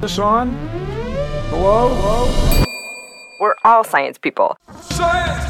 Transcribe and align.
This 0.00 0.18
on? 0.18 0.50
Hello? 1.50 1.94
Hello? 1.94 2.64
We're 3.38 3.54
all 3.64 3.84
science 3.84 4.18
people. 4.18 4.56
Science! 4.80 5.40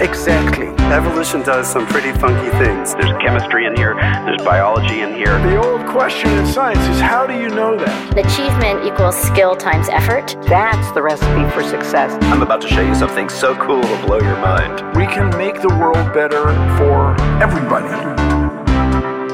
Exactly. 0.00 0.68
Evolution 0.92 1.42
does 1.42 1.66
some 1.66 1.86
pretty 1.86 2.12
funky 2.20 2.50
things. 2.58 2.94
There's 2.94 3.10
chemistry 3.20 3.66
in 3.66 3.74
here, 3.74 3.94
there's 3.94 4.42
biology 4.42 5.00
in 5.00 5.14
here. 5.14 5.38
The 5.40 5.56
old 5.56 5.84
question 5.86 6.30
in 6.30 6.46
science 6.46 6.86
is 6.88 7.00
how 7.00 7.26
do 7.26 7.32
you 7.32 7.48
know 7.48 7.76
that? 7.76 8.18
Achievement 8.18 8.84
equals 8.84 9.16
skill 9.16 9.56
times 9.56 9.88
effort. 9.88 10.36
That's 10.48 10.92
the 10.92 11.02
recipe 11.02 11.48
for 11.50 11.64
success. 11.64 12.16
I'm 12.24 12.42
about 12.42 12.60
to 12.62 12.68
show 12.68 12.82
you 12.82 12.94
something 12.94 13.28
so 13.28 13.56
cool 13.56 13.82
it'll 13.82 14.06
blow 14.06 14.20
your 14.20 14.36
mind. 14.36 14.96
We 14.96 15.06
can 15.06 15.36
make 15.36 15.60
the 15.60 15.70
world 15.70 16.12
better 16.12 16.44
for 16.76 17.20
everybody. 17.42 17.88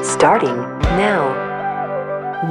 Starting 0.03 0.55
now. 0.97 1.52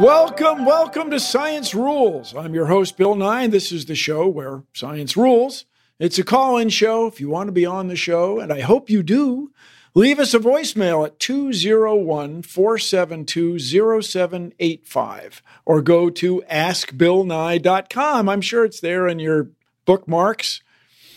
Welcome, 0.01 0.65
welcome 0.65 1.11
to 1.11 1.21
Science 1.21 1.75
Rules. 1.75 2.35
I'm 2.35 2.55
your 2.55 2.65
host, 2.67 2.97
Bill 2.97 3.15
Nye, 3.15 3.47
this 3.47 3.71
is 3.71 3.85
the 3.85 3.95
show 3.95 4.27
where 4.27 4.63
science 4.73 5.19
rules. 5.19 5.67
It's 5.99 6.19
a 6.19 6.25
call 6.25 6.57
in 6.57 6.71
show 6.71 7.07
if 7.07 7.21
you 7.21 7.29
want 7.29 7.49
to 7.49 7.53
be 7.53 7.67
on 7.67 7.89
the 7.89 7.95
show, 7.95 8.41
and 8.41 8.51
I 8.51 8.61
hope 8.61 8.89
you 8.89 9.03
do. 9.03 9.53
Leave 9.95 10.19
us 10.19 10.33
a 10.33 10.39
voicemail 10.39 11.05
at 11.05 11.19
201 11.19 12.43
472 12.43 13.59
0785 13.59 15.43
or 15.67 15.83
go 15.83 16.09
to 16.09 16.43
askbillnye.com. 16.51 18.29
I'm 18.31 18.41
sure 18.41 18.65
it's 18.65 18.81
there 18.81 19.07
in 19.07 19.19
your 19.19 19.51
bookmarks. 19.85 20.62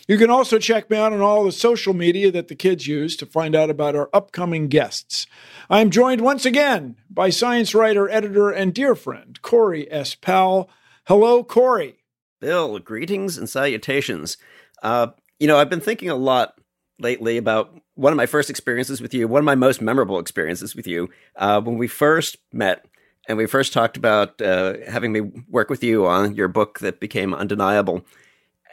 You 0.08 0.20
can 0.20 0.30
also 0.30 0.60
check 0.60 0.90
me 0.90 0.98
out 0.98 1.14
on 1.14 1.22
all 1.22 1.44
the 1.44 1.52
social 1.52 1.94
media 1.94 2.32
that 2.32 2.48
the 2.48 2.56
kids 2.56 2.86
use 2.86 3.16
to 3.18 3.26
find 3.26 3.56
out 3.56 3.72
about 3.72 3.96
our 3.96 4.10
upcoming 4.14 4.68
guests. 4.68 5.26
I'm 5.68 5.90
joined 5.90 6.22
once 6.22 6.46
again 6.46 6.98
by 7.10 7.32
science 7.32 7.74
writer, 7.74 8.08
editor, 8.10 8.52
and 8.52 8.72
dear 8.72 8.94
friend, 8.94 9.42
Corey 9.42 9.92
S. 9.92 10.14
Powell. 10.14 10.70
Hello, 11.08 11.44
Corey. 11.44 12.04
Bill, 12.40 12.78
greetings 12.78 13.36
and 13.36 13.50
salutations. 13.50 14.38
Uh, 14.84 15.08
you 15.40 15.48
know, 15.48 15.58
I've 15.58 15.72
been 15.72 15.82
thinking 15.82 16.12
a 16.12 16.16
lot 16.16 16.60
lately 17.00 17.38
about 17.38 17.76
one 17.96 18.14
of 18.14 18.18
my 18.18 18.28
first 18.28 18.52
experiences 18.52 19.02
with 19.02 19.14
you, 19.14 19.28
one 19.28 19.40
of 19.40 19.46
my 19.46 19.56
most 19.56 19.82
memorable 19.82 20.20
experiences 20.20 20.76
with 20.76 20.86
you, 20.86 21.10
uh, 21.38 21.60
when 21.62 21.80
we 21.80 21.88
first 21.88 22.38
met 22.54 22.86
and 23.28 23.40
we 23.40 23.48
first 23.48 23.74
talked 23.74 23.98
about 23.98 24.40
uh, 24.40 24.76
having 24.88 25.12
me 25.12 25.22
work 25.50 25.72
with 25.72 25.84
you 25.84 26.06
on 26.06 26.36
your 26.36 26.48
book 26.48 26.78
that 26.80 27.00
became 27.00 27.34
undeniable. 27.34 28.06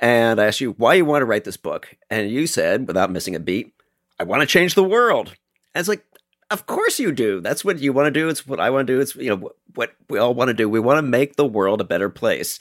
And 0.03 0.41
I 0.41 0.47
asked 0.47 0.61
you 0.61 0.73
why 0.73 0.95
you 0.95 1.05
want 1.05 1.23
to 1.23 1.27
write 1.27 1.45
this 1.45 1.57
book. 1.57 1.97
And 2.11 2.29
you 2.29 2.49
said, 2.49 2.89
without 2.89 3.13
missing 3.13 3.37
a 3.37 3.41
beat, 3.41 3.73
I 4.19 4.25
want 4.25 4.41
to 4.41 4.47
change 4.47 4.75
the 4.75 4.83
world. 4.83 5.29
And 5.75 5.81
it's 5.81 5.89
like, 5.89 6.05
of 6.51 6.67
course 6.67 6.99
you 6.99 7.13
do. 7.13 7.41
That's 7.41 7.65
what 7.65 7.79
you 7.79 7.93
want 7.93 8.07
to 8.07 8.21
do. 8.21 8.29
It's 8.29 8.47
what 8.47 8.61
I 8.61 8.71
want 8.71 8.87
to 8.89 8.93
do. 8.93 9.01
It's, 9.01 9.15
you 9.15 9.31
know, 9.31 9.53
what 9.75 9.95
we 10.11 10.19
all 10.19 10.35
want 10.35 10.49
to 10.49 10.55
do. 10.55 10.69
We 10.69 10.81
want 10.81 10.99
to 10.99 11.03
make 11.03 11.37
the 11.37 11.47
world 11.47 11.81
a 11.81 11.85
better 11.85 12.11
place. 12.11 12.59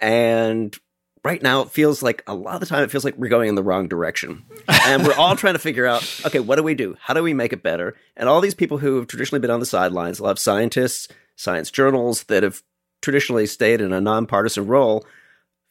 And 0.00 0.76
right 1.24 1.40
now 1.40 1.62
it 1.62 1.70
feels 1.70 2.02
like 2.02 2.24
a 2.26 2.34
lot 2.34 2.54
of 2.54 2.60
the 2.60 2.66
time 2.66 2.82
it 2.82 2.90
feels 2.90 3.04
like 3.04 3.16
we're 3.16 3.28
going 3.28 3.48
in 3.48 3.54
the 3.54 3.62
wrong 3.62 3.86
direction. 3.86 4.44
And 4.68 5.06
we're 5.06 5.14
all 5.14 5.36
trying 5.36 5.54
to 5.54 5.60
figure 5.60 5.86
out, 5.86 6.02
okay, 6.26 6.40
what 6.40 6.56
do 6.56 6.64
we 6.64 6.74
do? 6.74 6.96
How 7.00 7.14
do 7.14 7.22
we 7.22 7.34
make 7.34 7.52
it 7.52 7.62
better? 7.62 7.96
And 8.16 8.28
all 8.28 8.40
these 8.40 8.54
people 8.54 8.78
who 8.78 8.96
have 8.96 9.06
traditionally 9.06 9.40
been 9.40 9.50
on 9.50 9.60
the 9.60 9.66
sidelines, 9.66 10.18
a 10.18 10.24
lot 10.24 10.32
of 10.32 10.38
scientists, 10.40 11.06
science 11.36 11.70
journals 11.70 12.24
that 12.24 12.42
have 12.42 12.62
traditionally 13.00 13.46
stayed 13.46 13.80
in 13.80 13.92
a 13.92 14.00
nonpartisan 14.00 14.66
role 14.66 15.06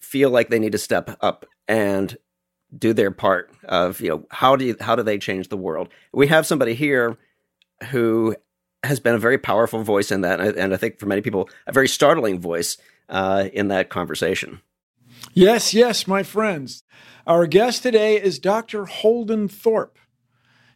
feel 0.02 0.30
like 0.30 0.50
they 0.50 0.60
need 0.60 0.72
to 0.72 0.78
step 0.78 1.18
up 1.22 1.46
and 1.68 2.18
do 2.78 2.94
their 2.94 3.12
part 3.12 3.52
of 3.66 4.00
you 4.00 4.10
know 4.10 4.26
how 4.30 4.56
do 4.56 4.66
you, 4.66 4.76
how 4.80 4.96
do 4.96 5.04
they 5.04 5.18
change 5.18 5.50
the 5.50 5.58
world 5.58 5.90
we 6.14 6.28
have 6.28 6.46
somebody 6.46 6.76
here 6.76 7.18
who 7.90 8.36
has 8.84 9.00
been 9.00 9.16
a 9.16 9.20
very 9.20 9.38
powerful 9.38 9.84
voice 9.84 10.12
in 10.12 10.22
that 10.22 10.40
and 10.40 10.74
i 10.74 10.78
think 10.78 11.00
for 11.00 11.08
many 11.08 11.22
people 11.22 11.50
a 11.66 11.72
very 11.72 11.88
startling 11.88 12.40
voice 12.40 12.78
uh, 13.10 13.50
in 13.54 13.70
that 13.70 13.90
conversation 13.90 14.62
Yes, 15.34 15.74
yes, 15.74 16.08
my 16.08 16.24
friends. 16.24 16.84
Our 17.28 17.46
guest 17.46 17.84
today 17.84 18.22
is 18.22 18.40
Dr. 18.40 18.86
Holden 18.86 19.48
Thorp. 19.48 19.98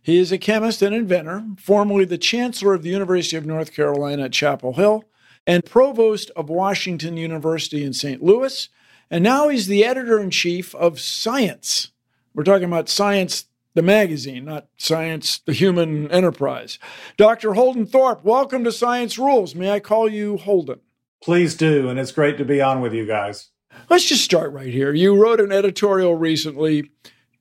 He 0.02 0.20
is 0.20 0.32
a 0.32 0.38
chemist 0.38 0.82
and 0.82 0.94
inventor, 0.94 1.44
formerly 1.58 2.06
the 2.06 2.18
chancellor 2.18 2.74
of 2.74 2.84
the 2.84 2.90
University 2.90 3.38
of 3.38 3.46
North 3.46 3.74
Carolina 3.74 4.26
at 4.26 4.34
Chapel 4.34 4.74
Hill 4.74 5.06
and 5.48 5.66
provost 5.66 6.30
of 6.36 6.50
Washington 6.50 7.18
University 7.18 7.84
in 7.84 7.94
St. 7.94 8.22
Louis. 8.22 8.70
And 9.14 9.24
now 9.24 9.48
he's 9.50 9.68
the 9.68 9.86
editor 9.86 10.20
in 10.20 10.32
chief 10.32 10.74
of 10.74 11.00
Science. 11.00 11.92
We're 12.34 12.44
talking 12.44 12.64
about 12.64 12.90
Science, 12.90 13.46
the 13.76 13.84
magazine, 13.84 14.46
not 14.46 14.66
Science, 14.76 15.38
the 15.46 15.54
human 15.54 16.10
enterprise. 16.10 16.80
Dr. 17.16 17.54
Holden 17.54 17.86
Thorp, 17.86 18.24
welcome 18.24 18.64
to 18.64 18.72
Science 18.72 19.20
Rules. 19.20 19.54
May 19.54 19.70
I 19.70 19.80
call 19.80 20.10
you 20.10 20.38
Holden? 20.38 20.80
Please 21.22 21.54
do. 21.54 21.90
And 21.90 22.00
it's 22.00 22.12
great 22.12 22.40
to 22.40 22.44
be 22.44 22.60
on 22.60 22.82
with 22.82 22.92
you 22.92 23.06
guys. 23.06 23.52
Let's 23.88 24.06
just 24.06 24.24
start 24.24 24.52
right 24.52 24.74
here. 24.74 24.92
You 24.96 25.16
wrote 25.16 25.40
an 25.40 25.52
editorial 25.52 26.16
recently 26.16 26.90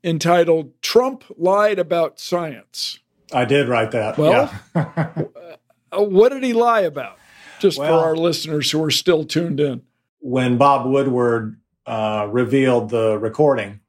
entitled 0.05 0.75
Trump 0.83 1.25
Lied 1.39 1.79
About 1.79 2.21
Science. 2.21 2.99
I 3.33 3.47
did 3.47 3.67
write 3.67 3.93
that. 3.93 4.19
Well, 4.19 4.53
yeah. 4.77 5.11
uh, 5.91 6.03
what 6.03 6.33
did 6.33 6.43
he 6.43 6.53
lie 6.53 6.81
about? 6.83 7.17
Just 7.61 7.79
Well- 7.79 7.99
for 7.99 8.07
our 8.07 8.15
listeners 8.15 8.71
who 8.71 8.85
are 8.85 8.91
still 8.91 9.25
tuned 9.25 9.59
in. 9.59 9.81
when 10.19 10.59
Bob 10.59 10.85
Woodward 10.85 11.57
uh, 11.87 12.29
revealed 12.31 12.91
the 12.91 13.19
recording 13.19 13.81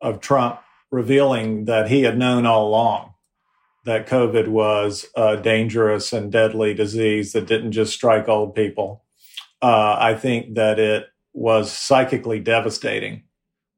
of 0.00 0.20
Trump 0.20 0.60
revealing 0.90 1.64
that 1.64 1.88
he 1.88 2.02
had 2.02 2.18
known 2.18 2.46
all 2.46 2.68
along 2.68 3.12
that 3.86 4.08
COVID 4.08 4.48
was 4.48 5.06
a 5.14 5.36
dangerous 5.36 6.12
and 6.12 6.30
deadly 6.30 6.74
disease 6.74 7.32
that 7.32 7.46
didn't 7.46 7.72
just 7.72 7.94
strike 7.94 8.28
old 8.28 8.54
people, 8.54 9.04
uh, 9.62 9.96
I 9.98 10.14
think 10.14 10.56
that 10.56 10.78
it 10.78 11.06
was 11.32 11.72
psychically 11.72 12.40
devastating 12.40 13.22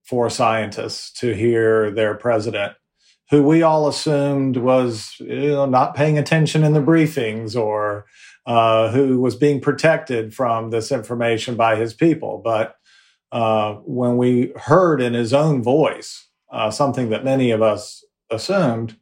for 0.03 0.31
scientists 0.31 1.12
to 1.21 1.35
hear 1.35 1.91
their 1.91 2.14
president, 2.14 2.73
who 3.31 3.43
we 3.43 3.62
all 3.62 3.87
assumed 3.87 4.56
was 4.56 5.14
you 5.21 5.50
know, 5.50 5.67
not 5.67 5.94
paying 5.94 6.17
attention 6.17 6.64
in 6.64 6.73
the 6.73 6.81
briefings 6.81 7.55
or 7.55 8.06
uh, 8.47 8.91
who 8.91 9.21
was 9.21 9.37
being 9.37 9.61
protected 9.61 10.35
from 10.35 10.71
this 10.71 10.91
information 10.91 11.55
by 11.55 11.76
his 11.76 11.93
people. 11.93 12.41
But 12.43 12.76
uh, 13.32 13.75
when 13.84 14.16
we 14.16 14.52
heard 14.56 15.00
in 15.00 15.14
his 15.14 15.32
own 15.32 15.62
voice 15.62 16.28
uh, 16.50 16.70
something 16.70 17.10
that 17.10 17.25
many 17.25 17.50
of 17.50 17.62
us 17.62 18.04
assumed, 18.30 18.96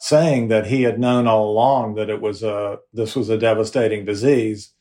saying 0.00 0.48
that 0.48 0.66
he 0.66 0.82
had 0.82 0.98
known 0.98 1.26
all 1.26 1.50
along 1.50 1.94
that 1.94 2.10
it 2.10 2.20
was 2.20 2.42
a 2.42 2.78
this 2.92 3.14
was 3.14 3.28
a 3.28 3.38
devastating 3.38 4.04
disease. 4.04 4.72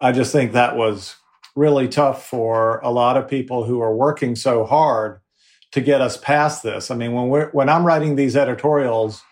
I 0.00 0.12
just 0.12 0.32
think 0.32 0.52
that 0.52 0.76
was 0.76 1.16
really 1.54 1.88
tough 1.88 2.26
for 2.26 2.78
a 2.78 2.90
lot 2.90 3.16
of 3.16 3.28
people 3.28 3.64
who 3.64 3.80
are 3.80 3.94
working 3.94 4.36
so 4.36 4.64
hard 4.64 5.20
to 5.72 5.80
get 5.80 6.00
us 6.00 6.16
past 6.16 6.62
this. 6.62 6.90
I 6.90 6.94
mean, 6.96 7.12
when 7.12 7.28
we're 7.28 7.50
when 7.50 7.68
I'm 7.68 7.86
writing 7.86 8.16
these 8.16 8.36
editorials, 8.36 9.22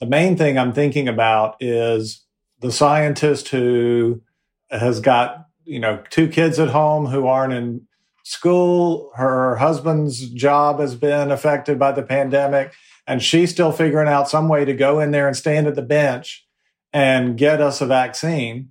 the 0.00 0.06
main 0.06 0.36
thing 0.36 0.58
I'm 0.58 0.72
thinking 0.72 1.08
about 1.08 1.56
is 1.60 2.24
the 2.60 2.72
scientist 2.72 3.48
who 3.48 4.22
has 4.70 5.00
got, 5.00 5.46
you 5.64 5.78
know, 5.78 6.02
two 6.10 6.28
kids 6.28 6.58
at 6.58 6.68
home 6.68 7.06
who 7.06 7.26
aren't 7.26 7.52
in 7.52 7.86
school, 8.24 9.12
her 9.14 9.56
husband's 9.56 10.28
job 10.30 10.80
has 10.80 10.96
been 10.96 11.30
affected 11.30 11.78
by 11.78 11.92
the 11.92 12.02
pandemic 12.02 12.74
and 13.06 13.22
she's 13.22 13.50
still 13.50 13.70
figuring 13.70 14.08
out 14.08 14.28
some 14.28 14.48
way 14.48 14.64
to 14.64 14.72
go 14.72 14.98
in 14.98 15.10
there 15.10 15.28
and 15.28 15.36
stand 15.36 15.66
at 15.66 15.74
the 15.74 15.82
bench 15.82 16.46
and 16.92 17.36
get 17.36 17.60
us 17.60 17.80
a 17.80 17.86
vaccine. 17.86 18.70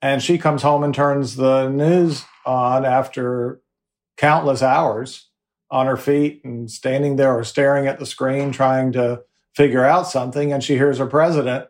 And 0.00 0.20
she 0.20 0.36
comes 0.36 0.62
home 0.62 0.82
and 0.82 0.92
turns 0.92 1.36
the 1.36 1.68
news 1.68 2.24
on 2.44 2.84
after 2.84 3.60
countless 4.16 4.62
hours 4.62 5.28
on 5.70 5.86
her 5.86 5.96
feet 5.96 6.42
and 6.44 6.70
standing 6.70 7.16
there 7.16 7.38
or 7.38 7.44
staring 7.44 7.86
at 7.86 8.00
the 8.00 8.06
screen 8.06 8.50
trying 8.50 8.92
to 8.92 9.22
figure 9.54 9.84
out 9.84 10.08
something. 10.08 10.52
And 10.52 10.62
she 10.62 10.74
hears 10.74 10.98
her 10.98 11.06
president 11.06 11.68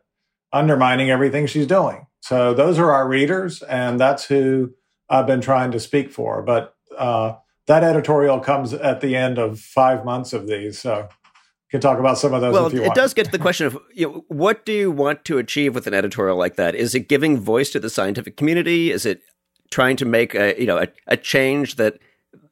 undermining 0.51 1.11
everything 1.11 1.47
she's 1.47 1.67
doing. 1.67 2.07
So 2.21 2.55
those 2.55 2.79
are 2.79 2.93
our 2.93 3.09
readers, 3.09 3.63
and 3.63 3.99
that's 3.99 4.25
who 4.25 4.73
I've 5.09 5.27
been 5.27 5.41
trying 5.41 5.73
to 5.73 5.81
speak 5.81 6.11
for. 6.11 6.41
But 6.43 6.75
uh, 6.99 7.37
that 7.67 7.85
editorial 7.85 8.41
comes 8.41 8.73
at 8.73 9.01
the 9.01 9.17
end 9.17 9.39
of 9.39 9.61
five 9.61 10.05
months 10.05 10.33
of 10.33 10.47
these. 10.47 10.79
So 10.79 11.09
can 11.73 11.81
talk 11.81 11.99
about 11.99 12.19
some 12.19 12.35
of 12.35 12.43
those. 12.43 12.53
Well, 12.53 12.67
it 12.67 12.81
want. 12.81 12.95
does 12.95 13.15
get 13.15 13.25
to 13.25 13.33
the 13.33 13.39
question 13.39 13.67
of 13.67 13.79
you 13.95 14.07
know, 14.07 14.25
what 14.29 14.67
do 14.67 14.73
you 14.73 14.91
want 14.91 15.25
to 15.25 15.39
achieve 15.39 15.75
with 15.75 15.87
an 15.87 15.95
editorial 15.95 16.37
like 16.37 16.57
that? 16.57 16.75
Is 16.75 16.95
it 16.95 17.09
giving 17.09 17.41
voice 17.41 17.71
to 17.71 17.81
the 17.81 17.89
scientific 17.89 18.37
community? 18.37 18.93
Is 18.93 19.07
it 19.07 19.23
trying 19.71 19.97
to 19.97 20.05
make 20.05 20.35
a 20.35 20.55
you 20.61 20.67
know 20.67 20.79
a, 20.79 20.89
a 21.09 21.17
change 21.17 21.77
that 21.77 21.99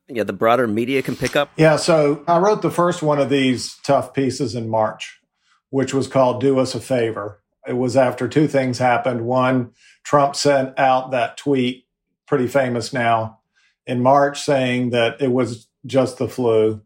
you 0.09 0.17
know, 0.17 0.25
the 0.25 0.33
broader 0.33 0.67
media 0.67 1.03
can 1.03 1.17
pick 1.17 1.37
up? 1.37 1.51
Yeah, 1.57 1.77
so 1.77 2.25
I 2.27 2.39
wrote 2.39 2.63
the 2.63 2.71
first 2.71 3.03
one 3.03 3.21
of 3.21 3.29
these 3.29 3.77
tough 3.85 4.15
pieces 4.15 4.55
in 4.55 4.71
March, 4.71 5.21
which 5.69 5.93
was 5.93 6.09
called 6.09 6.41
"Do 6.41 6.59
Us 6.59 6.75
a 6.75 6.81
Favor." 6.81 7.43
It 7.69 7.75
was 7.75 7.99
after 7.99 8.27
two 8.27 8.49
things 8.49 8.79
happened. 8.79 9.27
One, 9.27 9.73
Trump 10.03 10.35
sent 10.35 10.79
out 10.79 11.11
that 11.11 11.37
tweet, 11.37 11.85
pretty 12.27 12.47
famous 12.47 12.91
now, 12.91 13.40
in 13.87 14.03
March, 14.03 14.43
saying 14.43 14.91
that 14.91 15.21
it 15.21 15.33
was 15.33 15.69
just 15.87 16.19
the 16.19 16.29
flu. 16.29 16.83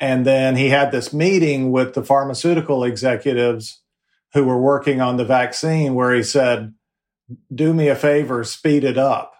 And 0.00 0.26
then 0.26 0.56
he 0.56 0.70
had 0.70 0.90
this 0.90 1.12
meeting 1.12 1.70
with 1.70 1.94
the 1.94 2.02
pharmaceutical 2.02 2.84
executives 2.84 3.82
who 4.32 4.44
were 4.44 4.60
working 4.60 5.00
on 5.00 5.16
the 5.16 5.24
vaccine 5.24 5.94
where 5.94 6.12
he 6.12 6.22
said, 6.22 6.74
Do 7.54 7.72
me 7.72 7.88
a 7.88 7.94
favor, 7.94 8.44
speed 8.44 8.84
it 8.84 8.98
up. 8.98 9.34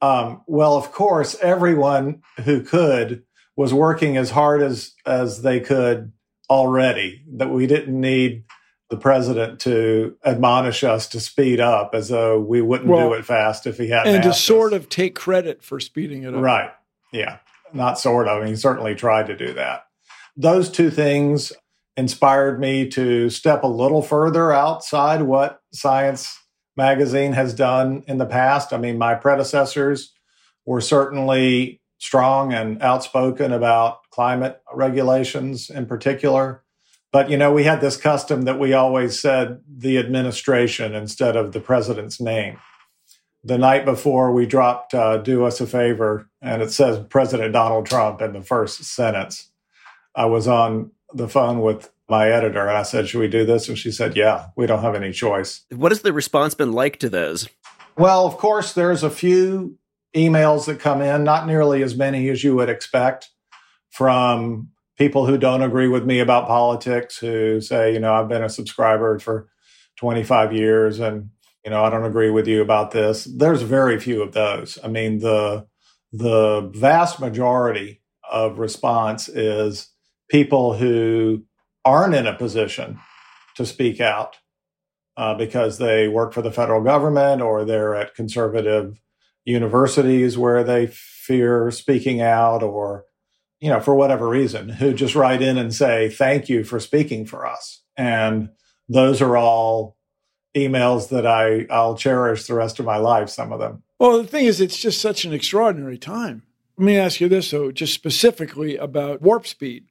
Um, 0.00 0.42
well, 0.46 0.76
of 0.76 0.92
course, 0.92 1.36
everyone 1.40 2.22
who 2.44 2.62
could 2.62 3.24
was 3.56 3.72
working 3.72 4.16
as 4.16 4.30
hard 4.30 4.62
as, 4.62 4.92
as 5.06 5.42
they 5.42 5.60
could 5.60 6.12
already, 6.50 7.24
that 7.36 7.50
we 7.50 7.66
didn't 7.66 7.98
need 7.98 8.44
the 8.88 8.96
president 8.96 9.60
to 9.60 10.16
admonish 10.24 10.84
us 10.84 11.08
to 11.08 11.20
speed 11.20 11.60
up 11.60 11.90
as 11.94 12.08
though 12.08 12.38
we 12.40 12.60
wouldn't 12.60 12.88
well, 12.88 13.08
do 13.08 13.14
it 13.14 13.24
fast 13.24 13.66
if 13.66 13.78
he 13.78 13.88
hadn't. 13.88 14.14
And 14.14 14.22
to 14.22 14.32
sort 14.32 14.72
us. 14.72 14.80
of 14.80 14.88
take 14.88 15.14
credit 15.14 15.62
for 15.62 15.80
speeding 15.80 16.22
it 16.22 16.34
up. 16.34 16.40
Right. 16.40 16.70
Yeah. 17.12 17.38
Not 17.72 17.98
sort 17.98 18.28
of. 18.28 18.38
I 18.38 18.40
mean, 18.40 18.50
he 18.50 18.56
certainly 18.56 18.94
tried 18.94 19.26
to 19.26 19.36
do 19.36 19.52
that. 19.54 19.86
Those 20.36 20.70
two 20.70 20.90
things 20.90 21.52
inspired 21.96 22.60
me 22.60 22.88
to 22.90 23.30
step 23.30 23.64
a 23.64 23.68
little 23.68 24.02
further 24.02 24.52
outside 24.52 25.22
what 25.22 25.62
Science 25.72 26.38
magazine 26.76 27.32
has 27.32 27.54
done 27.54 28.04
in 28.06 28.18
the 28.18 28.26
past. 28.26 28.72
I 28.72 28.76
mean, 28.76 28.98
my 28.98 29.14
predecessors 29.14 30.12
were 30.64 30.80
certainly 30.80 31.80
strong 31.98 32.52
and 32.52 32.82
outspoken 32.82 33.52
about 33.52 34.00
climate 34.10 34.60
regulations 34.72 35.70
in 35.70 35.86
particular. 35.86 36.62
But, 37.12 37.30
you 37.30 37.36
know, 37.36 37.52
we 37.52 37.64
had 37.64 37.80
this 37.80 37.96
custom 37.96 38.42
that 38.42 38.58
we 38.58 38.72
always 38.72 39.18
said 39.18 39.60
the 39.68 39.98
administration 39.98 40.94
instead 40.94 41.36
of 41.36 41.52
the 41.52 41.60
president's 41.60 42.20
name. 42.20 42.58
The 43.44 43.58
night 43.58 43.84
before 43.84 44.32
we 44.32 44.44
dropped 44.44 44.92
uh, 44.92 45.18
Do 45.18 45.44
Us 45.44 45.60
a 45.60 45.66
Favor, 45.66 46.28
and 46.42 46.62
it 46.62 46.72
says 46.72 47.04
President 47.08 47.52
Donald 47.52 47.86
Trump 47.86 48.20
in 48.20 48.32
the 48.32 48.42
first 48.42 48.82
sentence. 48.84 49.50
I 50.14 50.26
was 50.26 50.48
on 50.48 50.90
the 51.14 51.28
phone 51.28 51.60
with 51.60 51.90
my 52.08 52.30
editor 52.30 52.66
and 52.66 52.76
I 52.76 52.82
said, 52.82 53.08
Should 53.08 53.20
we 53.20 53.28
do 53.28 53.44
this? 53.44 53.68
And 53.68 53.78
she 53.78 53.90
said, 53.90 54.16
Yeah, 54.16 54.46
we 54.56 54.66
don't 54.66 54.82
have 54.82 54.94
any 54.94 55.12
choice. 55.12 55.64
What 55.70 55.92
has 55.92 56.02
the 56.02 56.12
response 56.12 56.54
been 56.54 56.72
like 56.72 56.98
to 56.98 57.08
those? 57.08 57.48
Well, 57.96 58.26
of 58.26 58.36
course, 58.36 58.72
there's 58.72 59.02
a 59.02 59.10
few 59.10 59.78
emails 60.14 60.66
that 60.66 60.80
come 60.80 61.02
in, 61.02 61.24
not 61.24 61.46
nearly 61.46 61.82
as 61.82 61.96
many 61.96 62.28
as 62.28 62.44
you 62.44 62.54
would 62.56 62.68
expect 62.68 63.30
from 63.90 64.70
people 64.96 65.26
who 65.26 65.38
don't 65.38 65.62
agree 65.62 65.88
with 65.88 66.04
me 66.04 66.20
about 66.20 66.46
politics 66.46 67.18
who 67.18 67.60
say, 67.60 67.92
you 67.92 68.00
know, 68.00 68.14
I've 68.14 68.28
been 68.28 68.42
a 68.42 68.48
subscriber 68.48 69.18
for 69.18 69.48
25 69.96 70.52
years 70.52 71.00
and, 71.00 71.30
you 71.64 71.70
know, 71.70 71.84
I 71.84 71.90
don't 71.90 72.04
agree 72.04 72.30
with 72.30 72.46
you 72.46 72.62
about 72.62 72.90
this. 72.90 73.24
There's 73.24 73.62
very 73.62 73.98
few 74.00 74.22
of 74.22 74.32
those. 74.32 74.78
I 74.82 74.88
mean, 74.88 75.18
the 75.18 75.66
the 76.12 76.70
vast 76.74 77.20
majority 77.20 78.00
of 78.30 78.58
response 78.58 79.28
is 79.28 79.90
people 80.30 80.74
who 80.74 81.44
aren't 81.84 82.14
in 82.14 82.26
a 82.26 82.34
position 82.34 82.98
to 83.56 83.66
speak 83.66 84.00
out 84.00 84.38
uh, 85.16 85.34
because 85.34 85.78
they 85.78 86.08
work 86.08 86.32
for 86.32 86.42
the 86.42 86.52
federal 86.52 86.82
government 86.82 87.42
or 87.42 87.64
they're 87.64 87.94
at 87.94 88.14
conservative 88.14 89.00
universities 89.44 90.36
where 90.36 90.64
they 90.64 90.86
fear 90.86 91.70
speaking 91.70 92.20
out 92.20 92.62
or 92.62 93.04
you 93.60 93.70
know, 93.70 93.80
for 93.80 93.94
whatever 93.94 94.28
reason, 94.28 94.68
who 94.68 94.92
just 94.92 95.14
write 95.14 95.42
in 95.42 95.56
and 95.56 95.74
say, 95.74 96.08
thank 96.10 96.48
you 96.48 96.64
for 96.64 96.78
speaking 96.78 97.24
for 97.24 97.46
us. 97.46 97.82
And 97.96 98.50
those 98.88 99.22
are 99.22 99.36
all 99.36 99.96
emails 100.54 101.08
that 101.08 101.26
I, 101.26 101.66
I'll 101.70 101.96
cherish 101.96 102.46
the 102.46 102.54
rest 102.54 102.78
of 102.78 102.86
my 102.86 102.96
life, 102.96 103.28
some 103.28 103.52
of 103.52 103.60
them. 103.60 103.82
Well, 103.98 104.22
the 104.22 104.28
thing 104.28 104.46
is, 104.46 104.60
it's 104.60 104.78
just 104.78 105.00
such 105.00 105.24
an 105.24 105.32
extraordinary 105.32 105.98
time. 105.98 106.42
Let 106.76 106.84
me 106.84 106.98
ask 106.98 107.20
you 107.20 107.28
this, 107.28 107.50
though, 107.50 107.72
just 107.72 107.94
specifically 107.94 108.76
about 108.76 109.22
warp 109.22 109.46
speed, 109.46 109.86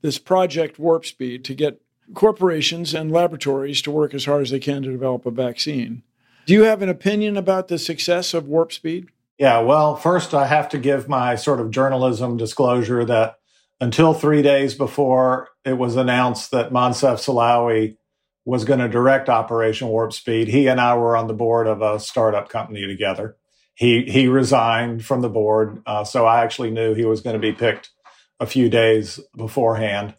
this 0.00 0.18
project 0.18 0.78
warp 0.78 1.04
speed 1.04 1.44
to 1.44 1.54
get 1.54 1.80
corporations 2.14 2.94
and 2.94 3.12
laboratories 3.12 3.82
to 3.82 3.90
work 3.90 4.14
as 4.14 4.24
hard 4.24 4.42
as 4.42 4.50
they 4.50 4.58
can 4.58 4.82
to 4.82 4.90
develop 4.90 5.26
a 5.26 5.30
vaccine. 5.30 6.02
Do 6.46 6.52
you 6.52 6.64
have 6.64 6.82
an 6.82 6.88
opinion 6.88 7.36
about 7.36 7.68
the 7.68 7.78
success 7.78 8.34
of 8.34 8.46
warp 8.46 8.72
speed? 8.72 9.08
Yeah, 9.38 9.60
well, 9.60 9.96
first 9.96 10.32
I 10.32 10.46
have 10.46 10.68
to 10.70 10.78
give 10.78 11.08
my 11.08 11.34
sort 11.34 11.60
of 11.60 11.70
journalism 11.70 12.36
disclosure 12.36 13.04
that 13.04 13.36
until 13.80 14.14
three 14.14 14.42
days 14.42 14.74
before 14.74 15.48
it 15.64 15.76
was 15.76 15.96
announced 15.96 16.52
that 16.52 16.72
Moncef 16.72 17.18
Slaoui 17.18 17.96
was 18.44 18.64
going 18.64 18.78
to 18.78 18.88
direct 18.88 19.28
Operation 19.28 19.88
Warp 19.88 20.12
Speed, 20.12 20.48
he 20.48 20.68
and 20.68 20.80
I 20.80 20.96
were 20.96 21.16
on 21.16 21.26
the 21.26 21.34
board 21.34 21.66
of 21.66 21.82
a 21.82 21.98
startup 21.98 22.48
company 22.48 22.86
together. 22.86 23.36
He 23.74 24.04
he 24.04 24.28
resigned 24.28 25.04
from 25.04 25.20
the 25.20 25.28
board, 25.28 25.82
uh, 25.84 26.04
so 26.04 26.26
I 26.26 26.44
actually 26.44 26.70
knew 26.70 26.94
he 26.94 27.04
was 27.04 27.20
going 27.20 27.34
to 27.34 27.40
be 27.40 27.52
picked 27.52 27.90
a 28.38 28.46
few 28.46 28.68
days 28.68 29.18
beforehand. 29.36 30.14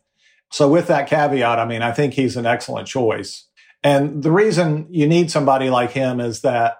So 0.51 0.67
with 0.69 0.87
that 0.87 1.07
caveat, 1.07 1.59
I 1.59 1.65
mean, 1.65 1.81
I 1.81 1.91
think 1.91 2.13
he's 2.13 2.35
an 2.35 2.45
excellent 2.45 2.87
choice. 2.87 3.47
And 3.81 4.23
the 4.23 4.31
reason 4.31 4.87
you 4.89 5.07
need 5.07 5.31
somebody 5.31 5.69
like 5.69 5.91
him 5.91 6.19
is 6.19 6.41
that 6.41 6.79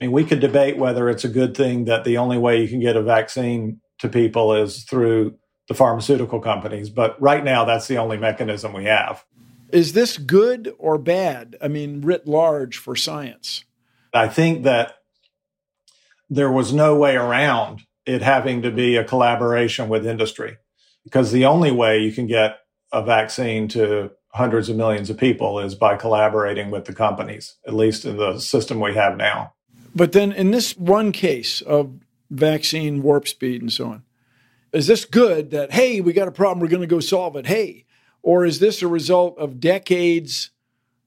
I 0.00 0.04
mean, 0.04 0.12
we 0.12 0.24
could 0.24 0.40
debate 0.40 0.78
whether 0.78 1.08
it's 1.08 1.24
a 1.24 1.28
good 1.28 1.56
thing 1.56 1.86
that 1.86 2.04
the 2.04 2.18
only 2.18 2.38
way 2.38 2.62
you 2.62 2.68
can 2.68 2.80
get 2.80 2.96
a 2.96 3.02
vaccine 3.02 3.80
to 3.98 4.08
people 4.08 4.54
is 4.54 4.84
through 4.84 5.36
the 5.66 5.74
pharmaceutical 5.74 6.40
companies, 6.40 6.88
but 6.88 7.20
right 7.20 7.44
now 7.44 7.64
that's 7.64 7.88
the 7.88 7.98
only 7.98 8.16
mechanism 8.16 8.72
we 8.72 8.84
have. 8.84 9.24
Is 9.70 9.92
this 9.92 10.16
good 10.16 10.72
or 10.78 10.96
bad? 10.98 11.56
I 11.60 11.68
mean, 11.68 12.00
writ 12.00 12.26
large 12.26 12.78
for 12.78 12.96
science? 12.96 13.64
I 14.14 14.28
think 14.28 14.64
that 14.64 14.94
there 16.30 16.50
was 16.50 16.72
no 16.72 16.96
way 16.96 17.16
around 17.16 17.82
it 18.06 18.22
having 18.22 18.62
to 18.62 18.70
be 18.70 18.96
a 18.96 19.04
collaboration 19.04 19.88
with 19.88 20.06
industry 20.06 20.56
because 21.04 21.32
the 21.32 21.44
only 21.44 21.70
way 21.70 21.98
you 21.98 22.12
can 22.12 22.26
get 22.26 22.58
a 22.92 23.02
vaccine 23.02 23.68
to 23.68 24.10
hundreds 24.32 24.68
of 24.68 24.76
millions 24.76 25.10
of 25.10 25.18
people 25.18 25.58
is 25.58 25.74
by 25.74 25.96
collaborating 25.96 26.70
with 26.70 26.84
the 26.84 26.94
companies, 26.94 27.56
at 27.66 27.74
least 27.74 28.04
in 28.04 28.16
the 28.16 28.38
system 28.38 28.80
we 28.80 28.94
have 28.94 29.16
now. 29.16 29.52
But 29.94 30.12
then 30.12 30.32
in 30.32 30.50
this 30.50 30.76
one 30.76 31.12
case 31.12 31.60
of 31.62 31.94
vaccine 32.30 33.02
warp 33.02 33.26
speed 33.26 33.62
and 33.62 33.72
so 33.72 33.86
on, 33.86 34.02
is 34.72 34.86
this 34.86 35.04
good 35.04 35.50
that, 35.50 35.72
hey, 35.72 36.00
we 36.00 36.12
got 36.12 36.28
a 36.28 36.32
problem, 36.32 36.60
we're 36.60 36.68
going 36.68 36.82
to 36.82 36.86
go 36.86 37.00
solve 37.00 37.36
it, 37.36 37.46
hey? 37.46 37.86
Or 38.22 38.44
is 38.44 38.58
this 38.58 38.82
a 38.82 38.88
result 38.88 39.38
of 39.38 39.60
decades 39.60 40.50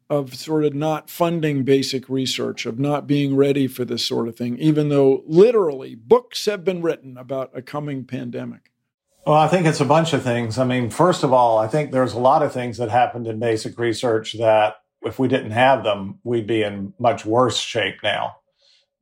of 0.10 0.36
sort 0.36 0.66
of 0.66 0.74
not 0.74 1.10
funding 1.10 1.64
basic 1.64 2.10
research, 2.10 2.66
of 2.66 2.80
not 2.80 3.08
being 3.08 3.36
ready 3.36 3.68
for 3.68 3.86
this 3.86 4.06
sort 4.06 4.28
of 4.28 4.36
thing, 4.36 4.58
even 4.58 4.90
though 4.90 5.24
literally 5.26 5.96
books 5.96 6.46
have 6.48 6.66
been 6.66 6.82
written 6.82 7.18
about 7.18 7.52
a 7.54 7.62
coming 7.62 8.04
pandemic? 8.04 8.72
Well, 9.26 9.38
I 9.38 9.48
think 9.48 9.68
it's 9.68 9.80
a 9.80 9.86
bunch 9.86 10.14
of 10.14 10.24
things. 10.24 10.58
I 10.58 10.66
mean, 10.66 10.90
first 10.90 11.24
of 11.24 11.32
all, 11.32 11.60
I 11.60 11.68
think 11.68 11.92
there's 11.92 12.14
a 12.14 12.20
lot 12.20 12.42
of 12.42 12.52
things 12.52 12.78
that 12.78 12.90
happened 12.90 13.28
in 13.28 13.40
basic 13.40 13.78
research 13.78 14.34
that 14.34 14.78
if 15.04 15.20
we 15.20 15.28
didn't 15.28 15.52
have 15.52 15.84
them, 15.84 16.20
we'd 16.24 16.48
be 16.48 16.64
in 16.64 16.94
much 17.00 17.26
worse 17.26 17.58
shape 17.58 17.98
now. 18.04 18.38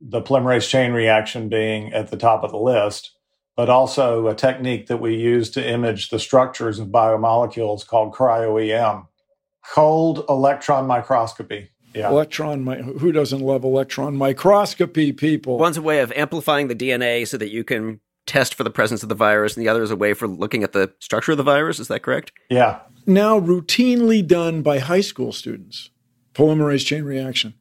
The 0.00 0.22
polymerase 0.22 0.68
chain 0.68 0.92
reaction 0.92 1.48
being 1.48 1.92
at 1.92 2.10
the 2.10 2.16
top 2.16 2.42
of 2.42 2.50
the 2.50 2.58
list, 2.58 3.12
but 3.56 3.68
also 3.68 4.26
a 4.28 4.34
technique 4.34 4.86
that 4.86 4.96
we 4.96 5.14
use 5.14 5.50
to 5.50 5.66
image 5.66 6.08
the 6.08 6.18
structures 6.18 6.78
of 6.78 6.88
biomolecules 6.88 7.86
called 7.86 8.14
cryo-EM, 8.14 9.06
cold 9.74 10.24
electron 10.28 10.86
microscopy. 10.86 11.70
Yeah. 11.92 12.08
Electron, 12.08 12.64
who 12.66 13.12
doesn't 13.12 13.40
love 13.40 13.64
electron 13.64 14.16
microscopy, 14.16 15.12
people? 15.12 15.58
One's 15.58 15.76
a 15.76 15.82
way 15.82 16.00
of 16.00 16.12
amplifying 16.12 16.68
the 16.68 16.74
DNA 16.76 17.26
so 17.26 17.36
that 17.36 17.50
you 17.50 17.64
can 17.64 18.00
test 18.26 18.54
for 18.54 18.62
the 18.62 18.70
presence 18.70 19.02
of 19.02 19.08
the 19.08 19.14
virus, 19.14 19.56
and 19.56 19.64
the 19.64 19.68
other 19.68 19.82
is 19.82 19.90
a 19.90 19.96
way 19.96 20.14
for 20.14 20.28
looking 20.28 20.62
at 20.62 20.72
the 20.72 20.92
structure 21.00 21.32
of 21.32 21.38
the 21.38 21.42
virus. 21.42 21.80
Is 21.80 21.88
that 21.88 22.02
correct? 22.02 22.32
Yeah. 22.48 22.78
Now 23.06 23.40
routinely 23.40 24.24
done 24.24 24.62
by 24.62 24.78
high 24.78 25.00
school 25.00 25.32
students, 25.32 25.90
polymerase 26.32 26.86
chain 26.86 27.02
reaction. 27.02 27.54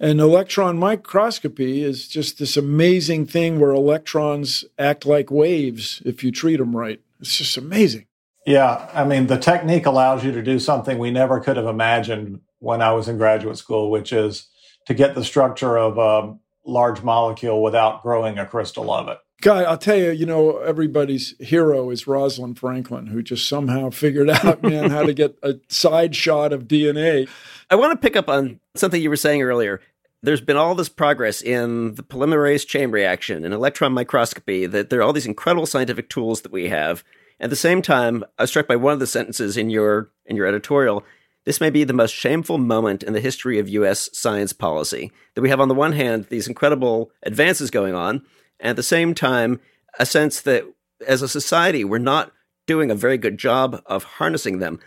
And 0.00 0.20
electron 0.20 0.78
microscopy 0.78 1.82
is 1.82 2.08
just 2.08 2.38
this 2.38 2.56
amazing 2.56 3.26
thing 3.26 3.60
where 3.60 3.70
electrons 3.70 4.64
act 4.78 5.06
like 5.06 5.30
waves 5.30 6.02
if 6.04 6.24
you 6.24 6.32
treat 6.32 6.56
them 6.56 6.76
right. 6.76 7.00
It's 7.20 7.38
just 7.38 7.56
amazing. 7.56 8.06
Yeah. 8.46 8.90
I 8.92 9.04
mean, 9.04 9.28
the 9.28 9.38
technique 9.38 9.86
allows 9.86 10.24
you 10.24 10.32
to 10.32 10.42
do 10.42 10.58
something 10.58 10.98
we 10.98 11.10
never 11.10 11.40
could 11.40 11.56
have 11.56 11.66
imagined 11.66 12.40
when 12.58 12.82
I 12.82 12.92
was 12.92 13.08
in 13.08 13.18
graduate 13.18 13.56
school, 13.56 13.90
which 13.90 14.12
is 14.12 14.48
to 14.86 14.94
get 14.94 15.14
the 15.14 15.24
structure 15.24 15.78
of 15.78 15.96
a 15.98 16.36
large 16.66 17.02
molecule 17.02 17.62
without 17.62 18.02
growing 18.02 18.38
a 18.38 18.46
crystal 18.46 18.92
of 18.92 19.08
it. 19.08 19.18
Guy, 19.42 19.62
I'll 19.62 19.78
tell 19.78 19.96
you, 19.96 20.10
you 20.10 20.26
know, 20.26 20.58
everybody's 20.58 21.34
hero 21.38 21.90
is 21.90 22.06
Rosalind 22.06 22.58
Franklin, 22.58 23.08
who 23.08 23.22
just 23.22 23.48
somehow 23.48 23.90
figured 23.90 24.30
out, 24.44 24.62
man, 24.62 24.90
how 24.90 25.02
to 25.02 25.12
get 25.12 25.38
a 25.42 25.56
side 25.68 26.14
shot 26.16 26.52
of 26.52 26.64
DNA. 26.64 27.28
I 27.70 27.76
want 27.76 27.92
to 27.92 28.04
pick 28.04 28.16
up 28.16 28.28
on 28.28 28.60
something 28.74 29.00
you 29.00 29.10
were 29.10 29.16
saying 29.16 29.42
earlier. 29.42 29.80
There's 30.22 30.40
been 30.40 30.56
all 30.56 30.74
this 30.74 30.88
progress 30.88 31.42
in 31.42 31.94
the 31.96 32.02
polymerase 32.02 32.66
chain 32.66 32.90
reaction 32.90 33.44
and 33.44 33.52
electron 33.52 33.92
microscopy, 33.92 34.66
that 34.66 34.88
there 34.88 35.00
are 35.00 35.02
all 35.02 35.12
these 35.12 35.26
incredible 35.26 35.66
scientific 35.66 36.08
tools 36.08 36.42
that 36.42 36.52
we 36.52 36.68
have. 36.68 37.04
At 37.40 37.50
the 37.50 37.56
same 37.56 37.82
time, 37.82 38.24
I 38.38 38.44
was 38.44 38.50
struck 38.50 38.66
by 38.66 38.76
one 38.76 38.92
of 38.92 39.00
the 39.00 39.06
sentences 39.06 39.56
in 39.56 39.70
your 39.70 40.10
in 40.24 40.36
your 40.36 40.46
editorial. 40.46 41.04
This 41.44 41.60
may 41.60 41.68
be 41.68 41.84
the 41.84 41.92
most 41.92 42.14
shameful 42.14 42.56
moment 42.56 43.02
in 43.02 43.12
the 43.12 43.20
history 43.20 43.58
of 43.58 43.68
US 43.68 44.08
science 44.14 44.52
policy. 44.54 45.12
That 45.34 45.42
we 45.42 45.50
have 45.50 45.60
on 45.60 45.68
the 45.68 45.74
one 45.74 45.92
hand 45.92 46.26
these 46.30 46.48
incredible 46.48 47.10
advances 47.22 47.70
going 47.70 47.94
on, 47.94 48.22
and 48.60 48.70
at 48.70 48.76
the 48.76 48.82
same 48.82 49.14
time, 49.14 49.60
a 49.98 50.06
sense 50.06 50.40
that 50.42 50.64
as 51.06 51.22
a 51.22 51.28
society, 51.28 51.84
we're 51.84 51.98
not 51.98 52.32
doing 52.66 52.90
a 52.90 52.94
very 52.94 53.18
good 53.18 53.36
job 53.36 53.82
of 53.86 54.04
harnessing 54.04 54.58
them. 54.58 54.80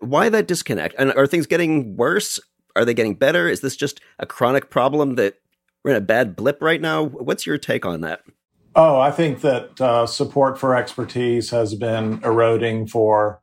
Why 0.00 0.28
that 0.28 0.48
disconnect? 0.48 0.94
And 0.98 1.12
are 1.12 1.26
things 1.26 1.46
getting 1.46 1.96
worse? 1.96 2.40
Are 2.76 2.84
they 2.84 2.94
getting 2.94 3.14
better? 3.14 3.48
Is 3.48 3.60
this 3.60 3.76
just 3.76 4.00
a 4.18 4.26
chronic 4.26 4.70
problem 4.70 5.16
that 5.16 5.36
we're 5.84 5.92
in 5.92 5.96
a 5.96 6.00
bad 6.00 6.36
blip 6.36 6.62
right 6.62 6.80
now? 6.80 7.04
What's 7.04 7.46
your 7.46 7.58
take 7.58 7.84
on 7.84 8.00
that? 8.02 8.22
Oh, 8.74 9.00
I 9.00 9.10
think 9.10 9.40
that 9.40 9.80
uh, 9.80 10.06
support 10.06 10.58
for 10.58 10.76
expertise 10.76 11.50
has 11.50 11.74
been 11.74 12.20
eroding 12.24 12.86
for 12.86 13.42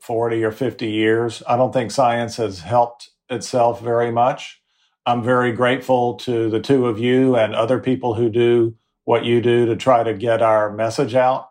40 0.00 0.42
or 0.44 0.52
50 0.52 0.90
years. 0.90 1.42
I 1.46 1.56
don't 1.56 1.72
think 1.72 1.90
science 1.90 2.36
has 2.36 2.60
helped 2.60 3.10
itself 3.28 3.82
very 3.82 4.10
much. 4.10 4.60
I'm 5.06 5.22
very 5.22 5.52
grateful 5.52 6.14
to 6.18 6.48
the 6.48 6.60
two 6.60 6.86
of 6.86 6.98
you 6.98 7.36
and 7.36 7.54
other 7.54 7.78
people 7.78 8.14
who 8.14 8.30
do 8.30 8.74
what 9.04 9.24
you 9.24 9.42
do 9.42 9.66
to 9.66 9.76
try 9.76 10.02
to 10.02 10.14
get 10.14 10.40
our 10.40 10.72
message 10.72 11.14
out. 11.14 11.50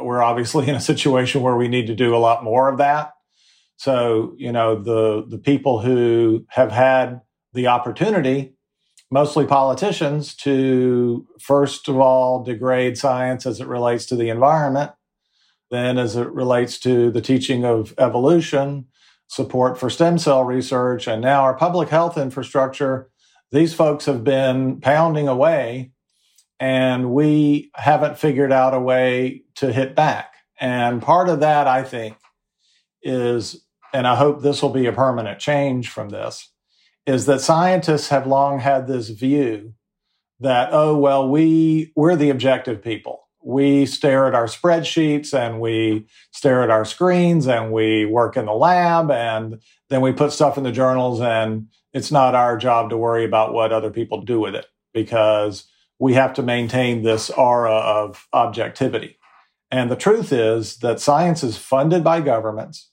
We're 0.00 0.22
obviously 0.22 0.68
in 0.68 0.74
a 0.74 0.80
situation 0.80 1.42
where 1.42 1.56
we 1.56 1.68
need 1.68 1.86
to 1.86 1.94
do 1.94 2.16
a 2.16 2.18
lot 2.18 2.42
more 2.42 2.68
of 2.68 2.78
that. 2.78 3.12
So, 3.82 4.34
you 4.36 4.52
know, 4.52 4.76
the 4.76 5.26
the 5.26 5.38
people 5.38 5.80
who 5.80 6.46
have 6.50 6.70
had 6.70 7.20
the 7.52 7.66
opportunity, 7.66 8.54
mostly 9.10 9.44
politicians, 9.44 10.36
to 10.36 11.26
first 11.40 11.88
of 11.88 11.98
all 11.98 12.44
degrade 12.44 12.96
science 12.96 13.44
as 13.44 13.60
it 13.60 13.66
relates 13.66 14.06
to 14.06 14.14
the 14.14 14.28
environment, 14.28 14.92
then 15.72 15.98
as 15.98 16.14
it 16.14 16.30
relates 16.30 16.78
to 16.78 17.10
the 17.10 17.20
teaching 17.20 17.64
of 17.64 17.92
evolution, 17.98 18.86
support 19.26 19.76
for 19.76 19.90
stem 19.90 20.16
cell 20.16 20.44
research, 20.44 21.08
and 21.08 21.20
now 21.20 21.42
our 21.42 21.54
public 21.54 21.88
health 21.88 22.16
infrastructure. 22.16 23.10
These 23.50 23.74
folks 23.74 24.04
have 24.04 24.22
been 24.22 24.80
pounding 24.80 25.26
away, 25.26 25.90
and 26.60 27.10
we 27.12 27.72
haven't 27.74 28.16
figured 28.16 28.52
out 28.52 28.74
a 28.74 28.80
way 28.80 29.42
to 29.56 29.72
hit 29.72 29.96
back. 29.96 30.34
And 30.60 31.02
part 31.02 31.28
of 31.28 31.40
that, 31.40 31.66
I 31.66 31.82
think, 31.82 32.16
is, 33.02 33.66
and 33.92 34.06
I 34.06 34.16
hope 34.16 34.42
this 34.42 34.62
will 34.62 34.70
be 34.70 34.86
a 34.86 34.92
permanent 34.92 35.38
change 35.38 35.88
from 35.88 36.10
this, 36.10 36.50
is 37.06 37.26
that 37.26 37.40
scientists 37.40 38.08
have 38.08 38.26
long 38.26 38.60
had 38.60 38.86
this 38.86 39.08
view 39.08 39.74
that, 40.40 40.70
oh, 40.72 40.96
well, 40.96 41.28
we, 41.28 41.92
we're 41.94 42.16
the 42.16 42.30
objective 42.30 42.82
people 42.82 43.22
we 43.42 43.86
stare 43.86 44.26
at 44.26 44.34
our 44.34 44.46
spreadsheets 44.46 45.34
and 45.34 45.60
we 45.60 46.06
stare 46.30 46.62
at 46.62 46.70
our 46.70 46.84
screens 46.84 47.46
and 47.46 47.72
we 47.72 48.06
work 48.06 48.36
in 48.36 48.46
the 48.46 48.52
lab 48.52 49.10
and 49.10 49.60
then 49.88 50.00
we 50.00 50.12
put 50.12 50.32
stuff 50.32 50.56
in 50.56 50.64
the 50.64 50.72
journals 50.72 51.20
and 51.20 51.66
it's 51.92 52.12
not 52.12 52.34
our 52.34 52.56
job 52.56 52.90
to 52.90 52.96
worry 52.96 53.24
about 53.24 53.52
what 53.52 53.72
other 53.72 53.90
people 53.90 54.22
do 54.22 54.40
with 54.40 54.54
it 54.54 54.66
because 54.94 55.64
we 55.98 56.14
have 56.14 56.32
to 56.34 56.42
maintain 56.42 57.02
this 57.02 57.30
aura 57.30 57.72
of 57.72 58.26
objectivity. 58.32 59.18
And 59.70 59.90
the 59.90 59.96
truth 59.96 60.32
is 60.32 60.78
that 60.78 61.00
science 61.00 61.42
is 61.42 61.56
funded 61.56 62.04
by 62.04 62.20
governments. 62.20 62.90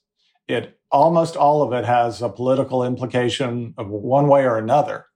It 0.50 0.78
almost 0.90 1.36
all 1.36 1.62
of 1.62 1.72
it 1.72 1.84
has 1.84 2.20
a 2.20 2.28
political 2.28 2.84
implication 2.84 3.74
of 3.78 3.88
one 3.88 4.28
way 4.28 4.44
or 4.44 4.58
another. 4.58 5.06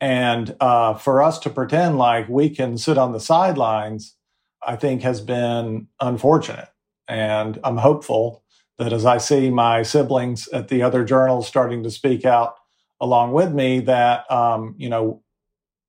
And 0.00 0.56
uh, 0.60 0.94
for 0.94 1.22
us 1.22 1.38
to 1.40 1.50
pretend 1.50 1.98
like 1.98 2.28
we 2.28 2.48
can 2.48 2.78
sit 2.78 2.96
on 2.96 3.12
the 3.12 3.20
sidelines 3.20 4.16
I 4.62 4.76
think 4.76 5.02
has 5.02 5.20
been 5.20 5.88
unfortunate. 6.00 6.68
And 7.08 7.58
I'm 7.64 7.78
hopeful 7.78 8.44
that 8.78 8.92
as 8.92 9.04
I 9.04 9.18
see 9.18 9.50
my 9.50 9.82
siblings 9.82 10.48
at 10.48 10.68
the 10.68 10.82
other 10.82 11.04
journals 11.04 11.48
starting 11.48 11.82
to 11.82 11.90
speak 11.90 12.24
out 12.24 12.56
along 13.00 13.32
with 13.32 13.52
me, 13.52 13.80
that, 13.80 14.30
um, 14.30 14.74
you 14.78 14.88
know, 14.88 15.22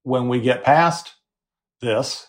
when 0.03 0.29
we 0.29 0.41
get 0.41 0.63
past 0.63 1.13
this, 1.81 2.27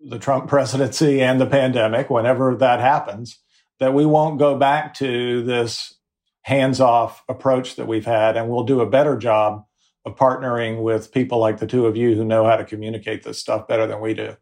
the 0.00 0.18
Trump 0.18 0.48
presidency 0.48 1.22
and 1.22 1.40
the 1.40 1.46
pandemic, 1.46 2.10
whenever 2.10 2.54
that 2.56 2.80
happens, 2.80 3.38
that 3.82 3.94
we 3.94 4.06
won't 4.06 4.38
go 4.38 4.56
back 4.56 4.94
to 4.94 5.42
this 5.42 5.94
hands 6.42 6.80
off 6.80 7.24
approach 7.28 7.74
that 7.74 7.88
we've 7.88 8.06
had 8.06 8.36
and 8.36 8.48
we'll 8.48 8.62
do 8.62 8.80
a 8.80 8.88
better 8.88 9.16
job 9.16 9.64
of 10.04 10.14
partnering 10.14 10.82
with 10.82 11.10
people 11.10 11.38
like 11.38 11.58
the 11.58 11.66
two 11.66 11.86
of 11.86 11.96
you 11.96 12.14
who 12.14 12.24
know 12.24 12.44
how 12.44 12.54
to 12.54 12.64
communicate 12.64 13.24
this 13.24 13.40
stuff 13.40 13.66
better 13.66 13.88
than 13.88 14.00
we 14.00 14.14
do. 14.14 14.36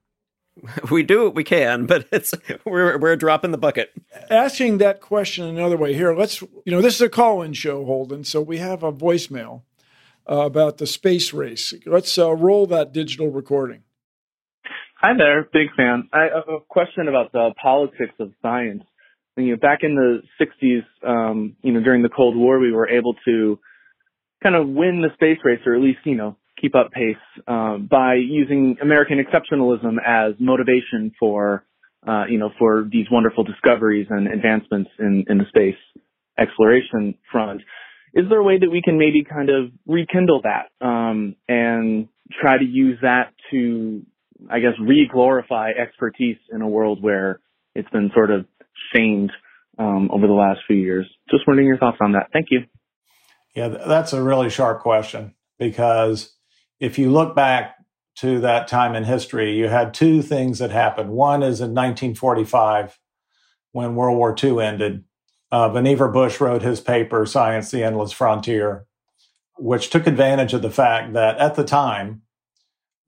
We 0.90 1.04
do 1.04 1.24
what 1.24 1.34
we 1.34 1.44
can, 1.44 1.86
but 1.86 2.06
it's 2.12 2.34
we're 2.66 2.98
we're 2.98 3.12
a 3.12 3.16
drop 3.16 3.46
in 3.46 3.50
the 3.50 3.56
bucket. 3.56 3.92
Asking 4.28 4.76
that 4.78 5.00
question 5.00 5.46
another 5.46 5.78
way 5.78 5.94
here. 5.94 6.14
Let's 6.14 6.42
you 6.42 6.50
know 6.66 6.82
this 6.82 6.96
is 6.96 7.00
a 7.00 7.08
call-in 7.08 7.54
show, 7.54 7.86
Holden. 7.86 8.24
So 8.24 8.42
we 8.42 8.58
have 8.58 8.82
a 8.82 8.92
voicemail 8.92 9.62
uh, 10.30 10.40
about 10.40 10.76
the 10.76 10.86
space 10.86 11.32
race. 11.32 11.72
Let's 11.86 12.18
uh, 12.18 12.34
roll 12.34 12.66
that 12.66 12.92
digital 12.92 13.30
recording. 13.30 13.84
Hi 15.00 15.12
there, 15.16 15.48
big 15.50 15.68
fan. 15.74 16.10
I 16.12 16.24
have 16.24 16.48
a 16.48 16.60
question 16.68 17.08
about 17.08 17.32
the 17.32 17.54
politics 17.62 18.12
of 18.18 18.32
science. 18.42 18.84
You 19.44 19.52
know, 19.52 19.58
back 19.58 19.80
in 19.82 19.94
the 19.94 20.22
'60s, 20.40 20.84
um, 21.06 21.56
you 21.62 21.72
know, 21.72 21.80
during 21.80 22.02
the 22.02 22.08
Cold 22.08 22.36
War, 22.36 22.58
we 22.58 22.72
were 22.72 22.88
able 22.88 23.14
to 23.24 23.58
kind 24.42 24.54
of 24.54 24.68
win 24.68 25.02
the 25.02 25.12
space 25.14 25.38
race, 25.44 25.60
or 25.66 25.74
at 25.74 25.80
least 25.80 26.00
you 26.04 26.16
know 26.16 26.36
keep 26.60 26.74
up 26.74 26.90
pace 26.92 27.16
uh, 27.48 27.78
by 27.78 28.14
using 28.14 28.76
American 28.82 29.18
exceptionalism 29.18 29.96
as 30.04 30.34
motivation 30.38 31.12
for 31.18 31.64
uh, 32.06 32.24
you 32.28 32.38
know 32.38 32.50
for 32.58 32.86
these 32.90 33.06
wonderful 33.10 33.44
discoveries 33.44 34.06
and 34.10 34.26
advancements 34.28 34.90
in, 34.98 35.24
in 35.28 35.38
the 35.38 35.44
space 35.48 35.76
exploration 36.38 37.14
front. 37.30 37.60
Is 38.12 38.24
there 38.28 38.38
a 38.38 38.44
way 38.44 38.58
that 38.58 38.70
we 38.70 38.82
can 38.82 38.98
maybe 38.98 39.22
kind 39.22 39.50
of 39.50 39.70
rekindle 39.86 40.42
that 40.42 40.84
um, 40.84 41.36
and 41.48 42.08
try 42.40 42.58
to 42.58 42.64
use 42.64 42.98
that 43.02 43.32
to, 43.50 44.02
I 44.50 44.58
guess, 44.58 44.72
re-glorify 44.80 45.70
expertise 45.80 46.38
in 46.52 46.60
a 46.60 46.68
world 46.68 47.02
where 47.02 47.40
it's 47.74 47.88
been 47.90 48.10
sort 48.12 48.30
of 48.30 48.46
shamed 48.94 49.32
um, 49.78 50.10
over 50.12 50.26
the 50.26 50.32
last 50.32 50.60
few 50.66 50.76
years? 50.76 51.06
Just 51.30 51.46
wondering 51.46 51.68
your 51.68 51.78
thoughts 51.78 51.98
on 52.00 52.12
that. 52.12 52.28
Thank 52.32 52.48
you. 52.50 52.60
Yeah, 53.54 53.68
that's 53.68 54.12
a 54.12 54.22
really 54.22 54.50
sharp 54.50 54.80
question 54.80 55.34
because 55.58 56.34
if 56.78 56.98
you 56.98 57.10
look 57.10 57.34
back 57.34 57.76
to 58.16 58.40
that 58.40 58.68
time 58.68 58.94
in 58.94 59.04
history, 59.04 59.56
you 59.56 59.68
had 59.68 59.94
two 59.94 60.22
things 60.22 60.58
that 60.58 60.70
happened. 60.70 61.10
One 61.10 61.42
is 61.42 61.60
in 61.60 61.74
1945, 61.74 62.98
when 63.72 63.94
World 63.94 64.16
War 64.16 64.34
II 64.42 64.60
ended, 64.60 65.04
uh, 65.52 65.68
Vannevar 65.70 66.12
Bush 66.12 66.40
wrote 66.40 66.62
his 66.62 66.80
paper, 66.80 67.26
Science, 67.26 67.70
the 67.70 67.82
Endless 67.82 68.12
Frontier, 68.12 68.86
which 69.58 69.90
took 69.90 70.06
advantage 70.06 70.54
of 70.54 70.62
the 70.62 70.70
fact 70.70 71.12
that 71.14 71.38
at 71.38 71.54
the 71.54 71.64
time, 71.64 72.22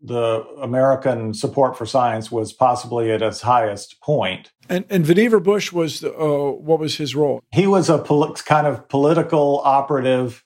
the 0.03 0.45
American 0.61 1.33
support 1.33 1.79
for 1.79 1.87
science 1.87 2.31
was 2.31 2.53
possibly 2.53 3.13
at 3.13 3.23
its 3.23 3.41
highest 3.41 4.01
point. 4.01 4.51
And, 4.69 4.85
and 4.91 5.05
Vannevar 5.05 5.43
Bush 5.43 5.73
was, 5.73 6.03
uh, 6.03 6.11
what 6.11 6.81
was 6.81 6.97
his 6.97 7.15
role? 7.15 7.41
He 7.53 7.67
was 7.67 7.89
a 7.89 7.99
pol- 7.99 8.35
kind 8.35 8.67
of 8.67 8.89
political 8.89 9.61
operative 9.65 10.45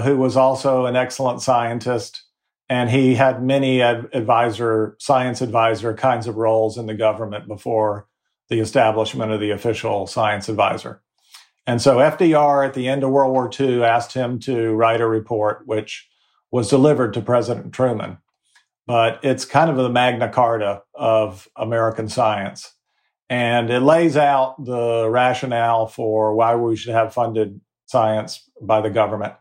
who 0.00 0.16
was 0.16 0.36
also 0.36 0.86
an 0.86 0.96
excellent 0.96 1.42
scientist. 1.42 2.22
And 2.70 2.88
he 2.88 3.14
had 3.14 3.42
many 3.42 3.82
ad- 3.82 4.08
advisor, 4.14 4.96
science 4.98 5.42
advisor 5.42 5.92
kinds 5.92 6.26
of 6.26 6.36
roles 6.36 6.78
in 6.78 6.86
the 6.86 6.94
government 6.94 7.46
before 7.46 8.08
the 8.48 8.60
establishment 8.60 9.32
of 9.32 9.40
the 9.40 9.50
official 9.50 10.06
science 10.06 10.48
advisor. 10.48 11.02
And 11.66 11.80
so 11.80 11.98
FDR 11.98 12.66
at 12.66 12.74
the 12.74 12.88
end 12.88 13.04
of 13.04 13.10
World 13.10 13.32
War 13.32 13.50
II 13.58 13.84
asked 13.84 14.14
him 14.14 14.38
to 14.40 14.72
write 14.72 15.00
a 15.00 15.06
report, 15.06 15.66
which 15.66 16.08
was 16.50 16.68
delivered 16.68 17.12
to 17.14 17.20
President 17.20 17.72
Truman 17.72 18.18
but 18.86 19.20
it's 19.22 19.44
kind 19.44 19.70
of 19.70 19.76
the 19.76 19.88
Magna 19.88 20.28
Carta 20.28 20.82
of 20.94 21.48
American 21.56 22.08
science. 22.08 22.72
And 23.30 23.70
it 23.70 23.80
lays 23.80 24.16
out 24.16 24.62
the 24.62 25.08
rationale 25.08 25.86
for 25.86 26.34
why 26.34 26.54
we 26.56 26.76
should 26.76 26.94
have 26.94 27.14
funded 27.14 27.60
science 27.86 28.48
by 28.60 28.80
the 28.80 28.90
government. 28.90 29.34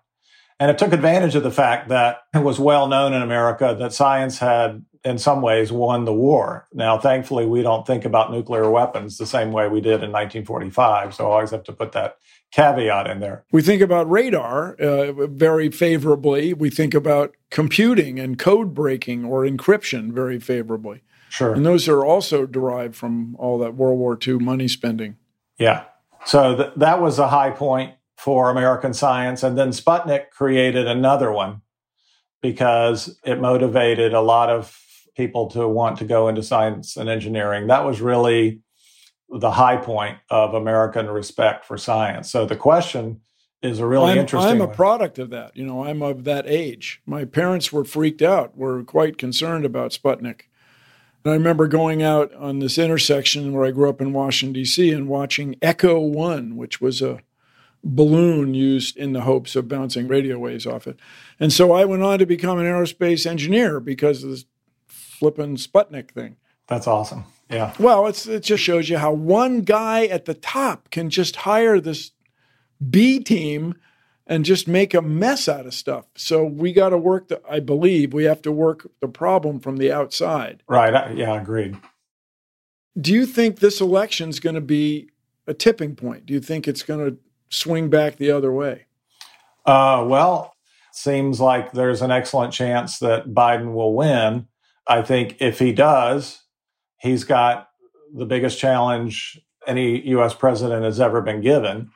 And 0.59 0.71
it 0.71 0.77
took 0.77 0.93
advantage 0.93 1.35
of 1.35 1.43
the 1.43 1.51
fact 1.51 1.89
that 1.89 2.19
it 2.33 2.43
was 2.43 2.59
well 2.59 2.87
known 2.87 3.13
in 3.13 3.21
America 3.21 3.75
that 3.77 3.91
science 3.91 4.39
had, 4.39 4.85
in 5.03 5.17
some 5.17 5.41
ways, 5.41 5.71
won 5.71 6.05
the 6.05 6.13
war. 6.13 6.67
Now, 6.71 6.97
thankfully, 6.97 7.45
we 7.45 7.61
don't 7.61 7.85
think 7.85 8.05
about 8.05 8.31
nuclear 8.31 8.69
weapons 8.69 9.17
the 9.17 9.25
same 9.25 9.51
way 9.51 9.67
we 9.67 9.81
did 9.81 10.03
in 10.03 10.11
1945. 10.11 11.15
So 11.15 11.25
I 11.25 11.33
always 11.33 11.51
have 11.51 11.63
to 11.65 11.73
put 11.73 11.91
that 11.91 12.17
caveat 12.53 13.07
in 13.07 13.19
there. 13.19 13.45
We 13.51 13.61
think 13.61 13.81
about 13.81 14.09
radar 14.09 14.75
uh, 14.75 15.27
very 15.27 15.69
favorably. 15.69 16.53
We 16.53 16.69
think 16.69 16.93
about 16.93 17.35
computing 17.49 18.19
and 18.19 18.37
code 18.37 18.73
breaking 18.73 19.25
or 19.25 19.43
encryption 19.43 20.11
very 20.11 20.39
favorably. 20.39 21.01
Sure. 21.29 21.53
And 21.53 21.65
those 21.65 21.87
are 21.87 22.05
also 22.05 22.45
derived 22.45 22.95
from 22.95 23.35
all 23.39 23.57
that 23.59 23.73
World 23.73 23.97
War 23.97 24.17
II 24.25 24.35
money 24.35 24.67
spending. 24.67 25.17
Yeah. 25.57 25.85
So 26.25 26.55
th- 26.55 26.73
that 26.77 27.01
was 27.01 27.17
a 27.17 27.27
high 27.27 27.49
point 27.49 27.95
for 28.17 28.51
American 28.51 28.93
science. 28.93 29.41
And 29.41 29.57
then 29.57 29.69
Sputnik 29.69 30.29
created 30.29 30.87
another 30.87 31.31
one 31.31 31.61
because 32.41 33.19
it 33.25 33.41
motivated 33.41 34.13
a 34.13 34.21
lot 34.21 34.49
of 34.49 34.79
people 35.17 35.49
to 35.51 35.67
want 35.67 35.97
to 35.97 36.05
go 36.05 36.27
into 36.27 36.43
science 36.43 36.97
and 36.97 37.09
engineering. 37.09 37.67
That 37.67 37.83
was 37.83 37.99
really 37.99 38.61
the 39.33 39.51
high 39.51 39.77
point 39.77 40.17
of 40.29 40.53
American 40.53 41.07
respect 41.07 41.65
for 41.65 41.77
science. 41.77 42.31
So 42.31 42.45
the 42.45 42.55
question 42.55 43.21
is 43.61 43.79
a 43.79 43.87
really 43.87 44.11
I'm, 44.11 44.17
interesting. 44.17 44.51
I'm 44.51 44.61
a 44.61 44.65
one. 44.65 44.75
product 44.75 45.19
of 45.19 45.29
that. 45.31 45.55
You 45.55 45.65
know, 45.65 45.85
I'm 45.85 46.01
of 46.01 46.25
that 46.25 46.45
age. 46.47 47.01
My 47.05 47.25
parents 47.25 47.71
were 47.71 47.85
freaked 47.85 48.21
out. 48.21 48.57
Were 48.57 48.83
quite 48.83 49.17
concerned 49.17 49.65
about 49.65 49.91
Sputnik. 49.91 50.41
And 51.23 51.31
I 51.31 51.35
remember 51.35 51.67
going 51.67 52.03
out 52.03 52.33
on 52.35 52.59
this 52.59 52.77
intersection 52.77 53.53
where 53.53 53.65
I 53.65 53.71
grew 53.71 53.89
up 53.89 54.01
in 54.01 54.13
Washington 54.13 54.53
D.C. 54.53 54.91
and 54.91 55.07
watching 55.07 55.55
Echo 55.61 55.99
One, 55.99 56.57
which 56.57 56.81
was 56.81 57.01
a 57.01 57.21
balloon 57.83 58.53
used 58.53 58.97
in 58.97 59.13
the 59.13 59.21
hopes 59.21 59.55
of 59.55 59.67
bouncing 59.67 60.07
radio 60.07 60.37
waves 60.37 60.65
off 60.65 60.87
it. 60.87 60.99
And 61.39 61.51
so 61.51 61.71
I 61.71 61.85
went 61.85 62.03
on 62.03 62.19
to 62.19 62.25
become 62.25 62.59
an 62.59 62.65
aerospace 62.65 63.25
engineer 63.25 63.79
because 63.79 64.23
of 64.23 64.29
this 64.29 64.45
flipping 64.87 65.55
Sputnik 65.55 66.11
thing. 66.11 66.37
That's 66.67 66.87
awesome. 66.87 67.25
Yeah. 67.53 67.73
Well, 67.79 68.07
it's 68.07 68.25
it 68.25 68.43
just 68.43 68.63
shows 68.63 68.89
you 68.89 68.97
how 68.97 69.11
one 69.11 69.61
guy 69.61 70.05
at 70.05 70.25
the 70.25 70.33
top 70.33 70.89
can 70.89 71.09
just 71.09 71.37
hire 71.37 71.79
this 71.79 72.11
B 72.89 73.19
team 73.19 73.75
and 74.25 74.45
just 74.45 74.67
make 74.67 74.93
a 74.93 75.01
mess 75.01 75.47
out 75.47 75.65
of 75.65 75.73
stuff. 75.73 76.05
So 76.15 76.43
we 76.43 76.73
got 76.73 76.89
to 76.89 76.97
work 76.97 77.27
the 77.27 77.41
I 77.49 77.59
believe 77.59 78.13
we 78.13 78.23
have 78.25 78.41
to 78.43 78.51
work 78.51 78.89
the 79.01 79.07
problem 79.07 79.59
from 79.59 79.77
the 79.77 79.91
outside. 79.91 80.63
Right. 80.67 81.15
Yeah, 81.15 81.39
agreed. 81.39 81.77
Do 82.99 83.13
you 83.13 83.25
think 83.25 83.59
this 83.59 83.81
election 83.81 84.29
is 84.29 84.39
going 84.39 84.55
to 84.55 84.61
be 84.61 85.09
a 85.47 85.53
tipping 85.53 85.95
point? 85.95 86.25
Do 86.25 86.33
you 86.33 86.39
think 86.39 86.67
it's 86.67 86.83
going 86.83 87.11
to 87.11 87.17
swing 87.49 87.89
back 87.89 88.17
the 88.17 88.31
other 88.31 88.51
way? 88.51 88.85
Uh, 89.65 90.05
well, 90.07 90.53
seems 90.91 91.39
like 91.39 91.71
there's 91.71 92.01
an 92.01 92.11
excellent 92.11 92.53
chance 92.53 92.99
that 92.99 93.29
Biden 93.29 93.73
will 93.73 93.95
win. 93.95 94.47
I 94.87 95.01
think 95.01 95.37
if 95.39 95.59
he 95.59 95.73
does, 95.73 96.42
he's 97.03 97.25
got 97.25 97.67
the 98.15 98.25
biggest 98.25 98.57
challenge 98.57 99.39
any 99.67 100.07
US 100.09 100.33
president 100.33 100.83
has 100.85 100.99
ever 100.99 101.21
been 101.21 101.41
given 101.41 101.91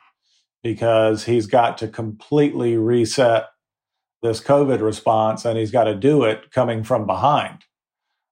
because 0.62 1.24
he's 1.24 1.46
got 1.46 1.78
to 1.78 1.88
completely 1.88 2.76
reset 2.76 3.46
this 4.22 4.40
COVID 4.40 4.82
response 4.82 5.44
and 5.44 5.58
he's 5.58 5.70
got 5.70 5.84
to 5.84 5.94
do 5.94 6.24
it 6.24 6.50
coming 6.52 6.84
from 6.84 7.06
behind. 7.06 7.64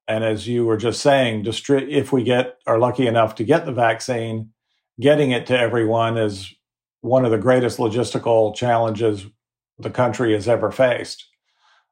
And 0.07 0.23
as 0.23 0.47
you 0.47 0.67
were 0.67 0.77
just 0.77 1.01
saying, 1.01 1.45
distri- 1.45 1.89
if 1.89 2.12
we 2.12 2.23
get 2.23 2.59
are 2.67 2.79
lucky 2.79 3.07
enough 3.07 3.35
to 3.37 3.45
get 3.45 3.65
the 3.65 3.73
vaccine, 3.73 4.51
getting 5.01 5.31
it 5.31 5.47
to 5.47 5.59
everyone 5.59 6.19
is 6.19 6.53
one 7.01 7.25
of 7.25 7.31
the 7.31 7.39
greatest 7.39 7.79
logistical 7.79 8.55
challenges 8.55 9.27
the 9.79 9.91
country 9.91 10.33
has 10.33 10.47
ever 10.47 10.71
faced. 10.71 11.27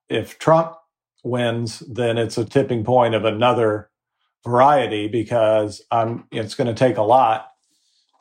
If 0.08 0.38
Trump 0.38 0.74
wins, 1.22 1.78
then 1.80 2.18
it's 2.18 2.36
a 2.36 2.44
tipping 2.44 2.84
point 2.84 3.14
of 3.14 3.24
another 3.24 3.90
variety 4.44 5.08
because 5.08 5.82
I'm, 5.90 6.24
it's 6.30 6.54
going 6.54 6.66
to 6.68 6.74
take 6.74 6.96
a 6.96 7.02
lot 7.02 7.48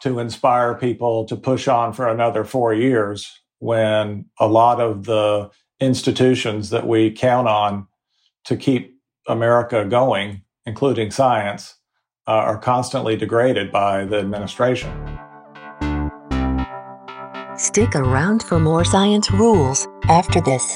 to 0.01 0.19
inspire 0.19 0.75
people 0.75 1.25
to 1.25 1.35
push 1.35 1.67
on 1.67 1.93
for 1.93 2.07
another 2.07 2.43
four 2.43 2.73
years 2.73 3.41
when 3.59 4.25
a 4.39 4.47
lot 4.47 4.81
of 4.81 5.05
the 5.05 5.49
institutions 5.79 6.69
that 6.71 6.87
we 6.87 7.11
count 7.11 7.47
on 7.47 7.87
to 8.45 8.57
keep 8.57 8.99
America 9.27 9.85
going, 9.85 10.41
including 10.65 11.11
science, 11.11 11.75
uh, 12.27 12.31
are 12.31 12.57
constantly 12.57 13.15
degraded 13.15 13.71
by 13.71 14.05
the 14.05 14.17
administration. 14.17 14.91
Stick 17.55 17.95
around 17.95 18.43
for 18.43 18.59
more 18.59 18.83
science 18.83 19.31
rules 19.31 19.87
after 20.09 20.41
this. 20.41 20.75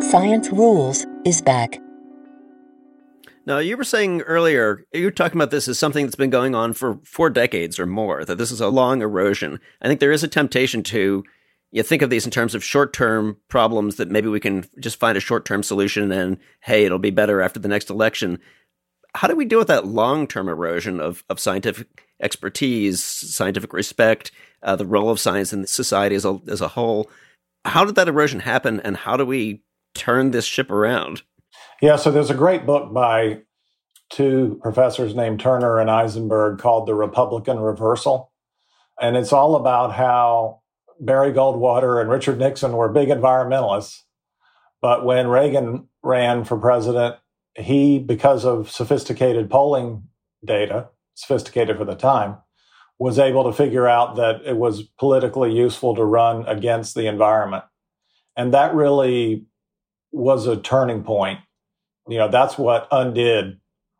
Science 0.00 0.50
Rules 0.50 1.06
is 1.24 1.42
back. 1.42 1.80
Now, 3.46 3.58
you 3.58 3.76
were 3.76 3.84
saying 3.84 4.22
earlier, 4.22 4.84
you 4.92 5.04
were 5.04 5.10
talking 5.10 5.38
about 5.38 5.50
this 5.50 5.68
as 5.68 5.78
something 5.78 6.04
that's 6.04 6.16
been 6.16 6.30
going 6.30 6.54
on 6.54 6.72
for 6.72 6.98
four 7.04 7.30
decades 7.30 7.78
or 7.78 7.86
more, 7.86 8.24
that 8.24 8.38
this 8.38 8.50
is 8.50 8.60
a 8.60 8.68
long 8.68 9.02
erosion. 9.02 9.60
I 9.80 9.88
think 9.88 10.00
there 10.00 10.12
is 10.12 10.24
a 10.24 10.28
temptation 10.28 10.82
to 10.84 11.24
you 11.72 11.82
think 11.82 12.02
of 12.02 12.10
these 12.10 12.24
in 12.24 12.30
terms 12.30 12.54
of 12.54 12.64
short 12.64 12.92
term 12.92 13.36
problems 13.48 13.96
that 13.96 14.10
maybe 14.10 14.28
we 14.28 14.40
can 14.40 14.64
just 14.80 14.98
find 14.98 15.18
a 15.18 15.20
short 15.20 15.44
term 15.44 15.62
solution 15.62 16.10
and, 16.10 16.38
hey, 16.60 16.84
it'll 16.84 16.98
be 16.98 17.10
better 17.10 17.40
after 17.40 17.60
the 17.60 17.68
next 17.68 17.90
election. 17.90 18.38
How 19.14 19.28
do 19.28 19.36
we 19.36 19.44
deal 19.44 19.58
with 19.58 19.68
that 19.68 19.86
long 19.86 20.26
term 20.26 20.48
erosion 20.48 21.00
of, 21.00 21.24
of 21.28 21.40
scientific 21.40 22.04
expertise, 22.20 23.02
scientific 23.02 23.72
respect, 23.72 24.30
uh, 24.62 24.76
the 24.76 24.86
role 24.86 25.10
of 25.10 25.20
science 25.20 25.52
in 25.52 25.66
society 25.66 26.14
as 26.14 26.24
a, 26.24 26.40
as 26.48 26.60
a 26.60 26.68
whole? 26.68 27.10
How 27.66 27.84
did 27.84 27.96
that 27.96 28.08
erosion 28.08 28.40
happen, 28.40 28.80
and 28.80 28.96
how 28.96 29.16
do 29.16 29.26
we 29.26 29.62
turn 29.94 30.30
this 30.30 30.44
ship 30.44 30.70
around? 30.70 31.22
Yeah, 31.82 31.96
so 31.96 32.10
there's 32.10 32.30
a 32.30 32.34
great 32.34 32.64
book 32.64 32.92
by 32.92 33.42
two 34.08 34.58
professors 34.62 35.14
named 35.14 35.40
Turner 35.40 35.78
and 35.78 35.90
Isenberg 35.90 36.58
called 36.58 36.86
The 36.86 36.94
Republican 36.94 37.58
Reversal. 37.58 38.32
And 39.00 39.16
it's 39.16 39.32
all 39.32 39.56
about 39.56 39.92
how 39.92 40.62
Barry 41.00 41.32
Goldwater 41.32 42.00
and 42.00 42.08
Richard 42.08 42.38
Nixon 42.38 42.72
were 42.72 42.88
big 42.88 43.08
environmentalists. 43.08 44.02
But 44.80 45.04
when 45.04 45.28
Reagan 45.28 45.88
ran 46.02 46.44
for 46.44 46.56
president, 46.56 47.16
he, 47.56 47.98
because 47.98 48.44
of 48.44 48.70
sophisticated 48.70 49.50
polling 49.50 50.04
data, 50.44 50.88
sophisticated 51.14 51.76
for 51.76 51.84
the 51.84 51.94
time, 51.94 52.36
was 52.98 53.18
able 53.18 53.44
to 53.44 53.52
figure 53.52 53.86
out 53.86 54.16
that 54.16 54.42
it 54.44 54.56
was 54.56 54.82
politically 54.98 55.52
useful 55.52 55.94
to 55.94 56.04
run 56.04 56.46
against 56.46 56.94
the 56.94 57.06
environment. 57.06 57.64
And 58.36 58.54
that 58.54 58.74
really 58.74 59.44
was 60.12 60.46
a 60.46 60.56
turning 60.56 61.02
point 61.02 61.40
you 62.08 62.18
know, 62.18 62.28
that's 62.28 62.56
what 62.56 62.88
undid 62.90 63.58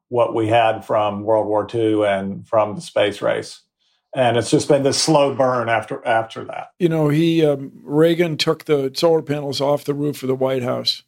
what 0.09 0.35
we 0.35 0.47
had 0.47 0.85
from 0.85 1.25
World 1.25 1.47
War 1.47 1.67
II 1.73 2.05
and 2.05 2.47
from 2.47 2.77
the 2.77 2.81
space 2.81 3.21
race. 3.21 3.63
And 4.15 4.37
it's 4.37 4.51
just 4.51 4.69
been 4.69 4.85
this 4.85 5.01
slow 5.01 5.35
burn 5.35 5.69
after 5.69 6.05
after 6.07 6.45
that. 6.45 6.69
You 6.79 6.89
know, 6.89 7.09
he 7.09 7.45
um, 7.45 7.73
Reagan 7.83 8.37
took 8.37 8.65
the 8.65 8.93
solar 8.95 9.21
panels 9.21 9.61
off 9.61 9.85
the 9.85 9.95
roof 9.95 10.23
of 10.23 10.29
the 10.29 10.35
White 10.35 10.63
House 10.63 11.03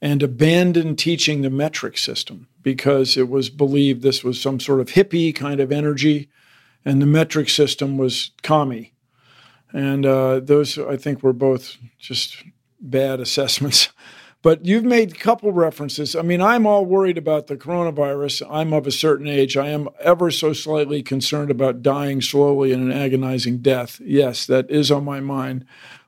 and 0.00 0.22
abandoned 0.22 0.98
teaching 0.98 1.42
the 1.42 1.50
metric 1.50 1.98
system 1.98 2.48
because 2.62 3.16
it 3.16 3.28
was 3.28 3.50
believed 3.50 4.02
this 4.02 4.24
was 4.24 4.40
some 4.40 4.58
sort 4.60 4.80
of 4.80 4.88
hippie 4.88 5.34
kind 5.34 5.60
of 5.60 5.72
energy, 5.72 6.30
and 6.84 7.00
the 7.00 7.06
metric 7.06 7.48
system 7.48 7.98
was 7.98 8.30
commie. 8.42 8.92
And 9.72 10.04
uh, 10.04 10.40
those, 10.40 10.78
I 10.78 10.96
think, 10.96 11.22
were 11.22 11.32
both 11.32 11.76
just 11.98 12.42
bad 12.80 13.20
assessments. 13.20 13.88
But 14.42 14.64
you've 14.64 14.84
made 14.84 15.12
a 15.12 15.18
couple 15.18 15.52
references. 15.52 16.16
I 16.16 16.22
mean, 16.22 16.40
I'm 16.40 16.66
all 16.66 16.86
worried 16.86 17.18
about 17.18 17.46
the 17.46 17.56
coronavirus. 17.56 18.46
I'm 18.50 18.72
of 18.72 18.86
a 18.86 18.90
certain 18.90 19.26
age. 19.26 19.56
I 19.56 19.68
am 19.68 19.88
ever 20.00 20.30
so 20.30 20.54
slightly 20.54 21.02
concerned 21.02 21.50
about 21.50 21.82
dying 21.82 22.22
slowly 22.22 22.72
in 22.72 22.80
an 22.80 22.90
agonizing 22.90 23.58
death. 23.58 24.00
Yes, 24.02 24.46
that 24.46 24.70
is 24.70 24.90
on 24.90 25.04
my 25.04 25.20
mind. 25.20 25.66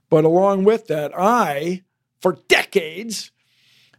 But 0.08 0.24
along 0.24 0.64
with 0.64 0.86
that, 0.86 1.12
I, 1.14 1.82
for 2.20 2.38
decades, 2.48 3.32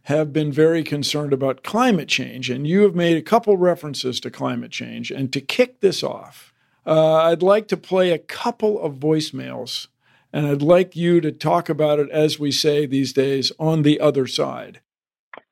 have 0.04 0.32
been 0.32 0.50
very 0.50 0.82
concerned 0.82 1.32
about 1.32 1.62
climate 1.62 2.08
change. 2.08 2.50
And 2.50 2.66
you 2.66 2.82
have 2.82 2.94
made 2.94 3.16
a 3.16 3.22
couple 3.22 3.56
references 3.56 4.18
to 4.20 4.30
climate 4.32 4.72
change. 4.72 5.12
And 5.12 5.32
to 5.32 5.40
kick 5.40 5.80
this 5.80 6.02
off, 6.02 6.52
uh, 6.86 7.16
I'd 7.16 7.42
like 7.42 7.68
to 7.68 7.76
play 7.76 8.10
a 8.10 8.18
couple 8.18 8.80
of 8.80 8.94
voicemails 8.94 9.88
and 10.34 10.48
I'd 10.48 10.62
like 10.62 10.96
you 10.96 11.20
to 11.20 11.30
talk 11.30 11.68
about 11.68 12.00
it, 12.00 12.10
as 12.10 12.40
we 12.40 12.50
say 12.50 12.86
these 12.86 13.12
days, 13.12 13.52
on 13.60 13.82
the 13.82 14.00
other 14.00 14.26
side. 14.26 14.80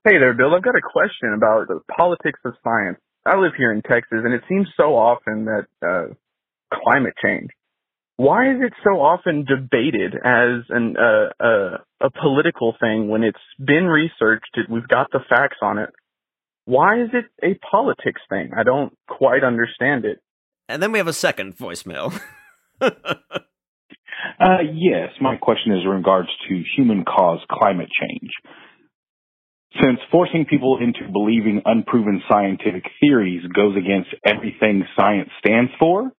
Hey 0.05 0.18
there, 0.18 0.35
Bill. 0.35 0.53
I've 0.57 0.64
got 0.64 0.75
a 0.75 0.83
question 0.83 1.33
about 1.33 1.68
the 1.68 1.81
politics 1.97 2.40
of 2.45 2.55
science. 2.64 2.99
I 3.25 3.37
live 3.37 3.53
here 3.57 3.71
in 3.71 3.83
Texas, 3.83 4.18
and 4.25 4.35
it 4.35 4.42
seems 4.49 4.66
so 4.77 4.97
often 4.97 5.45
that 5.45 5.66
uh, 5.81 6.12
climate 6.75 7.14
change. 7.25 7.51
Why 8.16 8.51
is 8.51 8.57
it 8.61 8.73
so 8.83 9.01
often 9.01 9.45
debated 9.45 10.14
as 10.14 10.64
an 10.68 10.97
uh, 10.97 11.31
uh, 11.38 11.79
a 12.01 12.11
political 12.11 12.75
thing 12.81 13.09
when 13.09 13.23
it's 13.23 13.38
been 13.64 13.87
researched? 13.87 14.59
We've 14.68 14.88
got 14.88 15.12
the 15.12 15.21
facts 15.29 15.59
on 15.62 15.79
it. 15.79 15.90
Why 16.64 17.03
is 17.03 17.11
it 17.12 17.27
a 17.40 17.57
politics 17.71 18.21
thing? 18.29 18.51
I 18.57 18.64
don't 18.64 18.92
quite 19.09 19.45
understand 19.45 20.05
it. 20.05 20.18
And 20.73 20.83
then 20.83 20.91
we 20.91 20.99
have 20.99 21.09
a 21.09 21.13
second 21.13 21.57
voicemail. 21.57 22.19
Uh, 24.41 24.59
yes, 24.75 25.11
my 25.21 25.37
question 25.37 25.73
is 25.73 25.85
in 25.85 25.89
regards 25.89 26.29
to 26.49 26.63
human 26.77 27.05
caused 27.05 27.47
climate 27.49 27.89
change. 28.01 28.31
Since 29.81 30.01
forcing 30.11 30.47
people 30.49 30.79
into 30.81 31.13
believing 31.13 31.63
unproven 31.65 32.23
scientific 32.29 32.85
theories 33.01 33.43
goes 33.55 33.77
against 33.77 34.11
everything 34.27 34.85
science 34.99 35.29
stands 35.39 35.71
for, 35.79 36.11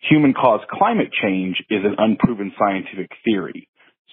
human 0.00 0.34
caused 0.34 0.68
climate 0.68 1.10
change 1.22 1.56
is 1.70 1.80
an 1.84 1.96
unproven 1.98 2.52
scientific 2.58 3.10
theory. 3.24 3.68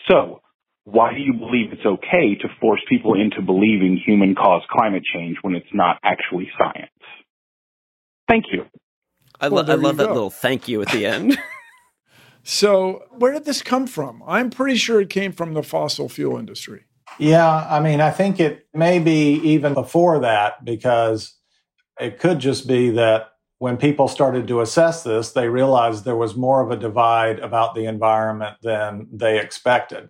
So, 0.09 0.41
why 0.85 1.13
do 1.13 1.19
you 1.19 1.33
believe 1.33 1.71
it's 1.71 1.85
okay 1.85 2.35
to 2.41 2.47
force 2.61 2.81
people 2.87 3.13
into 3.13 3.41
believing 3.41 4.01
human 4.05 4.35
caused 4.35 4.67
climate 4.69 5.03
change 5.13 5.37
when 5.41 5.55
it's 5.55 5.73
not 5.73 5.97
actually 6.03 6.49
science? 6.57 6.91
Thank 8.29 8.45
you. 8.51 8.65
I, 9.39 9.47
lo- 9.47 9.63
I 9.67 9.75
love 9.75 9.97
that 9.97 10.07
go. 10.07 10.13
little 10.13 10.29
thank 10.29 10.67
you 10.67 10.81
at 10.81 10.89
the 10.89 11.05
end. 11.05 11.37
So, 12.43 13.03
where 13.11 13.33
did 13.33 13.45
this 13.45 13.61
come 13.61 13.85
from? 13.85 14.23
I'm 14.25 14.49
pretty 14.49 14.77
sure 14.77 15.01
it 15.01 15.09
came 15.09 15.33
from 15.33 15.53
the 15.53 15.61
fossil 15.61 16.09
fuel 16.09 16.37
industry. 16.37 16.85
Yeah, 17.17 17.67
I 17.69 17.79
mean, 17.79 18.01
I 18.01 18.11
think 18.11 18.39
it 18.39 18.67
may 18.73 18.99
be 18.99 19.33
even 19.35 19.73
before 19.73 20.19
that 20.19 20.63
because 20.63 21.35
it 21.99 22.19
could 22.19 22.39
just 22.39 22.67
be 22.67 22.91
that 22.91 23.33
when 23.57 23.75
people 23.75 24.07
started 24.07 24.47
to 24.47 24.61
assess 24.61 25.03
this, 25.03 25.33
they 25.33 25.49
realized 25.49 26.05
there 26.05 26.15
was 26.15 26.35
more 26.35 26.61
of 26.61 26.71
a 26.71 26.77
divide 26.77 27.39
about 27.39 27.75
the 27.75 27.85
environment 27.85 28.55
than 28.63 29.07
they 29.11 29.39
expected. 29.39 30.09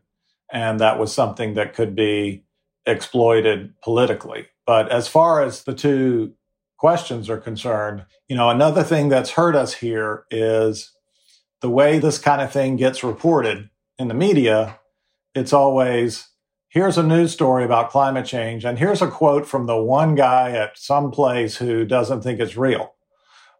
And 0.52 0.80
that 0.80 1.00
was 1.00 1.14
something 1.14 1.56
that 1.56 1.74
could 1.74 1.96
be 1.96 2.46
exploited 2.86 3.74
politically. 3.84 4.48
But 4.68 4.92
as 4.92 5.08
far 5.08 5.42
as 5.42 5.64
the 5.64 5.74
two 5.74 6.36
questions 6.80 7.30
are 7.30 7.38
concerned, 7.38 8.06
you 8.30 8.36
know, 8.36 8.50
another 8.50 8.84
thing 8.84 9.10
that's 9.10 9.32
hurt 9.32 9.54
us 9.56 9.74
here 9.76 10.24
is 10.32 10.94
the 11.62 11.70
way 11.70 12.00
this 12.00 12.18
kind 12.18 12.42
of 12.42 12.52
thing 12.52 12.78
gets 12.78 13.04
reported 13.04 13.70
in 14.00 14.08
the 14.08 14.14
media, 14.14 14.80
it's 15.36 15.52
always 15.52 16.30
here's 16.70 16.98
a 16.98 17.04
news 17.04 17.34
story 17.34 17.66
about 17.66 17.90
climate 17.90 18.26
change, 18.26 18.64
and 18.64 18.80
here's 18.80 19.02
a 19.02 19.08
quote 19.08 19.46
from 19.46 19.66
the 19.66 19.76
one 19.76 20.16
guy 20.16 20.52
at 20.52 20.78
some 20.78 21.12
place 21.12 21.58
who 21.58 21.84
doesn't 21.84 22.22
think 22.22 22.40
it's 22.40 22.56
real. 22.56 22.94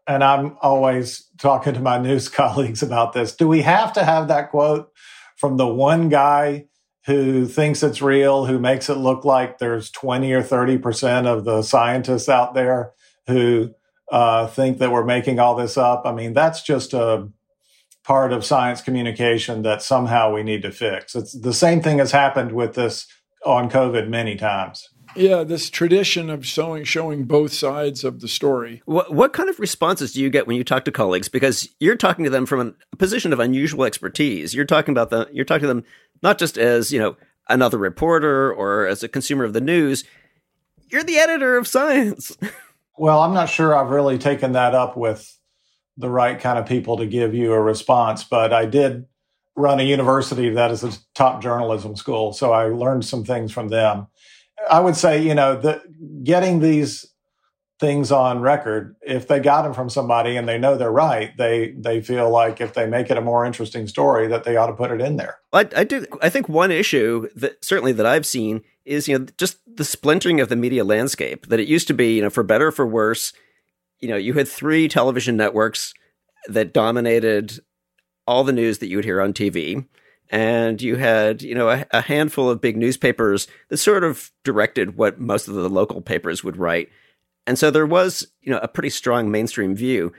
And 0.06 0.24
I'm 0.24 0.56
always 0.62 1.28
talking 1.36 1.74
to 1.74 1.80
my 1.80 1.98
news 1.98 2.28
colleagues 2.40 2.82
about 2.82 3.12
this. 3.12 3.36
Do 3.36 3.46
we 3.46 3.62
have 3.62 3.92
to 3.94 4.04
have 4.04 4.28
that 4.28 4.50
quote 4.50 4.90
from 5.36 5.58
the 5.58 5.68
one 5.68 6.08
guy 6.08 6.68
who 7.04 7.46
thinks 7.46 7.82
it's 7.82 8.00
real, 8.00 8.46
who 8.46 8.58
makes 8.58 8.88
it 8.88 8.94
look 8.94 9.26
like 9.26 9.58
there's 9.58 9.90
20 9.90 10.32
or 10.32 10.42
30% 10.42 11.26
of 11.26 11.44
the 11.44 11.62
scientists 11.62 12.28
out 12.28 12.54
there 12.54 12.92
who 13.30 13.74
uh, 14.10 14.46
think 14.48 14.78
that 14.78 14.92
we're 14.92 15.04
making 15.04 15.38
all 15.38 15.54
this 15.54 15.76
up? 15.78 16.02
I 16.04 16.12
mean, 16.12 16.34
that's 16.34 16.62
just 16.62 16.92
a 16.92 17.28
part 18.04 18.32
of 18.32 18.44
science 18.44 18.80
communication 18.82 19.62
that 19.62 19.82
somehow 19.82 20.32
we 20.32 20.42
need 20.42 20.62
to 20.62 20.70
fix. 20.70 21.14
It's 21.14 21.32
the 21.32 21.52
same 21.52 21.80
thing 21.80 21.98
has 21.98 22.12
happened 22.12 22.52
with 22.52 22.74
this 22.74 23.06
on 23.44 23.70
COVID 23.70 24.08
many 24.08 24.36
times. 24.36 24.88
Yeah, 25.16 25.42
this 25.42 25.70
tradition 25.70 26.30
of 26.30 26.46
showing 26.46 26.84
showing 26.84 27.24
both 27.24 27.52
sides 27.52 28.04
of 28.04 28.20
the 28.20 28.28
story. 28.28 28.80
What 28.84 29.12
what 29.12 29.32
kind 29.32 29.48
of 29.48 29.58
responses 29.58 30.12
do 30.12 30.20
you 30.20 30.30
get 30.30 30.46
when 30.46 30.56
you 30.56 30.62
talk 30.62 30.84
to 30.84 30.92
colleagues? 30.92 31.28
Because 31.28 31.68
you're 31.80 31.96
talking 31.96 32.24
to 32.24 32.30
them 32.30 32.46
from 32.46 32.76
a 32.92 32.96
position 32.96 33.32
of 33.32 33.40
unusual 33.40 33.84
expertise. 33.84 34.54
You're 34.54 34.64
talking 34.64 34.92
about 34.92 35.10
the 35.10 35.28
you're 35.32 35.44
talking 35.44 35.62
to 35.62 35.66
them 35.68 35.84
not 36.22 36.38
just 36.38 36.56
as 36.58 36.92
you 36.92 37.00
know 37.00 37.16
another 37.48 37.78
reporter 37.78 38.52
or 38.52 38.86
as 38.86 39.02
a 39.02 39.08
consumer 39.08 39.44
of 39.44 39.52
the 39.52 39.60
news. 39.60 40.04
You're 40.88 41.02
the 41.02 41.18
editor 41.18 41.56
of 41.56 41.66
science. 41.66 42.36
well, 43.00 43.22
I'm 43.22 43.32
not 43.32 43.48
sure 43.48 43.74
I've 43.74 43.88
really 43.88 44.18
taken 44.18 44.52
that 44.52 44.74
up 44.74 44.94
with 44.94 45.38
the 45.96 46.10
right 46.10 46.38
kind 46.38 46.58
of 46.58 46.66
people 46.66 46.98
to 46.98 47.06
give 47.06 47.34
you 47.34 47.54
a 47.54 47.60
response. 47.60 48.24
But 48.24 48.52
I 48.52 48.66
did 48.66 49.06
run 49.56 49.80
a 49.80 49.84
university 49.84 50.50
that 50.50 50.70
is 50.70 50.84
a 50.84 50.92
top 51.14 51.40
journalism 51.40 51.96
school, 51.96 52.34
so 52.34 52.52
I 52.52 52.66
learned 52.66 53.06
some 53.06 53.24
things 53.24 53.52
from 53.52 53.68
them. 53.68 54.08
I 54.70 54.80
would 54.80 54.96
say, 54.96 55.22
you 55.22 55.34
know, 55.34 55.58
the, 55.58 55.82
getting 56.22 56.60
these 56.60 57.06
things 57.78 58.12
on 58.12 58.42
record, 58.42 58.94
if 59.00 59.28
they 59.28 59.40
got 59.40 59.62
them 59.62 59.72
from 59.72 59.88
somebody 59.88 60.36
and 60.36 60.46
they 60.46 60.58
know 60.58 60.76
they're 60.76 60.92
right, 60.92 61.34
they 61.38 61.72
they 61.78 62.02
feel 62.02 62.28
like 62.28 62.60
if 62.60 62.74
they 62.74 62.86
make 62.86 63.10
it 63.10 63.16
a 63.16 63.22
more 63.22 63.46
interesting 63.46 63.88
story, 63.88 64.28
that 64.28 64.44
they 64.44 64.58
ought 64.58 64.66
to 64.66 64.74
put 64.74 64.90
it 64.90 65.00
in 65.00 65.16
there. 65.16 65.38
I, 65.54 65.66
I 65.74 65.84
do. 65.84 66.04
I 66.20 66.28
think 66.28 66.50
one 66.50 66.70
issue 66.70 67.30
that 67.34 67.64
certainly 67.64 67.92
that 67.92 68.04
I've 68.04 68.26
seen 68.26 68.60
is 68.84 69.08
you 69.08 69.18
know 69.18 69.26
just 69.38 69.58
the 69.66 69.84
splintering 69.84 70.40
of 70.40 70.48
the 70.48 70.56
media 70.56 70.84
landscape. 70.84 71.46
That 71.46 71.60
it 71.60 71.68
used 71.68 71.88
to 71.88 71.94
be, 71.94 72.16
you 72.16 72.22
know, 72.22 72.30
for 72.30 72.42
better 72.42 72.68
or 72.68 72.72
for 72.72 72.86
worse 72.86 73.32
you 74.00 74.08
know, 74.08 74.16
you 74.16 74.32
had 74.34 74.48
three 74.48 74.88
television 74.88 75.36
networks 75.36 75.94
that 76.48 76.72
dominated 76.72 77.60
all 78.26 78.44
the 78.44 78.52
news 78.52 78.78
that 78.78 78.88
you 78.88 78.96
would 78.96 79.04
hear 79.04 79.20
on 79.20 79.32
TV. 79.32 79.86
and 80.30 80.80
you 80.80 80.94
had 80.94 81.42
you 81.42 81.56
know 81.56 81.68
a, 81.68 81.84
a, 81.90 82.00
handful 82.00 82.48
of 82.48 82.60
big 82.60 82.76
newspapers 82.76 83.48
that 83.68 83.78
sort 83.78 84.04
of 84.04 84.30
directed 84.44 84.96
what 84.96 85.18
most 85.18 85.48
of 85.48 85.54
the 85.54 85.68
local 85.68 86.00
papers 86.00 86.44
would 86.44 86.56
write 86.56 86.88
and 87.48 87.58
so 87.58 87.68
there 87.68 87.86
was 87.86 88.28
you 88.40 88.52
know 88.52 88.60
a 88.62 88.68
pretty 88.68 88.90
strong 88.90 89.28
mainstream 89.28 89.74
view 89.74 90.12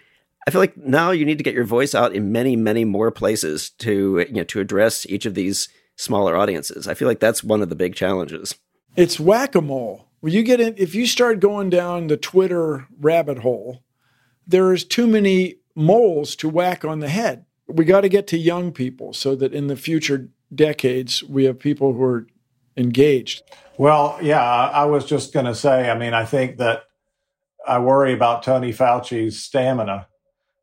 i 0.45 0.51
feel 0.51 0.59
like 0.59 0.75
now 0.75 1.11
you 1.11 1.23
need 1.23 1.37
to 1.37 1.45
get 1.45 1.53
your 1.53 1.63
voice 1.63 1.95
out 1.95 2.13
in 2.13 2.29
many 2.29 2.57
many 2.57 2.83
more 2.83 3.09
places 3.09 3.69
to 3.69 4.25
you 4.27 4.33
know 4.33 4.43
to 4.43 4.59
address 4.59 5.05
each 5.05 5.25
of 5.25 5.33
these 5.33 5.69
smaller 6.01 6.35
audiences. 6.35 6.87
I 6.87 6.93
feel 6.93 7.07
like 7.07 7.19
that's 7.19 7.43
one 7.43 7.61
of 7.61 7.69
the 7.69 7.75
big 7.75 7.95
challenges. 7.95 8.55
It's 8.95 9.19
whack-a-mole. 9.19 10.07
When 10.19 10.33
you 10.33 10.43
get 10.43 10.59
in 10.59 10.75
if 10.77 10.93
you 10.93 11.07
start 11.07 11.39
going 11.39 11.69
down 11.69 12.07
the 12.07 12.17
twitter 12.17 12.87
rabbit 12.99 13.39
hole 13.39 13.81
there's 14.47 14.83
too 14.83 15.07
many 15.07 15.55
moles 15.75 16.35
to 16.37 16.49
whack 16.49 16.85
on 16.85 16.99
the 16.99 17.09
head. 17.09 17.45
We 17.67 17.85
got 17.85 18.01
to 18.01 18.09
get 18.09 18.27
to 18.27 18.37
young 18.37 18.71
people 18.71 19.13
so 19.13 19.35
that 19.35 19.53
in 19.53 19.67
the 19.67 19.75
future 19.75 20.29
decades 20.53 21.23
we 21.23 21.45
have 21.45 21.57
people 21.57 21.93
who 21.93 22.03
are 22.03 22.27
engaged. 22.75 23.43
Well, 23.77 24.19
yeah, 24.21 24.43
I 24.43 24.85
was 24.85 25.05
just 25.05 25.33
going 25.33 25.45
to 25.45 25.55
say, 25.55 25.89
I 25.89 25.97
mean, 25.97 26.13
I 26.13 26.25
think 26.25 26.57
that 26.57 26.83
I 27.65 27.79
worry 27.79 28.13
about 28.13 28.43
Tony 28.43 28.73
Fauci's 28.73 29.41
stamina 29.41 30.07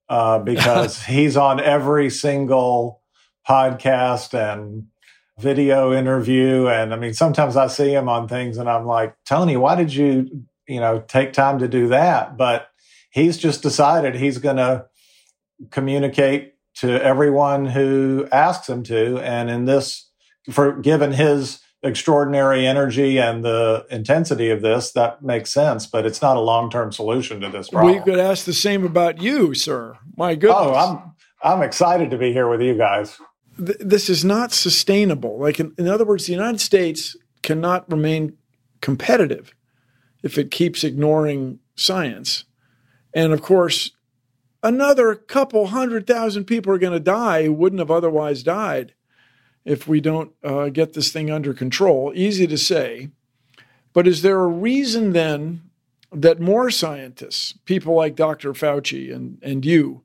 uh, 0.09 0.39
because 0.39 1.03
he's 1.05 1.37
on 1.37 1.61
every 1.61 2.11
single 2.11 3.01
podcast 3.49 4.35
and 4.35 4.89
video 5.41 5.93
interview. 5.93 6.69
And 6.69 6.93
I 6.93 6.97
mean, 6.97 7.15
sometimes 7.15 7.57
I 7.57 7.69
see 7.69 7.93
him 7.93 8.09
on 8.09 8.29
things 8.29 8.59
and 8.59 8.69
I'm 8.69 8.87
like, 8.87 9.15
Tony, 9.27 9.57
why 9.57 9.75
did 9.75 9.95
you, 9.95 10.45
you 10.67 10.81
know, 10.81 11.01
take 11.01 11.33
time 11.33 11.59
to 11.61 11.69
do 11.69 11.89
that? 11.89 12.37
But 12.37 12.69
he's 13.11 13.39
just 13.39 13.63
decided 13.63 14.15
he's 14.15 14.39
going 14.39 14.57
to 14.57 14.87
communicate 15.71 16.55
to 16.77 17.03
everyone 17.03 17.67
who 17.67 18.29
asks 18.31 18.69
him 18.69 18.83
to. 18.85 19.19
And 19.19 19.51
in 19.51 19.65
this, 19.65 20.11
for 20.51 20.73
given 20.73 21.13
his 21.13 21.61
extraordinary 21.83 22.67
energy 22.67 23.19
and 23.19 23.45
the 23.45 23.87
intensity 23.91 24.51
of 24.51 24.63
this, 24.63 24.93
that 24.93 25.23
makes 25.23 25.53
sense, 25.53 25.87
but 25.87 26.07
it's 26.07 26.23
not 26.23 26.37
a 26.37 26.41
long 26.41 26.71
term 26.71 26.93
solution 26.93 27.41
to 27.41 27.49
this 27.49 27.69
problem. 27.69 27.95
We 27.95 28.01
could 28.01 28.19
ask 28.19 28.45
the 28.45 28.53
same 28.53 28.85
about 28.85 29.21
you, 29.21 29.55
sir. 29.55 29.97
My 30.17 30.35
goodness. 30.35 30.59
Oh, 30.61 30.75
I'm 30.75 31.15
I'm 31.43 31.63
excited 31.63 32.11
to 32.11 32.19
be 32.19 32.33
here 32.33 32.49
with 32.49 32.61
you 32.61 32.77
guys. 32.77 33.19
Th- 33.59 33.79
this 33.81 34.09
is 34.09 34.25
not 34.25 34.53
sustainable. 34.53 35.39
Like 35.39 35.61
in, 35.61 35.75
in 35.79 35.89
other 35.89 36.05
words, 36.05 36.27
the 36.27 36.33
United 36.33 36.61
States 36.61 37.17
cannot 37.43 37.91
remain 37.91 38.37
competitive 38.81 39.55
if 40.23 40.39
it 40.39 40.51
keeps 40.51 40.85
ignoring 40.85 41.59
science. 41.77 42.45
And 43.15 43.33
of 43.33 43.43
course, 43.43 43.93
another 44.63 45.15
couple 45.15 45.69
hundred 45.69 46.07
thousand 46.07 46.45
people 46.45 46.73
are 46.73 46.79
going 46.79 46.93
to 46.93 47.01
die 47.01 47.45
who 47.45 47.53
wouldn't 47.53 47.81
have 47.81 47.91
otherwise 47.91 48.43
died 48.43 48.95
if 49.65 49.87
we 49.87 50.01
don't 50.01 50.33
uh, 50.43 50.69
get 50.69 50.95
this 50.95 51.13
thing 51.13 51.31
under 51.31 51.53
control. 51.53 52.13
Easy 52.15 52.47
to 52.47 52.59
say. 52.59 53.11
But 53.93 54.07
is 54.07 54.23
there 54.23 54.41
a 54.41 54.47
reason 54.47 55.13
then 55.13 55.63
that 56.13 56.41
more 56.41 56.71
scientists, 56.71 57.55
people 57.65 57.95
like 57.95 58.17
Dr. 58.17 58.53
Fauci 58.53 59.15
and, 59.15 59.39
and 59.43 59.65
you, 59.65 60.03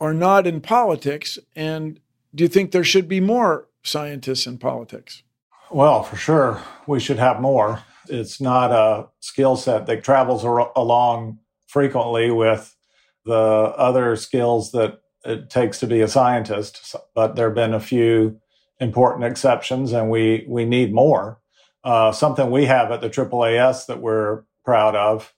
are 0.00 0.14
not 0.14 0.46
in 0.46 0.60
politics? 0.60 1.38
And 1.54 2.00
do 2.34 2.44
you 2.44 2.48
think 2.48 2.70
there 2.70 2.84
should 2.84 3.08
be 3.08 3.20
more 3.20 3.68
scientists 3.82 4.46
in 4.46 4.58
politics? 4.58 5.22
Well, 5.70 6.02
for 6.02 6.16
sure, 6.16 6.62
we 6.86 7.00
should 7.00 7.18
have 7.18 7.40
more. 7.40 7.82
It's 8.08 8.40
not 8.40 8.70
a 8.72 9.08
skill 9.20 9.56
set 9.56 9.86
that 9.86 10.04
travels 10.04 10.44
ar- 10.44 10.72
along 10.76 11.38
frequently 11.66 12.30
with 12.30 12.76
the 13.24 13.34
other 13.34 14.16
skills 14.16 14.72
that 14.72 15.00
it 15.24 15.48
takes 15.48 15.78
to 15.80 15.86
be 15.86 16.00
a 16.00 16.08
scientist, 16.08 16.96
but 17.14 17.36
there 17.36 17.48
have 17.48 17.54
been 17.54 17.74
a 17.74 17.80
few 17.80 18.40
important 18.80 19.24
exceptions, 19.24 19.92
and 19.92 20.10
we 20.10 20.44
we 20.48 20.64
need 20.64 20.92
more. 20.92 21.38
Uh, 21.84 22.12
something 22.12 22.50
we 22.50 22.66
have 22.66 22.90
at 22.90 23.00
the 23.00 23.10
AAAS 23.10 23.86
that 23.86 24.00
we're 24.00 24.42
proud 24.64 24.94
of 24.94 25.32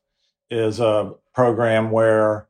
is 0.51 0.81
a 0.81 1.13
program 1.35 1.91
where 1.91 2.49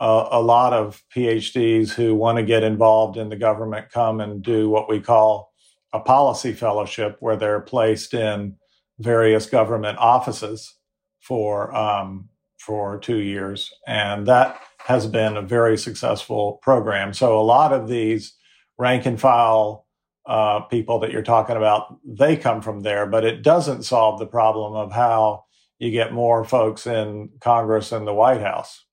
a 0.00 0.40
lot 0.40 0.72
of 0.72 1.02
PhDs 1.14 1.90
who 1.90 2.14
want 2.14 2.38
to 2.38 2.44
get 2.44 2.64
involved 2.64 3.16
in 3.16 3.28
the 3.28 3.36
government 3.36 3.90
come 3.90 4.20
and 4.20 4.42
do 4.42 4.68
what 4.68 4.88
we 4.88 5.00
call 5.00 5.52
a 5.92 6.00
policy 6.00 6.52
fellowship, 6.52 7.16
where 7.20 7.36
they're 7.36 7.60
placed 7.60 8.14
in 8.14 8.56
various 8.98 9.46
government 9.46 9.98
offices 9.98 10.74
for 11.20 11.74
um, 11.74 12.28
for 12.58 12.98
two 12.98 13.18
years, 13.18 13.72
and 13.86 14.26
that 14.26 14.60
has 14.78 15.06
been 15.06 15.36
a 15.36 15.42
very 15.42 15.78
successful 15.78 16.58
program. 16.62 17.12
So 17.12 17.38
a 17.38 17.42
lot 17.42 17.72
of 17.72 17.88
these 17.88 18.34
rank 18.78 19.06
and 19.06 19.20
file 19.20 19.86
uh, 20.26 20.60
people 20.60 20.98
that 21.00 21.10
you're 21.10 21.22
talking 21.22 21.56
about, 21.56 21.98
they 22.04 22.36
come 22.36 22.62
from 22.62 22.80
there, 22.80 23.06
but 23.06 23.24
it 23.24 23.42
doesn't 23.42 23.82
solve 23.82 24.18
the 24.18 24.26
problem 24.26 24.74
of 24.74 24.92
how 24.92 25.44
you 25.78 25.90
get 25.90 26.12
more 26.12 26.44
folks 26.44 26.86
in 26.86 27.30
Congress 27.40 27.92
and 27.92 28.06
the 28.06 28.14
White 28.14 28.40
House. 28.40 28.84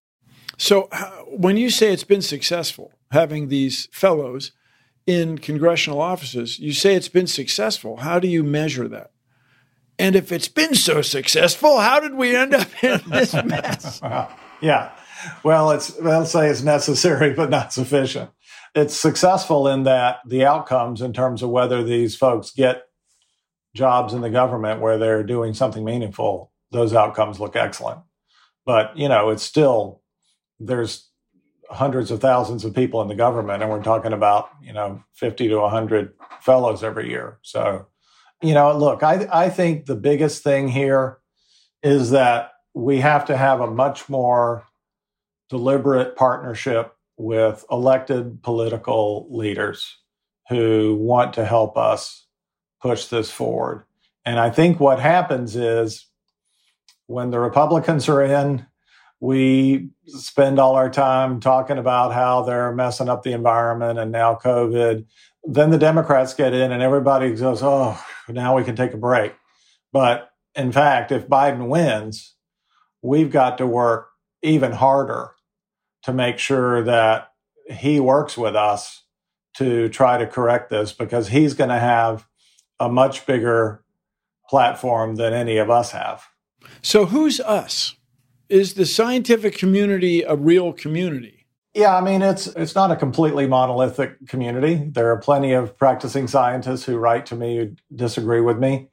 So 0.61 0.89
uh, 0.91 1.09
when 1.25 1.57
you 1.57 1.71
say 1.71 1.91
it's 1.91 2.03
been 2.03 2.21
successful 2.21 2.93
having 3.09 3.47
these 3.47 3.87
fellows 3.91 4.51
in 5.07 5.39
congressional 5.39 5.99
offices, 5.99 6.59
you 6.59 6.71
say 6.71 6.93
it's 6.93 7.07
been 7.07 7.25
successful. 7.25 7.97
How 7.97 8.19
do 8.19 8.27
you 8.27 8.43
measure 8.43 8.87
that? 8.87 9.09
And 9.97 10.15
if 10.15 10.31
it's 10.31 10.47
been 10.47 10.75
so 10.75 11.01
successful, 11.01 11.79
how 11.79 11.99
did 11.99 12.13
we 12.13 12.35
end 12.35 12.53
up 12.53 12.67
in 12.83 13.01
this 13.09 13.33
mess? 13.33 14.01
yeah. 14.61 14.91
Well, 15.43 15.71
it's 15.71 15.99
let's 15.99 16.29
say 16.29 16.47
it's 16.47 16.61
necessary 16.61 17.33
but 17.33 17.49
not 17.49 17.73
sufficient. 17.73 18.29
It's 18.75 18.95
successful 18.95 19.67
in 19.67 19.81
that 19.83 20.17
the 20.27 20.45
outcomes 20.45 21.01
in 21.01 21.11
terms 21.11 21.41
of 21.41 21.49
whether 21.49 21.83
these 21.83 22.15
folks 22.15 22.51
get 22.51 22.83
jobs 23.75 24.13
in 24.13 24.21
the 24.21 24.29
government 24.29 24.79
where 24.79 24.99
they're 24.99 25.23
doing 25.23 25.55
something 25.55 25.83
meaningful, 25.83 26.51
those 26.69 26.93
outcomes 26.93 27.39
look 27.39 27.55
excellent. 27.55 28.01
But, 28.63 28.95
you 28.95 29.09
know, 29.09 29.31
it's 29.31 29.41
still 29.41 30.00
there's 30.65 31.09
hundreds 31.69 32.11
of 32.11 32.19
thousands 32.19 32.65
of 32.65 32.75
people 32.75 33.01
in 33.01 33.07
the 33.07 33.15
government 33.15 33.63
and 33.63 33.71
we're 33.71 33.81
talking 33.81 34.13
about, 34.13 34.49
you 34.61 34.73
know, 34.73 35.01
50 35.13 35.47
to 35.47 35.57
100 35.57 36.13
fellows 36.41 36.83
every 36.83 37.09
year. 37.09 37.39
So, 37.41 37.87
you 38.41 38.53
know, 38.53 38.75
look, 38.77 39.03
I 39.03 39.27
I 39.31 39.49
think 39.49 39.85
the 39.85 39.95
biggest 39.95 40.43
thing 40.43 40.67
here 40.67 41.19
is 41.83 42.11
that 42.11 42.51
we 42.73 42.99
have 42.99 43.25
to 43.25 43.37
have 43.37 43.61
a 43.61 43.71
much 43.71 44.09
more 44.09 44.65
deliberate 45.49 46.15
partnership 46.15 46.93
with 47.17 47.65
elected 47.69 48.41
political 48.41 49.27
leaders 49.29 49.97
who 50.49 50.97
want 50.99 51.33
to 51.33 51.45
help 51.45 51.77
us 51.77 52.25
push 52.81 53.05
this 53.05 53.29
forward. 53.29 53.85
And 54.25 54.39
I 54.39 54.49
think 54.49 54.79
what 54.79 54.99
happens 54.99 55.55
is 55.55 56.07
when 57.07 57.29
the 57.31 57.39
Republicans 57.39 58.07
are 58.09 58.21
in, 58.21 58.65
we 59.21 59.89
spend 60.07 60.59
all 60.59 60.75
our 60.75 60.89
time 60.89 61.39
talking 61.39 61.77
about 61.77 62.11
how 62.11 62.41
they're 62.41 62.73
messing 62.73 63.07
up 63.07 63.21
the 63.21 63.31
environment 63.31 63.99
and 63.99 64.11
now 64.11 64.33
COVID. 64.43 65.05
Then 65.43 65.69
the 65.69 65.77
Democrats 65.77 66.33
get 66.33 66.53
in 66.53 66.71
and 66.71 66.81
everybody 66.81 67.33
goes, 67.35 67.61
oh, 67.61 68.03
now 68.27 68.57
we 68.57 68.63
can 68.63 68.75
take 68.75 68.93
a 68.93 68.97
break. 68.97 69.33
But 69.93 70.31
in 70.55 70.71
fact, 70.71 71.11
if 71.11 71.27
Biden 71.27 71.67
wins, 71.67 72.33
we've 73.03 73.31
got 73.31 73.59
to 73.59 73.67
work 73.67 74.09
even 74.41 74.71
harder 74.71 75.31
to 76.03 76.13
make 76.13 76.39
sure 76.39 76.83
that 76.83 77.31
he 77.69 77.99
works 77.99 78.35
with 78.35 78.55
us 78.55 79.03
to 79.57 79.87
try 79.89 80.17
to 80.17 80.25
correct 80.25 80.71
this 80.71 80.93
because 80.93 81.27
he's 81.27 81.53
going 81.53 81.69
to 81.69 81.79
have 81.79 82.25
a 82.79 82.89
much 82.89 83.27
bigger 83.27 83.83
platform 84.49 85.15
than 85.15 85.31
any 85.31 85.57
of 85.57 85.69
us 85.69 85.91
have. 85.91 86.23
So, 86.81 87.05
who's 87.05 87.39
us? 87.39 87.95
Is 88.51 88.73
the 88.73 88.85
scientific 88.85 89.57
community 89.57 90.23
a 90.23 90.35
real 90.35 90.73
community? 90.73 91.45
Yeah, 91.73 91.95
I 91.95 92.01
mean 92.01 92.21
it's 92.21 92.47
it's 92.47 92.75
not 92.75 92.91
a 92.91 92.97
completely 92.97 93.47
monolithic 93.47 94.27
community. 94.27 94.75
There 94.75 95.09
are 95.09 95.17
plenty 95.17 95.53
of 95.53 95.77
practicing 95.77 96.27
scientists 96.27 96.83
who 96.83 96.97
write 96.97 97.25
to 97.27 97.35
me 97.35 97.57
who 97.57 97.75
disagree 97.95 98.41
with 98.41 98.59
me, 98.59 98.89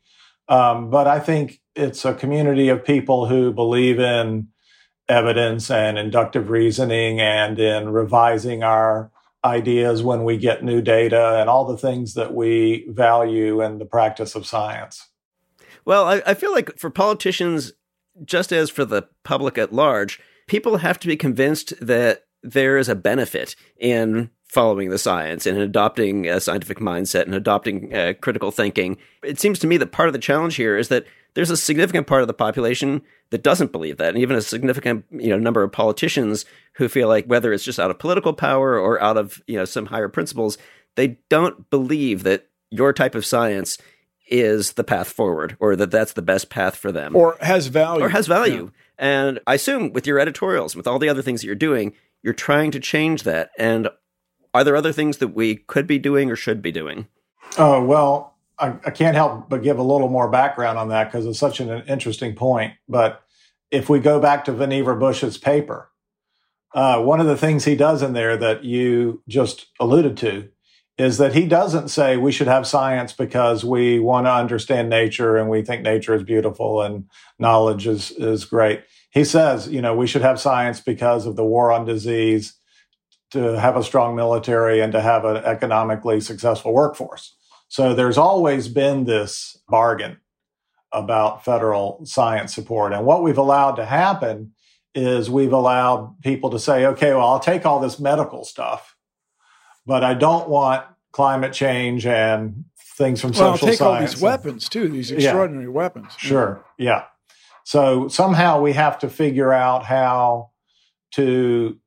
um, 0.48 0.90
but 0.90 1.08
I 1.08 1.18
think 1.18 1.60
it's 1.74 2.04
a 2.04 2.14
community 2.14 2.68
of 2.68 2.84
people 2.84 3.26
who 3.26 3.52
believe 3.52 3.98
in 3.98 4.46
evidence 5.08 5.72
and 5.72 5.98
inductive 5.98 6.50
reasoning 6.50 7.20
and 7.20 7.58
in 7.58 7.88
revising 7.88 8.62
our 8.62 9.10
ideas 9.44 10.04
when 10.04 10.22
we 10.22 10.36
get 10.36 10.62
new 10.62 10.80
data 10.80 11.40
and 11.40 11.50
all 11.50 11.64
the 11.64 11.78
things 11.78 12.14
that 12.14 12.32
we 12.32 12.86
value 12.90 13.60
in 13.60 13.78
the 13.78 13.86
practice 13.86 14.36
of 14.36 14.46
science. 14.46 15.08
Well, 15.84 16.04
I, 16.04 16.22
I, 16.26 16.34
feel 16.34 16.52
like 16.52 16.78
for 16.78 16.90
politicians, 16.90 17.72
just 18.24 18.52
as 18.52 18.70
for 18.70 18.84
the 18.84 19.08
public 19.24 19.58
at 19.58 19.72
large, 19.72 20.20
people 20.46 20.78
have 20.78 20.98
to 21.00 21.08
be 21.08 21.16
convinced 21.16 21.74
that 21.80 22.24
there 22.42 22.78
is 22.78 22.88
a 22.88 22.94
benefit 22.94 23.56
in 23.78 24.30
following 24.44 24.88
the 24.88 24.98
science 24.98 25.46
and 25.46 25.56
in 25.56 25.62
adopting 25.62 26.26
a 26.26 26.40
scientific 26.40 26.78
mindset 26.78 27.22
and 27.22 27.34
adopting 27.34 27.94
uh, 27.94 28.14
critical 28.20 28.50
thinking. 28.50 28.96
It 29.22 29.38
seems 29.38 29.58
to 29.58 29.66
me 29.66 29.76
that 29.76 29.92
part 29.92 30.08
of 30.08 30.12
the 30.14 30.18
challenge 30.18 30.56
here 30.56 30.78
is 30.78 30.88
that 30.88 31.04
there's 31.34 31.50
a 31.50 31.56
significant 31.56 32.06
part 32.06 32.22
of 32.22 32.28
the 32.28 32.34
population 32.34 33.02
that 33.30 33.42
doesn't 33.42 33.72
believe 33.72 33.98
that, 33.98 34.08
and 34.08 34.18
even 34.18 34.36
a 34.36 34.40
significant 34.40 35.04
you 35.10 35.28
know 35.28 35.38
number 35.38 35.62
of 35.62 35.70
politicians 35.70 36.46
who 36.74 36.88
feel 36.88 37.08
like 37.08 37.26
whether 37.26 37.52
it's 37.52 37.64
just 37.64 37.78
out 37.78 37.90
of 37.90 37.98
political 37.98 38.32
power 38.32 38.78
or 38.78 39.00
out 39.02 39.18
of 39.18 39.42
you 39.46 39.56
know 39.56 39.66
some 39.66 39.86
higher 39.86 40.08
principles 40.08 40.56
they 40.98 41.16
don't 41.28 41.70
believe 41.70 42.24
that 42.24 42.48
your 42.70 42.92
type 42.92 43.14
of 43.14 43.24
science 43.24 43.78
is 44.30 44.72
the 44.72 44.84
path 44.84 45.08
forward 45.08 45.56
or 45.60 45.76
that 45.76 45.90
that's 45.90 46.12
the 46.12 46.22
best 46.22 46.50
path 46.50 46.76
for 46.76 46.92
them 46.92 47.16
or 47.16 47.36
has 47.40 47.66
value 47.68 48.04
or 48.04 48.08
has 48.08 48.26
value. 48.26 48.64
Yeah. 48.64 48.70
And 48.98 49.40
I 49.46 49.54
assume 49.54 49.92
with 49.92 50.06
your 50.06 50.18
editorials, 50.18 50.74
with 50.74 50.86
all 50.86 50.98
the 50.98 51.08
other 51.08 51.22
things 51.22 51.40
that 51.40 51.46
you're 51.46 51.56
doing, 51.56 51.94
you're 52.22 52.34
trying 52.34 52.70
to 52.72 52.80
change 52.80 53.22
that. 53.22 53.50
And 53.58 53.88
are 54.54 54.64
there 54.64 54.76
other 54.76 54.92
things 54.92 55.18
that 55.18 55.28
we 55.28 55.56
could 55.56 55.86
be 55.86 55.98
doing 55.98 56.30
or 56.30 56.36
should 56.36 56.62
be 56.62 56.72
doing? 56.72 57.06
Oh, 57.56 57.82
well, 57.82 58.34
I, 58.58 58.74
I 58.84 58.90
can't 58.90 59.16
help 59.16 59.48
but 59.48 59.62
give 59.62 59.78
a 59.78 59.82
little 59.82 60.08
more 60.08 60.28
background 60.28 60.78
on 60.78 60.88
that 60.88 61.04
because 61.04 61.26
it's 61.26 61.38
such 61.38 61.60
an 61.60 61.84
interesting 61.86 62.34
point. 62.34 62.74
But 62.88 63.22
if 63.70 63.88
we 63.88 64.00
go 64.00 64.20
back 64.20 64.44
to 64.46 64.52
Vannevar 64.52 64.98
Bush's 64.98 65.38
paper, 65.38 65.90
uh, 66.74 67.02
one 67.02 67.20
of 67.20 67.26
the 67.26 67.36
things 67.36 67.64
he 67.64 67.76
does 67.76 68.02
in 68.02 68.12
there 68.12 68.36
that 68.36 68.64
you 68.64 69.22
just 69.28 69.66
alluded 69.80 70.16
to 70.18 70.48
is 70.98 71.18
that 71.18 71.34
he 71.34 71.46
doesn't 71.46 71.88
say 71.88 72.16
we 72.16 72.32
should 72.32 72.48
have 72.48 72.66
science 72.66 73.12
because 73.12 73.64
we 73.64 74.00
want 74.00 74.26
to 74.26 74.32
understand 74.32 74.90
nature 74.90 75.36
and 75.36 75.48
we 75.48 75.62
think 75.62 75.82
nature 75.82 76.14
is 76.14 76.24
beautiful 76.24 76.82
and 76.82 77.08
knowledge 77.38 77.86
is, 77.86 78.10
is 78.12 78.44
great. 78.44 78.82
He 79.10 79.24
says, 79.24 79.68
you 79.68 79.80
know, 79.80 79.94
we 79.94 80.08
should 80.08 80.22
have 80.22 80.40
science 80.40 80.80
because 80.80 81.24
of 81.24 81.36
the 81.36 81.44
war 81.44 81.70
on 81.70 81.84
disease, 81.84 82.58
to 83.30 83.58
have 83.60 83.76
a 83.76 83.84
strong 83.84 84.16
military 84.16 84.80
and 84.80 84.92
to 84.92 85.00
have 85.00 85.24
an 85.24 85.36
economically 85.36 86.20
successful 86.20 86.72
workforce. 86.72 87.34
So 87.68 87.94
there's 87.94 88.18
always 88.18 88.68
been 88.68 89.04
this 89.04 89.56
bargain 89.68 90.18
about 90.92 91.44
federal 91.44 92.04
science 92.06 92.54
support. 92.54 92.94
And 92.94 93.04
what 93.04 93.22
we've 93.22 93.36
allowed 93.36 93.72
to 93.72 93.84
happen 93.84 94.52
is 94.94 95.28
we've 95.28 95.52
allowed 95.52 96.14
people 96.22 96.48
to 96.50 96.58
say, 96.58 96.86
okay, 96.86 97.12
well, 97.12 97.28
I'll 97.28 97.40
take 97.40 97.66
all 97.66 97.78
this 97.78 98.00
medical 98.00 98.44
stuff, 98.44 98.96
but 99.88 100.04
I 100.04 100.12
don't 100.12 100.50
want 100.50 100.84
climate 101.12 101.54
change 101.54 102.04
and 102.04 102.66
things 102.78 103.22
from 103.22 103.30
well, 103.30 103.54
social 103.54 103.68
take 103.68 103.78
science. 103.78 103.80
all 103.80 104.00
these 104.00 104.20
weapons 104.20 104.68
too, 104.68 104.88
these 104.88 105.10
extraordinary 105.10 105.64
yeah. 105.64 105.70
weapons. 105.70 106.12
Sure. 106.18 106.62
Yeah. 106.76 107.04
So 107.64 108.06
somehow 108.06 108.60
we 108.60 108.74
have 108.74 108.98
to 108.98 109.08
figure 109.08 109.50
out 109.50 109.86
how 109.86 110.50
to 111.12 111.78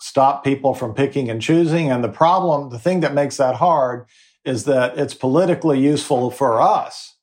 stop 0.00 0.44
people 0.44 0.72
from 0.72 0.94
picking 0.94 1.28
and 1.28 1.42
choosing. 1.42 1.90
And 1.90 2.04
the 2.04 2.08
problem, 2.08 2.70
the 2.70 2.78
thing 2.78 3.00
that 3.00 3.12
makes 3.12 3.36
that 3.38 3.56
hard 3.56 4.06
is 4.44 4.64
that 4.64 4.96
it's 4.96 5.14
politically 5.14 5.80
useful 5.80 6.30
for 6.30 6.60
us 6.60 7.16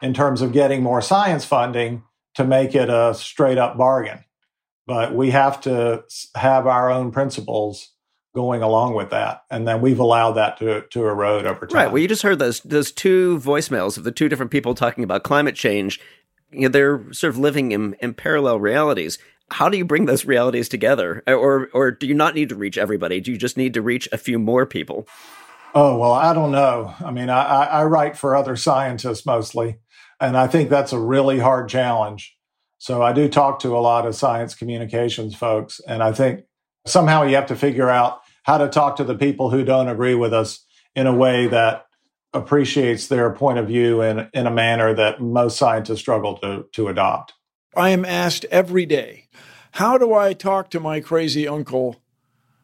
in 0.00 0.14
terms 0.14 0.40
of 0.40 0.52
getting 0.52 0.84
more 0.84 1.02
science 1.02 1.44
funding 1.44 2.04
to 2.36 2.44
make 2.44 2.76
it 2.76 2.88
a 2.88 3.12
straight 3.14 3.58
up 3.58 3.76
bargain. 3.76 4.24
But 4.86 5.14
we 5.14 5.30
have 5.30 5.60
to 5.62 6.04
have 6.36 6.68
our 6.68 6.90
own 6.90 7.10
principles 7.10 7.92
going 8.34 8.62
along 8.62 8.94
with 8.94 9.10
that. 9.10 9.42
And 9.50 9.66
then 9.66 9.80
we've 9.80 9.98
allowed 9.98 10.32
that 10.32 10.58
to, 10.58 10.82
to 10.90 11.06
erode 11.06 11.46
over 11.46 11.66
time. 11.66 11.76
Right. 11.76 11.92
Well, 11.92 12.00
you 12.00 12.08
just 12.08 12.22
heard 12.22 12.38
those, 12.38 12.60
those 12.60 12.92
two 12.92 13.38
voicemails 13.40 13.98
of 13.98 14.04
the 14.04 14.12
two 14.12 14.28
different 14.28 14.52
people 14.52 14.74
talking 14.74 15.02
about 15.02 15.24
climate 15.24 15.56
change. 15.56 16.00
You 16.52 16.62
know, 16.62 16.68
they're 16.68 17.12
sort 17.12 17.32
of 17.32 17.38
living 17.38 17.72
in, 17.72 17.94
in 17.94 18.14
parallel 18.14 18.60
realities 18.60 19.18
how 19.50 19.68
do 19.68 19.76
you 19.76 19.84
bring 19.84 20.06
those 20.06 20.24
realities 20.24 20.68
together 20.68 21.22
or 21.26 21.68
or 21.72 21.90
do 21.90 22.06
you 22.06 22.14
not 22.14 22.34
need 22.34 22.48
to 22.48 22.54
reach 22.54 22.78
everybody 22.78 23.20
do 23.20 23.32
you 23.32 23.38
just 23.38 23.56
need 23.56 23.74
to 23.74 23.82
reach 23.82 24.08
a 24.12 24.18
few 24.18 24.38
more 24.38 24.64
people 24.64 25.06
oh 25.74 25.96
well 25.96 26.12
i 26.12 26.32
don't 26.32 26.52
know 26.52 26.94
i 27.04 27.10
mean 27.10 27.28
i, 27.28 27.64
I 27.64 27.84
write 27.84 28.16
for 28.16 28.36
other 28.36 28.56
scientists 28.56 29.26
mostly 29.26 29.78
and 30.20 30.36
i 30.36 30.46
think 30.46 30.70
that's 30.70 30.92
a 30.92 30.98
really 30.98 31.38
hard 31.38 31.68
challenge 31.68 32.36
so 32.78 33.02
i 33.02 33.12
do 33.12 33.28
talk 33.28 33.60
to 33.60 33.76
a 33.76 33.80
lot 33.80 34.06
of 34.06 34.14
science 34.14 34.54
communications 34.54 35.34
folks 35.34 35.80
and 35.86 36.02
i 36.02 36.12
think 36.12 36.44
somehow 36.86 37.22
you 37.22 37.34
have 37.34 37.46
to 37.46 37.56
figure 37.56 37.90
out 37.90 38.20
how 38.42 38.58
to 38.58 38.68
talk 38.68 38.96
to 38.96 39.04
the 39.04 39.14
people 39.14 39.50
who 39.50 39.64
don't 39.64 39.88
agree 39.88 40.14
with 40.14 40.32
us 40.32 40.64
in 40.94 41.06
a 41.06 41.14
way 41.14 41.46
that 41.46 41.86
appreciates 42.32 43.08
their 43.08 43.30
point 43.30 43.58
of 43.58 43.66
view 43.66 44.02
in, 44.02 44.28
in 44.32 44.46
a 44.46 44.50
manner 44.50 44.94
that 44.94 45.20
most 45.20 45.58
scientists 45.58 45.98
struggle 45.98 46.38
to, 46.38 46.64
to 46.72 46.88
adopt 46.88 47.34
I 47.74 47.90
am 47.90 48.04
asked 48.04 48.44
every 48.46 48.84
day, 48.84 49.28
how 49.72 49.96
do 49.96 50.12
I 50.12 50.32
talk 50.32 50.70
to 50.70 50.80
my 50.80 51.00
crazy 51.00 51.46
uncle 51.46 52.02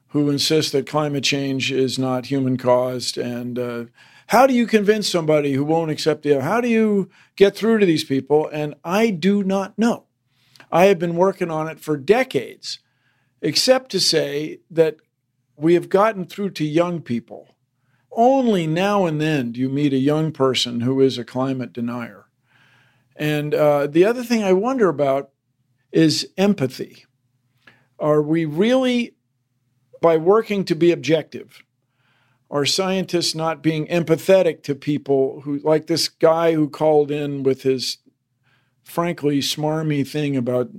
who 0.09 0.31
insists 0.31 0.73
that 0.73 0.87
climate 0.89 1.23
change 1.23 1.71
is 1.71 1.99
not 1.99 2.27
human 2.27 2.57
caused? 2.57 3.17
And 3.17 3.59
uh, 3.59 3.85
how 4.29 4.49
do 4.49 4.55
you 4.55 4.67
convince 4.67 5.09
somebody 5.09 5.53
who 5.53 5.65
won't 5.65 5.93
accept 5.93 6.25
the, 6.25 6.43
how 6.43 6.61
do 6.61 6.69
you 6.69 7.09
get 7.37 7.57
through 7.57 7.79
to 7.79 7.87
these 7.87 8.03
people? 8.03 8.49
And 8.49 8.75
I 8.85 9.11
do 9.11 9.45
not 9.45 9.79
know. 9.79 10.07
I 10.73 10.87
have 10.87 10.99
been 10.99 11.15
working 11.15 11.51
on 11.51 11.69
it 11.69 11.79
for 11.79 11.97
decades, 11.97 12.81
except 13.41 13.91
to 13.91 14.01
say 14.01 14.61
that 14.71 14.97
we 15.57 15.75
have 15.75 15.89
gotten 15.89 16.25
through 16.25 16.51
to 16.51 16.65
young 16.65 17.01
people. 17.01 17.57
Only 18.13 18.67
now 18.67 19.05
and 19.05 19.21
then 19.21 19.53
do 19.53 19.61
you 19.61 19.69
meet 19.69 19.93
a 19.93 19.99
young 19.99 20.33
person 20.33 20.81
who 20.81 21.01
is 21.01 21.19
a 21.19 21.25
climate 21.25 21.73
denier. 21.73 22.27
And 23.15 23.55
uh, 23.55 23.87
the 23.87 24.05
other 24.05 24.23
thing 24.23 24.43
I 24.43 24.53
wonder 24.53 24.89
about 24.89 25.31
is 25.93 26.29
empathy. 26.37 27.05
Are 27.99 28.23
we 28.23 28.45
really, 28.45 29.17
by 30.01 30.17
working 30.17 30.65
to 30.67 30.75
be 30.75 30.93
objective, 30.93 31.63
are 32.51 32.67
scientists 32.67 33.35
not 33.35 33.63
being 33.63 33.87
empathetic 33.87 34.63
to 34.65 34.75
people 34.75 35.41
who, 35.43 35.59
like 35.59 35.87
this 35.87 36.09
guy 36.09 36.53
who 36.55 36.69
called 36.69 37.11
in 37.11 37.43
with 37.43 37.63
his 37.63 37.99
frankly 38.85 39.41
smarmy 39.41 40.07
thing 40.07 40.37
about 40.37 40.71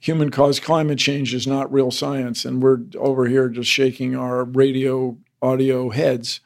human 0.00 0.30
caused 0.30 0.62
climate 0.62 0.98
change 0.98 1.34
is 1.34 1.46
not 1.46 1.72
real 1.72 1.90
science, 1.90 2.44
and 2.44 2.62
we're 2.62 2.80
over 2.96 3.26
here 3.26 3.48
just 3.48 3.70
shaking 3.70 4.16
our 4.16 4.44
radio 4.44 5.16
audio 5.40 5.90
heads. 5.90 6.40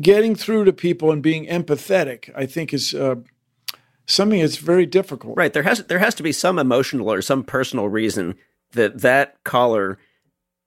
Getting 0.00 0.34
through 0.34 0.64
to 0.64 0.72
people 0.72 1.12
and 1.12 1.22
being 1.22 1.46
empathetic, 1.46 2.30
I 2.34 2.46
think, 2.46 2.72
is 2.72 2.94
uh, 2.94 3.16
something 4.06 4.40
that's 4.40 4.56
very 4.56 4.86
difficult. 4.86 5.36
Right. 5.36 5.52
There 5.52 5.64
has 5.64 5.84
there 5.84 5.98
has 5.98 6.14
to 6.16 6.22
be 6.22 6.32
some 6.32 6.58
emotional 6.58 7.12
or 7.12 7.22
some 7.22 7.42
personal 7.42 7.88
reason 7.88 8.36
that 8.72 9.00
that 9.00 9.42
caller 9.44 9.98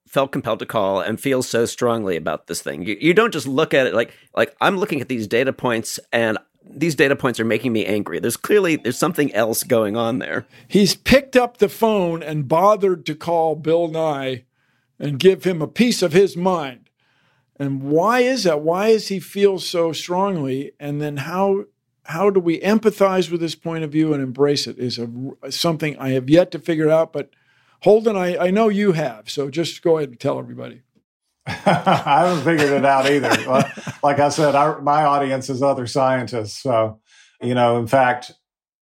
felt 0.07 0.31
compelled 0.31 0.59
to 0.59 0.65
call 0.65 0.99
and 0.99 1.19
feels 1.19 1.47
so 1.47 1.65
strongly 1.65 2.15
about 2.17 2.47
this 2.47 2.61
thing. 2.61 2.83
You, 2.85 2.97
you 2.99 3.13
don't 3.13 3.33
just 3.33 3.47
look 3.47 3.73
at 3.73 3.87
it 3.87 3.93
like 3.93 4.13
like 4.35 4.55
I'm 4.61 4.77
looking 4.77 5.01
at 5.01 5.07
these 5.07 5.25
data 5.25 5.53
points 5.53 5.99
and 6.11 6.37
these 6.65 6.95
data 6.95 7.15
points 7.15 7.39
are 7.39 7.45
making 7.45 7.73
me 7.73 7.85
angry. 7.85 8.19
There's 8.19 8.37
clearly 8.37 8.75
there's 8.75 8.97
something 8.97 9.33
else 9.33 9.63
going 9.63 9.95
on 9.95 10.19
there. 10.19 10.45
He's 10.67 10.95
picked 10.95 11.35
up 11.35 11.57
the 11.57 11.69
phone 11.69 12.23
and 12.23 12.47
bothered 12.47 13.05
to 13.05 13.15
call 13.15 13.55
Bill 13.55 13.87
Nye 13.87 14.45
and 14.99 15.19
give 15.19 15.43
him 15.43 15.61
a 15.61 15.67
piece 15.67 16.01
of 16.01 16.13
his 16.13 16.37
mind. 16.37 16.89
And 17.57 17.83
why 17.83 18.21
is 18.21 18.43
that? 18.43 18.61
Why 18.61 18.93
does 18.93 19.09
he 19.09 19.19
feel 19.19 19.59
so 19.59 19.93
strongly? 19.93 20.71
And 20.79 21.01
then 21.01 21.17
how 21.17 21.65
how 22.05 22.29
do 22.29 22.39
we 22.39 22.59
empathize 22.59 23.31
with 23.31 23.39
this 23.39 23.55
point 23.55 23.83
of 23.83 23.91
view 23.91 24.13
and 24.13 24.21
embrace 24.21 24.67
it 24.67 24.77
is 24.77 24.99
a, 24.99 25.09
something 25.49 25.97
I 25.97 26.09
have 26.09 26.29
yet 26.29 26.51
to 26.51 26.59
figure 26.59 26.89
out. 26.89 27.13
But 27.13 27.29
Holden, 27.83 28.17
I, 28.17 28.37
I 28.37 28.51
know 28.51 28.69
you 28.69 28.91
have. 28.93 29.29
So 29.29 29.49
just 29.49 29.81
go 29.81 29.97
ahead 29.97 30.09
and 30.09 30.19
tell 30.19 30.39
everybody. 30.39 30.81
I 31.47 32.25
haven't 32.25 32.43
figured 32.43 32.71
it 32.71 32.85
out 32.85 33.09
either. 33.09 33.29
like 34.03 34.19
I 34.19 34.29
said, 34.29 34.55
our, 34.55 34.81
my 34.81 35.03
audience 35.03 35.49
is 35.49 35.61
other 35.61 35.87
scientists. 35.87 36.61
So, 36.61 37.01
you 37.41 37.53
know, 37.53 37.77
in 37.77 37.87
fact, 37.87 38.31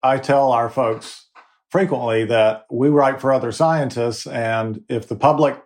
I 0.04 0.17
tell 0.17 0.52
our 0.52 0.69
folks 0.69 1.28
frequently 1.69 2.26
that 2.26 2.65
we 2.69 2.89
write 2.89 3.19
for 3.19 3.32
other 3.32 3.52
scientists. 3.52 4.28
And 4.28 4.84
if 4.89 5.08
the 5.08 5.15
public 5.15 5.62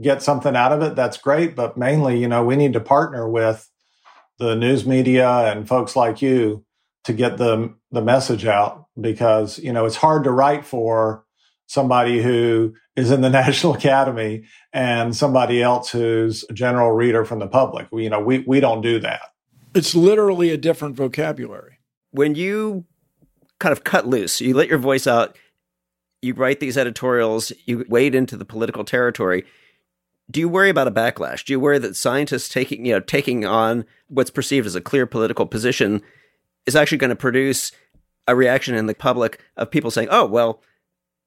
gets 0.00 0.24
something 0.24 0.56
out 0.56 0.72
of 0.72 0.82
it, 0.82 0.96
that's 0.96 1.16
great. 1.16 1.54
But 1.54 1.76
mainly, 1.76 2.18
you 2.18 2.28
know, 2.28 2.44
we 2.44 2.56
need 2.56 2.72
to 2.72 2.80
partner 2.80 3.28
with 3.28 3.68
the 4.38 4.56
news 4.56 4.84
media 4.84 5.28
and 5.28 5.68
folks 5.68 5.94
like 5.94 6.20
you 6.20 6.64
to 7.04 7.12
get 7.12 7.36
the 7.36 7.74
the 7.90 8.02
message 8.02 8.46
out 8.46 8.86
because 9.00 9.58
you 9.58 9.72
know 9.72 9.84
it's 9.84 9.96
hard 9.96 10.24
to 10.24 10.30
write 10.30 10.64
for 10.64 11.24
somebody 11.72 12.22
who 12.22 12.74
is 12.96 13.10
in 13.10 13.22
the 13.22 13.30
National 13.42 13.74
Academy 13.74 14.44
and 14.72 15.16
somebody 15.16 15.62
else 15.62 15.90
who's 15.90 16.44
a 16.50 16.52
general 16.52 16.92
reader 16.92 17.24
from 17.24 17.38
the 17.38 17.48
public. 17.48 17.88
We, 17.90 18.04
you 18.04 18.10
know, 18.10 18.20
we 18.20 18.40
we 18.40 18.60
don't 18.60 18.82
do 18.82 19.00
that. 19.00 19.22
It's 19.74 19.94
literally 19.94 20.50
a 20.50 20.58
different 20.58 20.96
vocabulary. 20.96 21.78
When 22.10 22.34
you 22.34 22.84
kind 23.58 23.72
of 23.72 23.84
cut 23.84 24.06
loose, 24.06 24.40
you 24.40 24.54
let 24.54 24.68
your 24.68 24.78
voice 24.78 25.06
out, 25.06 25.38
you 26.20 26.34
write 26.34 26.60
these 26.60 26.76
editorials, 26.76 27.52
you 27.64 27.86
wade 27.88 28.14
into 28.14 28.36
the 28.36 28.44
political 28.44 28.84
territory. 28.84 29.44
Do 30.30 30.40
you 30.40 30.48
worry 30.48 30.68
about 30.68 30.88
a 30.88 30.92
backlash? 30.92 31.44
Do 31.44 31.52
you 31.52 31.60
worry 31.60 31.78
that 31.78 31.96
scientists 31.96 32.48
taking, 32.48 32.84
you 32.84 32.92
know, 32.92 33.00
taking 33.00 33.44
on 33.46 33.86
what's 34.08 34.30
perceived 34.30 34.66
as 34.66 34.74
a 34.74 34.80
clear 34.80 35.06
political 35.06 35.46
position 35.46 36.02
is 36.66 36.76
actually 36.76 36.98
going 36.98 37.10
to 37.10 37.16
produce 37.16 37.72
a 38.28 38.36
reaction 38.36 38.74
in 38.74 38.86
the 38.86 38.94
public 38.94 39.40
of 39.56 39.70
people 39.70 39.90
saying, 39.90 40.08
"Oh, 40.10 40.26
well, 40.26 40.62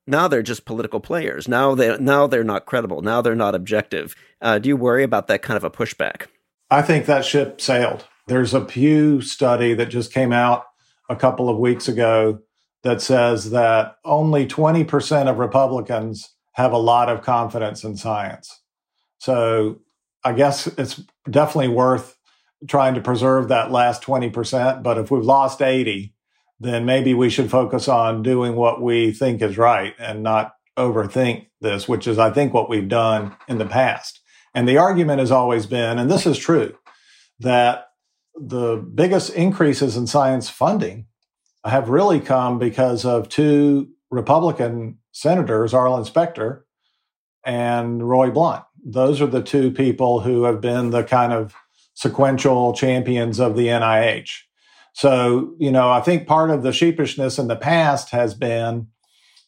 now 0.07 0.27
they're 0.27 0.43
just 0.43 0.65
political 0.65 0.99
players. 0.99 1.47
Now 1.47 1.75
they 1.75 1.97
now 1.97 2.27
they're 2.27 2.43
not 2.43 2.65
credible. 2.65 3.01
Now 3.01 3.21
they're 3.21 3.35
not 3.35 3.55
objective." 3.55 4.15
Uh, 4.41 4.59
do 4.59 4.69
you 4.69 4.77
worry 4.77 5.03
about 5.03 5.27
that 5.27 5.41
kind 5.41 5.57
of 5.57 5.63
a 5.63 5.71
pushback? 5.71 6.27
I 6.69 6.81
think 6.81 7.05
that 7.05 7.25
ship 7.25 7.61
sailed. 7.61 8.05
There's 8.27 8.53
a 8.53 8.61
Pew 8.61 9.21
study 9.21 9.73
that 9.75 9.89
just 9.89 10.11
came 10.11 10.33
out 10.33 10.65
a 11.09 11.15
couple 11.15 11.49
of 11.49 11.59
weeks 11.59 11.87
ago 11.87 12.39
that 12.83 13.01
says 13.01 13.51
that 13.51 13.97
only 14.03 14.47
20% 14.47 15.29
of 15.29 15.37
Republicans 15.37 16.33
have 16.53 16.71
a 16.71 16.77
lot 16.77 17.09
of 17.09 17.21
confidence 17.21 17.83
in 17.83 17.97
science. 17.97 18.61
So 19.19 19.81
I 20.23 20.33
guess 20.33 20.67
it's 20.67 21.01
definitely 21.29 21.67
worth 21.67 22.17
trying 22.67 22.95
to 22.95 23.01
preserve 23.01 23.49
that 23.49 23.71
last 23.71 24.01
20%. 24.01 24.81
But 24.81 24.97
if 24.97 25.11
we've 25.11 25.23
lost 25.23 25.61
80, 25.61 26.14
then 26.59 26.85
maybe 26.85 27.13
we 27.13 27.29
should 27.29 27.49
focus 27.49 27.87
on 27.87 28.23
doing 28.23 28.55
what 28.55 28.81
we 28.81 29.11
think 29.11 29.41
is 29.41 29.57
right 29.57 29.93
and 29.99 30.23
not 30.23 30.53
overthink 30.77 31.47
this, 31.61 31.87
which 31.87 32.07
is, 32.07 32.17
I 32.17 32.31
think, 32.31 32.53
what 32.53 32.69
we've 32.69 32.87
done 32.87 33.35
in 33.47 33.57
the 33.57 33.65
past. 33.65 34.21
And 34.53 34.67
the 34.67 34.77
argument 34.77 35.19
has 35.19 35.31
always 35.31 35.65
been, 35.65 35.99
and 35.99 36.09
this 36.09 36.25
is 36.25 36.37
true, 36.37 36.75
that 37.39 37.87
the 38.35 38.77
biggest 38.77 39.31
increases 39.31 39.97
in 39.97 40.07
science 40.07 40.49
funding 40.49 41.07
have 41.65 41.89
really 41.89 42.19
come 42.19 42.59
because 42.59 43.05
of 43.05 43.27
two 43.27 43.89
Republican 44.11 44.99
senators, 45.11 45.73
Arlen 45.73 46.05
Specter 46.05 46.65
and 47.45 48.07
Roy 48.07 48.29
Blunt. 48.29 48.63
Those 48.83 49.21
are 49.21 49.27
the 49.27 49.41
two 49.41 49.71
people 49.71 50.21
who 50.21 50.43
have 50.43 50.61
been 50.61 50.91
the 50.91 51.03
kind 51.03 51.33
of 51.33 51.53
sequential 51.95 52.73
champions 52.73 53.39
of 53.39 53.55
the 53.55 53.67
NIH. 53.67 54.44
So, 54.95 55.53
you 55.59 55.71
know, 55.71 55.91
I 55.91 55.99
think 55.99 56.25
part 56.25 56.49
of 56.51 56.63
the 56.63 56.71
sheepishness 56.71 57.37
in 57.37 57.49
the 57.49 57.57
past 57.57 58.11
has 58.11 58.33
been 58.33 58.87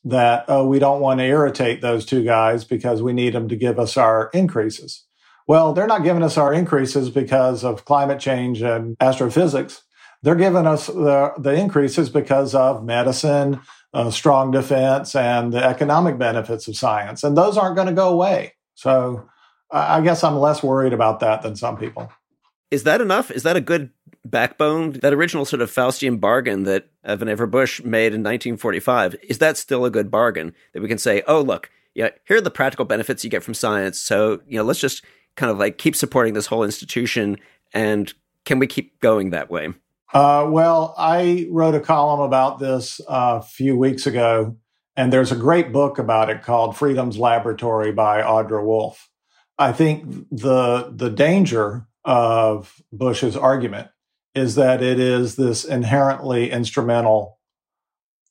that, 0.04 0.44
oh, 0.50 0.68
we 0.68 0.78
don't 0.78 1.00
want 1.00 1.22
to 1.22 1.26
irritate 1.26 1.80
those 1.80 2.06
two 2.06 2.22
guys 2.26 2.66
because 2.66 3.02
we 3.02 3.14
need 3.14 3.34
them 3.34 3.48
to 3.48 3.56
give 3.56 3.80
us 3.80 3.96
our 3.96 4.30
increases. 4.34 5.06
Well, 5.48 5.72
they're 5.72 5.88
not 5.88 6.04
giving 6.04 6.22
us 6.22 6.38
our 6.38 6.54
increases 6.54 7.10
because 7.10 7.64
of 7.64 7.86
climate 7.86 8.20
change 8.20 8.62
and 8.62 8.98
astrophysics. 9.00 9.84
They're 10.22 10.36
giving 10.36 10.68
us 10.68 10.88
the, 10.88 11.32
the 11.38 11.54
increases 11.54 12.10
because 12.10 12.54
of 12.54 12.84
medicine, 12.84 13.62
uh, 13.94 14.12
strong 14.12 14.52
defense, 14.52 15.16
and 15.16 15.54
the 15.54 15.64
economic 15.64 16.18
benefits 16.18 16.68
of 16.68 16.76
science. 16.76 17.24
And 17.24 17.38
those 17.38 17.58
aren't 17.58 17.78
going 17.78 17.88
to 17.88 17.94
go 17.94 18.10
away. 18.10 18.56
So 18.76 19.30
I 19.72 20.02
guess 20.02 20.26
I'm 20.26 20.36
less 20.36 20.62
worried 20.62 20.92
about 20.92 21.22
that 21.22 21.42
than 21.42 21.56
some 21.56 21.78
people. 21.78 22.12
Is 22.70 22.84
that 22.84 23.00
enough? 23.00 23.32
Is 23.32 23.44
that 23.44 23.56
a 23.56 23.62
good 23.62 23.92
backbone? 24.30 24.94
That 24.94 25.14
original 25.14 25.46
sort 25.46 25.62
of 25.62 25.72
Faustian 25.72 26.20
bargain 26.20 26.64
that 26.64 26.88
Vannevar 27.06 27.50
Bush 27.50 27.82
made 27.84 28.14
in 28.14 28.22
1945, 28.22 29.16
is 29.24 29.38
that 29.40 29.58
still 29.58 29.86
a 29.86 29.90
good 29.90 30.12
bargain 30.12 30.54
that 30.74 30.82
we 30.82 30.88
can 30.88 30.98
say, 30.98 31.24
oh, 31.28 31.42
look, 31.42 31.70
yeah, 31.96 32.10
here 32.26 32.38
are 32.38 32.42
the 32.42 32.52
practical 32.52 32.86
benefits 32.86 33.24
you 33.24 33.30
get 33.30 33.44
from 33.44 33.54
science. 33.54 34.00
So, 34.00 34.42
you 34.48 34.58
know, 34.58 34.64
let's 34.64 34.80
just 34.80 35.04
kind 35.36 35.52
of 35.52 35.58
like 35.58 35.78
keep 35.78 35.96
supporting 35.96 36.34
this 36.34 36.48
whole 36.48 36.64
institution 36.64 37.38
and 37.74 38.14
can 38.46 38.60
we 38.60 38.68
keep 38.68 39.00
going 39.02 39.32
that 39.32 39.50
way? 39.50 39.74
Uh, 40.14 40.48
well, 40.50 40.96
I 40.98 41.48
wrote 41.52 41.76
a 41.76 41.82
column 41.82 42.22
about 42.22 42.60
this 42.60 43.02
uh, 43.10 43.40
a 43.42 43.46
few 43.46 43.78
weeks 43.78 44.08
ago, 44.08 44.56
and 44.96 45.12
there's 45.12 45.34
a 45.34 45.36
great 45.36 45.74
book 45.74 46.00
about 46.00 46.30
it 46.30 46.44
called 46.44 46.78
Freedom's 46.78 47.18
Laboratory 47.18 47.92
by 47.92 48.22
Audra 48.22 48.64
Wolfe. 48.64 49.10
I 49.60 49.74
think 49.74 50.28
the 50.32 50.94
the 50.96 51.10
danger 51.10 51.88
of 52.06 52.82
Bush's 52.94 53.36
argument 53.36 53.90
is 54.38 54.56
that 54.56 54.84
it 54.84 55.00
is 55.00 55.36
this 55.36 55.66
inherently 55.66 56.52
instrumental 56.52 57.40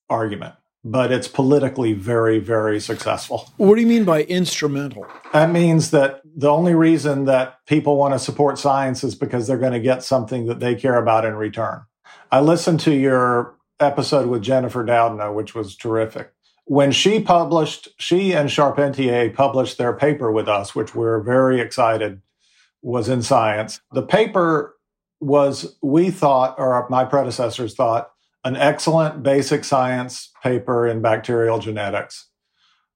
argument, 0.09 0.55
but 0.85 1.11
it's 1.11 1.27
politically 1.27 1.93
very, 1.93 2.39
very 2.39 2.79
successful. 2.81 3.51
What 3.57 3.75
do 3.75 3.81
you 3.81 3.87
mean 3.89 4.05
by 4.05 4.23
instrumental? 4.23 5.07
That 5.33 5.51
means 5.51 5.91
that 5.91 6.23
the 6.25 6.49
only 6.49 6.75
reason 6.75 7.25
that 7.25 7.59
people 7.67 7.97
want 7.97 8.15
to 8.15 8.21
support 8.21 8.59
science 8.59 9.03
is 9.03 9.17
because 9.17 9.47
they're 9.47 9.59
going 9.59 9.73
to 9.73 9.81
get 9.81 10.05
something 10.05 10.47
that 10.47 10.61
they 10.61 10.77
care 10.77 10.97
about 10.97 11.25
in 11.25 11.35
return. 11.35 11.83
I 12.31 12.41
listened 12.41 12.81
to 12.81 12.95
your 12.95 13.57
episode 13.81 14.29
with 14.29 14.43
Jennifer 14.43 14.85
Doudna, 14.85 15.35
which 15.35 15.55
was 15.55 15.77
terrific. 15.77 16.33
When 16.67 16.93
she 16.93 17.21
published, 17.21 17.89
she 17.99 18.33
and 18.33 18.49
Charpentier 18.49 19.31
published 19.31 19.79
their 19.79 19.93
paper 19.93 20.31
with 20.31 20.49
us, 20.49 20.75
which 20.75 20.95
we're 20.95 21.21
very 21.21 21.61
excited 21.61 22.23
was 22.83 23.09
in 23.09 23.23
science. 23.23 23.81
The 23.93 24.03
paper 24.03 24.76
was, 25.21 25.77
we 25.83 26.11
thought, 26.11 26.57
or 26.59 26.87
my 26.91 27.05
predecessors 27.05 27.75
thought, 27.75 28.11
an 28.45 28.57
excellent 28.57 29.23
basic 29.23 29.65
science 29.65 30.31
paper 30.43 30.87
in 30.87 31.03
bacterial 31.03 31.59
genetics. 31.59 32.29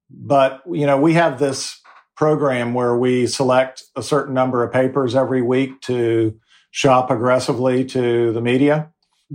But, 0.09 0.63
you 0.71 0.87
know, 0.87 1.01
we 1.01 1.15
have 1.15 1.39
this 1.39 1.81
program 2.17 2.75
where 2.75 2.97
we 2.97 3.27
select 3.27 3.83
a 3.97 4.03
certain 4.03 4.35
number 4.35 4.63
of 4.63 4.73
papers 4.73 5.15
every 5.15 5.43
week 5.43 5.81
to 5.81 6.39
shop 6.71 7.11
aggressively 7.11 7.85
to 7.85 8.33
the 8.33 8.41
media. 8.41 8.93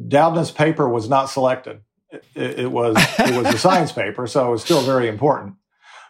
Doudna's 0.07 0.51
paper 0.51 0.88
was 0.88 1.09
not 1.09 1.25
selected. 1.25 1.81
It, 2.11 2.59
it 2.59 2.71
was 2.71 2.95
it 3.19 3.36
was 3.36 3.53
a 3.53 3.57
science 3.67 3.91
paper, 3.91 4.27
so 4.27 4.47
it 4.47 4.51
was 4.51 4.61
still 4.61 4.81
very 4.81 5.07
important. 5.07 5.55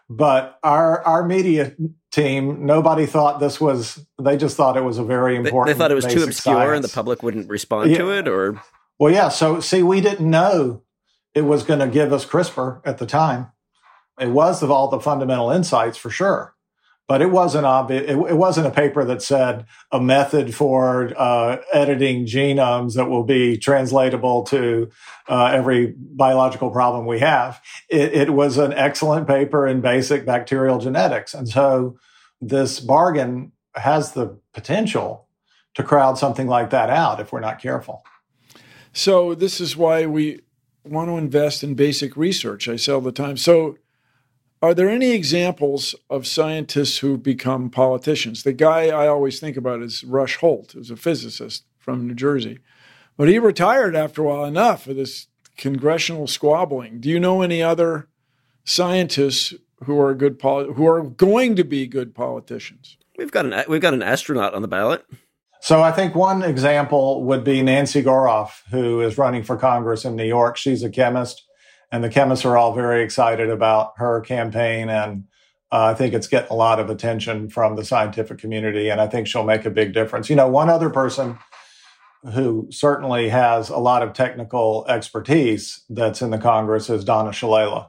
But 0.10 0.60
our 0.64 1.02
our 1.04 1.26
media 1.26 1.76
team, 2.16 2.66
nobody 2.66 3.06
thought 3.06 3.40
this 3.40 3.60
was. 3.62 4.04
They 4.20 4.38
just 4.38 4.56
thought 4.58 4.78
it 4.78 4.84
was 4.84 4.98
a 4.98 5.04
very 5.04 5.36
important. 5.36 5.68
They, 5.68 5.74
they 5.74 5.78
thought 5.78 5.92
it 5.92 5.96
was 5.96 6.06
too 6.06 6.24
obscure, 6.24 6.56
science. 6.56 6.76
and 6.76 6.84
the 6.84 6.94
public 6.96 7.22
wouldn't 7.22 7.50
respond 7.50 7.92
Yeah. 7.92 7.98
to 8.00 8.12
it, 8.18 8.28
or 8.28 8.62
Well, 8.98 9.14
yeah. 9.14 9.30
So 9.30 9.60
see, 9.60 9.84
we 9.84 10.02
didn't 10.02 10.28
know 10.30 10.82
it 11.36 11.42
was 11.42 11.64
going 11.64 11.82
to 11.82 11.88
give 11.88 12.14
us 12.14 12.26
CRISPR 12.26 12.82
at 12.86 12.98
the 12.98 13.06
time. 13.06 13.52
It 14.20 14.30
was 14.30 14.64
of 14.64 14.72
all 14.72 14.88
the 14.88 15.00
fundamental 15.02 15.52
insights 15.52 15.98
for 15.98 16.10
sure, 16.10 16.55
but 17.08 17.22
it 17.22 17.30
wasn't 17.30 17.66
obvious. 17.66 18.04
It, 18.04 18.18
it 18.18 18.38
wasn't 18.38 18.68
a 18.68 18.72
paper 18.72 19.06
that 19.06 19.22
said 19.22 19.66
a 19.92 20.02
method 20.02 20.56
for 20.56 21.14
uh, 21.18 21.58
editing 21.72 22.26
genomes 22.26 22.96
that 22.96 23.10
will 23.10 23.24
be 23.24 23.58
translatable 23.58 24.44
to 24.44 24.90
uh, 25.28 25.46
every 25.54 25.94
biological 25.98 26.72
problem 26.72 27.06
we 27.06 27.20
have. 27.20 27.62
It, 27.90 28.14
it 28.14 28.30
was 28.34 28.58
an 28.58 28.74
excellent 28.74 29.28
paper 29.28 29.68
in 29.68 29.82
basic 29.82 30.26
bacterial 30.26 30.80
genetics, 30.80 31.34
and 31.34 31.48
so 31.48 31.98
this 32.42 32.80
bargain 32.80 33.52
has 33.76 34.14
the 34.14 34.40
potential 34.54 35.28
to 35.76 35.84
crowd 35.84 36.18
something 36.18 36.48
like 36.48 36.70
that 36.70 36.90
out 36.90 37.20
if 37.20 37.32
we're 37.32 37.40
not 37.40 37.62
careful. 37.62 38.04
So 38.94 39.36
this 39.36 39.60
is 39.60 39.76
why 39.76 40.06
we 40.06 40.40
want 40.86 41.10
to 41.10 41.18
invest 41.18 41.64
in 41.64 41.76
basic 41.76 42.16
research. 42.16 42.70
I 42.70 42.78
say 42.78 42.94
all 42.94 43.02
the 43.02 43.12
time. 43.12 43.36
So 43.38 43.78
are 44.66 44.74
there 44.74 44.90
any 44.90 45.12
examples 45.12 45.94
of 46.10 46.26
scientists 46.26 46.98
who 46.98 47.18
become 47.18 47.70
politicians? 47.70 48.42
The 48.42 48.54
guy 48.54 48.88
I 48.88 49.08
always 49.08 49.40
think 49.40 49.58
about 49.58 49.84
is 49.84 50.04
Rush 50.04 50.38
Holt, 50.38 50.72
who's 50.72 50.90
a 50.90 50.96
physicist 50.96 51.66
from 51.78 52.08
New 52.08 52.16
Jersey. 52.16 52.60
But 53.16 53.30
he 53.30 53.38
retired 53.38 53.96
after 53.96 54.24
a 54.24 54.26
while 54.26 54.46
enough 54.46 54.88
of 54.88 54.96
this 54.96 55.28
congressional 55.56 56.26
squabbling. 56.26 57.00
Do 57.00 57.10
you 57.10 57.20
know 57.20 57.44
any 57.44 57.62
other 57.62 58.08
scientists 58.64 59.54
who 59.84 60.00
are 60.00 60.16
good 60.16 60.40
poli- 60.40 60.74
who 60.74 60.88
are 60.88 61.04
going 61.04 61.56
to 61.58 61.64
be 61.64 61.86
good 61.86 62.16
politicians? 62.16 62.98
we've 63.18 63.32
got 63.32 63.46
an 63.46 63.64
we've 63.68 63.82
got 63.82 63.94
an 63.94 64.04
astronaut 64.04 64.54
on 64.54 64.62
the 64.62 64.68
ballot. 64.68 65.06
So 65.62 65.82
I 65.82 65.92
think 65.92 66.16
one 66.16 66.44
example 66.44 67.24
would 67.24 67.44
be 67.44 67.62
Nancy 67.62 68.04
Goroff, 68.04 68.62
who 68.70 69.02
is 69.02 69.18
running 69.18 69.44
for 69.44 69.58
Congress 69.58 70.06
in 70.06 70.16
New 70.16 70.26
York. 70.26 70.58
She's 70.58 70.84
a 70.84 70.90
chemist, 70.90 71.44
and 71.96 72.04
the 72.04 72.10
chemists 72.10 72.44
are 72.44 72.58
all 72.58 72.74
very 72.74 73.02
excited 73.02 73.50
about 73.50 73.94
her 73.96 74.20
campaign. 74.20 74.90
And 74.90 75.24
uh, 75.72 75.86
I 75.86 75.94
think 75.94 76.14
it's 76.14 76.28
getting 76.28 76.52
a 76.52 76.56
lot 76.56 76.78
of 76.78 76.90
attention 76.90 77.48
from 77.48 77.78
the 77.78 77.86
scientific 77.86 78.38
community, 78.38 78.90
and 78.90 79.00
I 79.00 79.08
think 79.08 79.28
she'll 79.28 79.46
make 79.46 79.64
a 79.64 79.70
big 79.70 79.94
difference. 79.94 80.30
You 80.30 80.36
know, 80.36 80.50
one 80.50 80.70
other 80.70 80.90
person 80.90 81.40
who 82.34 82.68
certainly 82.70 83.30
has 83.30 83.70
a 83.70 83.78
lot 83.78 84.04
of 84.04 84.12
technical 84.12 84.86
expertise 84.90 85.86
that's 85.90 86.22
in 86.22 86.32
the 86.32 86.38
Congress 86.38 86.90
is 86.90 87.06
Donna 87.06 87.30
Shalala. 87.30 87.88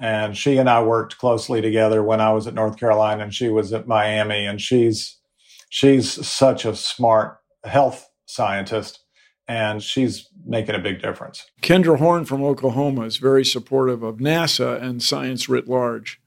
And 0.00 0.36
she 0.36 0.58
and 0.58 0.68
I 0.68 0.82
worked 0.82 1.18
closely 1.18 1.60
together 1.60 2.02
when 2.02 2.20
I 2.20 2.32
was 2.32 2.48
at 2.48 2.54
North 2.54 2.76
Carolina 2.76 3.22
and 3.22 3.34
she 3.34 3.50
was 3.50 3.72
at 3.72 3.86
Miami. 3.86 4.46
And 4.46 4.60
she's 4.60 5.18
she's 5.68 6.26
such 6.26 6.64
a 6.64 6.74
smart 6.74 7.38
health 7.64 8.08
scientist 8.26 9.00
and 9.48 9.82
she's 9.82 10.27
making 10.48 10.74
a 10.74 10.78
big 10.78 11.00
difference. 11.00 11.46
Kendra 11.60 11.98
Horn 11.98 12.24
from 12.24 12.42
Oklahoma 12.42 13.02
is 13.02 13.18
very 13.18 13.44
supportive 13.44 14.02
of 14.02 14.16
NASA 14.16 14.82
and 14.82 15.02
science 15.02 15.48
writ 15.48 15.68
large 15.68 16.20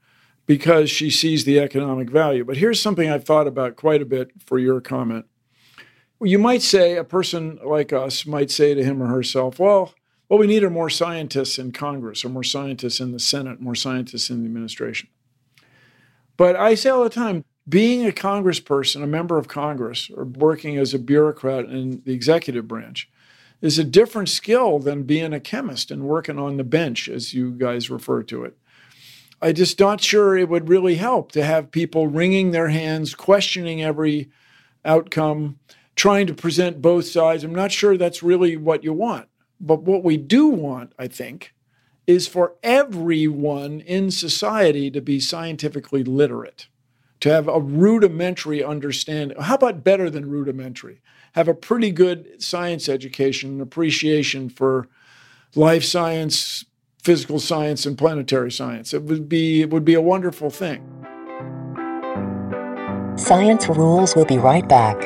because 0.46 0.90
she 0.90 1.10
sees 1.10 1.44
the 1.44 1.58
economic 1.58 2.08
value. 2.08 2.44
But 2.44 2.56
here's 2.56 2.80
something 2.80 3.10
I've 3.10 3.24
thought 3.24 3.48
about 3.48 3.76
quite 3.76 4.00
a 4.00 4.06
bit 4.06 4.30
for 4.46 4.58
your 4.58 4.80
comment. 4.80 5.26
You 6.20 6.38
might 6.38 6.62
say, 6.62 6.96
a 6.96 7.04
person 7.04 7.58
like 7.64 7.92
us 7.92 8.24
might 8.24 8.52
say 8.52 8.74
to 8.74 8.84
him 8.84 9.02
or 9.02 9.08
herself, 9.08 9.58
well, 9.58 9.92
what 10.28 10.38
we 10.38 10.46
need 10.46 10.62
are 10.62 10.70
more 10.70 10.88
scientists 10.88 11.58
in 11.58 11.72
Congress 11.72 12.24
or 12.24 12.28
more 12.28 12.44
scientists 12.44 13.00
in 13.00 13.10
the 13.10 13.18
Senate, 13.18 13.60
more 13.60 13.74
scientists 13.74 14.30
in 14.30 14.40
the 14.40 14.46
administration. 14.46 15.08
But 16.36 16.54
I 16.54 16.76
say 16.76 16.90
all 16.90 17.02
the 17.02 17.10
time, 17.10 17.44
being 17.68 18.06
a 18.06 18.12
congressperson, 18.12 19.02
a 19.02 19.06
member 19.06 19.36
of 19.36 19.48
Congress, 19.48 20.10
or 20.16 20.24
working 20.24 20.76
as 20.76 20.94
a 20.94 20.98
bureaucrat 20.98 21.64
in 21.66 22.02
the 22.04 22.12
executive 22.12 22.68
branch 22.68 23.10
is 23.62 23.78
a 23.78 23.84
different 23.84 24.28
skill 24.28 24.78
than 24.80 25.04
being 25.04 25.32
a 25.32 25.40
chemist 25.40 25.90
and 25.90 26.02
working 26.02 26.38
on 26.38 26.58
the 26.58 26.64
bench, 26.64 27.08
as 27.08 27.32
you 27.32 27.52
guys 27.52 27.88
refer 27.88 28.22
to 28.24 28.44
it. 28.44 28.58
I 29.40 29.52
just 29.52 29.80
not 29.80 30.00
sure 30.00 30.36
it 30.36 30.48
would 30.48 30.68
really 30.68 30.96
help 30.96 31.32
to 31.32 31.44
have 31.44 31.70
people 31.70 32.06
wringing 32.08 32.50
their 32.50 32.68
hands, 32.68 33.14
questioning 33.14 33.82
every 33.82 34.30
outcome, 34.84 35.58
trying 35.96 36.26
to 36.26 36.34
present 36.34 36.82
both 36.82 37.06
sides. 37.06 37.44
I'm 37.44 37.54
not 37.54 37.72
sure 37.72 37.96
that's 37.96 38.22
really 38.22 38.56
what 38.56 38.84
you 38.84 38.92
want. 38.92 39.28
But 39.60 39.82
what 39.82 40.02
we 40.02 40.16
do 40.16 40.48
want, 40.48 40.92
I 40.98 41.06
think, 41.06 41.54
is 42.06 42.26
for 42.26 42.56
everyone 42.62 43.80
in 43.80 44.10
society 44.10 44.90
to 44.90 45.00
be 45.00 45.20
scientifically 45.20 46.02
literate, 46.02 46.66
to 47.20 47.30
have 47.30 47.46
a 47.46 47.60
rudimentary 47.60 48.62
understanding. 48.62 49.40
How 49.40 49.54
about 49.54 49.84
better 49.84 50.10
than 50.10 50.28
rudimentary? 50.28 51.00
Have 51.32 51.48
a 51.48 51.54
pretty 51.54 51.90
good 51.90 52.42
science 52.42 52.88
education 52.88 53.50
and 53.50 53.60
appreciation 53.62 54.48
for 54.48 54.88
life 55.54 55.84
science, 55.84 56.64
physical 57.02 57.38
science, 57.38 57.84
and 57.86 57.98
planetary 57.98 58.52
science. 58.52 58.94
It 58.94 59.02
would 59.02 59.28
be 59.28 59.62
it 59.62 59.70
would 59.70 59.84
be 59.84 59.94
a 59.94 60.00
wonderful 60.00 60.50
thing. 60.50 60.88
Science 63.16 63.68
Rules 63.68 64.16
will 64.16 64.24
be 64.24 64.38
right 64.38 64.66
back. 64.68 64.96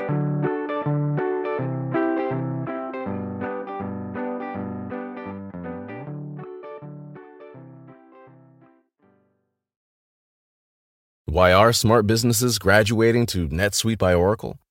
Why 11.24 11.52
are 11.52 11.72
smart 11.72 12.06
businesses 12.06 12.58
graduating 12.58 13.26
to 13.26 13.48
NetSuite 13.48 13.98
by 13.98 14.14
Oracle? 14.14 14.58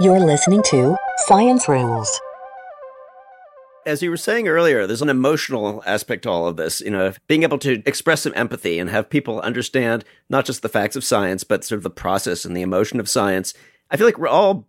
You're 0.00 0.20
listening 0.20 0.62
to 0.70 0.96
Science 1.26 1.68
Rules. 1.68 2.18
As 3.84 4.02
you 4.02 4.08
were 4.08 4.16
saying 4.16 4.48
earlier, 4.48 4.86
there's 4.86 5.02
an 5.02 5.10
emotional 5.10 5.82
aspect 5.84 6.22
to 6.22 6.30
all 6.30 6.46
of 6.46 6.56
this. 6.56 6.80
You 6.80 6.90
know, 6.90 7.12
being 7.28 7.42
able 7.42 7.58
to 7.58 7.82
express 7.84 8.22
some 8.22 8.32
empathy 8.34 8.78
and 8.78 8.88
have 8.88 9.10
people 9.10 9.42
understand 9.42 10.06
not 10.30 10.46
just 10.46 10.62
the 10.62 10.70
facts 10.70 10.96
of 10.96 11.04
science, 11.04 11.44
but 11.44 11.62
sort 11.62 11.76
of 11.76 11.82
the 11.82 11.90
process 11.90 12.46
and 12.46 12.56
the 12.56 12.62
emotion 12.62 13.00
of 13.00 13.08
science. 13.08 13.52
I 13.90 13.98
feel 13.98 14.06
like 14.06 14.16
we're 14.16 14.28
all 14.28 14.66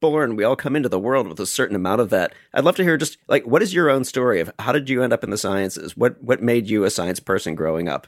born, 0.00 0.36
we 0.36 0.44
all 0.44 0.56
come 0.56 0.74
into 0.74 0.88
the 0.88 0.98
world 0.98 1.28
with 1.28 1.38
a 1.38 1.46
certain 1.46 1.76
amount 1.76 2.00
of 2.00 2.08
that. 2.08 2.32
I'd 2.54 2.64
love 2.64 2.76
to 2.76 2.82
hear 2.82 2.96
just 2.96 3.18
like 3.28 3.46
what 3.46 3.62
is 3.62 3.74
your 3.74 3.90
own 3.90 4.04
story 4.04 4.40
of 4.40 4.50
how 4.58 4.72
did 4.72 4.88
you 4.88 5.02
end 5.02 5.12
up 5.12 5.22
in 5.22 5.28
the 5.30 5.36
sciences? 5.36 5.98
What 5.98 6.22
what 6.22 6.42
made 6.42 6.66
you 6.66 6.84
a 6.84 6.90
science 6.90 7.20
person 7.20 7.54
growing 7.54 7.88
up? 7.88 8.06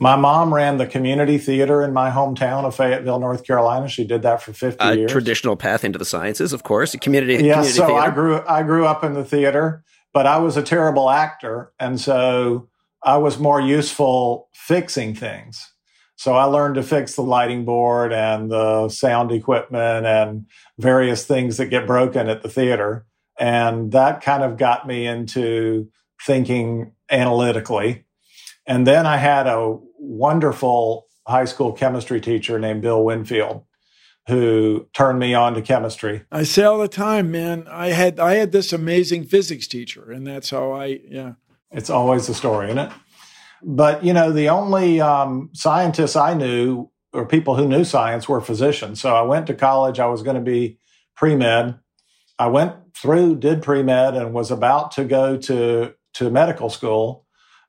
My 0.00 0.16
mom 0.16 0.54
ran 0.54 0.78
the 0.78 0.86
community 0.86 1.38
theater 1.38 1.82
in 1.82 1.92
my 1.92 2.10
hometown 2.10 2.64
of 2.64 2.74
Fayetteville, 2.74 3.18
North 3.18 3.44
Carolina. 3.44 3.88
She 3.88 4.04
did 4.04 4.22
that 4.22 4.40
for 4.42 4.52
50 4.52 4.84
a 4.84 4.94
years. 4.94 5.10
Traditional 5.10 5.56
path 5.56 5.84
into 5.84 5.98
the 5.98 6.04
sciences, 6.04 6.52
of 6.52 6.62
course. 6.62 6.94
Community, 6.96 7.34
yeah, 7.34 7.54
community 7.54 7.70
so 7.70 7.86
theater. 7.86 8.00
I 8.00 8.10
grew 8.10 8.42
I 8.46 8.62
grew 8.62 8.86
up 8.86 9.02
in 9.02 9.14
the 9.14 9.24
theater, 9.24 9.84
but 10.12 10.26
I 10.26 10.38
was 10.38 10.56
a 10.56 10.62
terrible 10.62 11.10
actor, 11.10 11.72
and 11.80 12.00
so 12.00 12.68
I 13.02 13.16
was 13.18 13.38
more 13.38 13.60
useful 13.60 14.48
fixing 14.54 15.14
things. 15.14 15.72
So 16.16 16.34
I 16.34 16.44
learned 16.44 16.74
to 16.74 16.82
fix 16.82 17.14
the 17.14 17.22
lighting 17.22 17.64
board 17.64 18.12
and 18.12 18.50
the 18.50 18.88
sound 18.88 19.30
equipment 19.30 20.04
and 20.04 20.46
various 20.76 21.24
things 21.24 21.58
that 21.58 21.66
get 21.66 21.86
broken 21.86 22.28
at 22.28 22.42
the 22.42 22.48
theater. 22.48 23.06
And 23.38 23.92
that 23.92 24.20
kind 24.20 24.42
of 24.42 24.56
got 24.56 24.84
me 24.84 25.06
into 25.06 25.88
thinking 26.20 26.92
analytically. 27.08 28.04
And 28.66 28.84
then 28.84 29.06
I 29.06 29.16
had 29.16 29.46
a 29.46 29.78
wonderful 29.98 31.06
high 31.26 31.44
school 31.44 31.72
chemistry 31.72 32.20
teacher 32.20 32.58
named 32.58 32.82
Bill 32.82 33.04
Winfield 33.04 33.64
who 34.28 34.86
turned 34.92 35.18
me 35.18 35.32
on 35.32 35.54
to 35.54 35.62
chemistry. 35.62 36.22
I 36.30 36.42
say 36.42 36.62
all 36.62 36.78
the 36.78 36.86
time, 36.86 37.30
man, 37.30 37.66
I 37.70 37.88
had 37.88 38.20
I 38.20 38.34
had 38.34 38.52
this 38.52 38.72
amazing 38.72 39.24
physics 39.24 39.66
teacher 39.66 40.10
and 40.10 40.26
that's 40.26 40.50
how 40.50 40.72
I 40.72 41.00
yeah. 41.08 41.32
It's 41.70 41.90
always 41.90 42.26
the 42.26 42.34
story, 42.34 42.66
isn't 42.66 42.78
it? 42.78 42.92
But 43.62 44.04
you 44.04 44.12
know, 44.12 44.32
the 44.32 44.48
only 44.48 45.00
um, 45.00 45.50
scientists 45.54 46.16
I 46.16 46.34
knew 46.34 46.90
or 47.12 47.26
people 47.26 47.56
who 47.56 47.66
knew 47.66 47.84
science 47.84 48.28
were 48.28 48.40
physicians. 48.40 49.00
So 49.00 49.14
I 49.14 49.22
went 49.22 49.46
to 49.46 49.54
college. 49.54 49.98
I 49.98 50.06
was 50.06 50.22
going 50.22 50.36
to 50.36 50.42
be 50.42 50.78
pre 51.16 51.34
med. 51.34 51.78
I 52.38 52.48
went 52.48 52.74
through, 52.94 53.36
did 53.36 53.62
pre 53.62 53.82
med, 53.82 54.14
and 54.14 54.32
was 54.32 54.50
about 54.50 54.92
to 54.92 55.04
go 55.04 55.36
to 55.38 55.94
to 56.14 56.30
medical 56.30 56.70
school. 56.70 57.24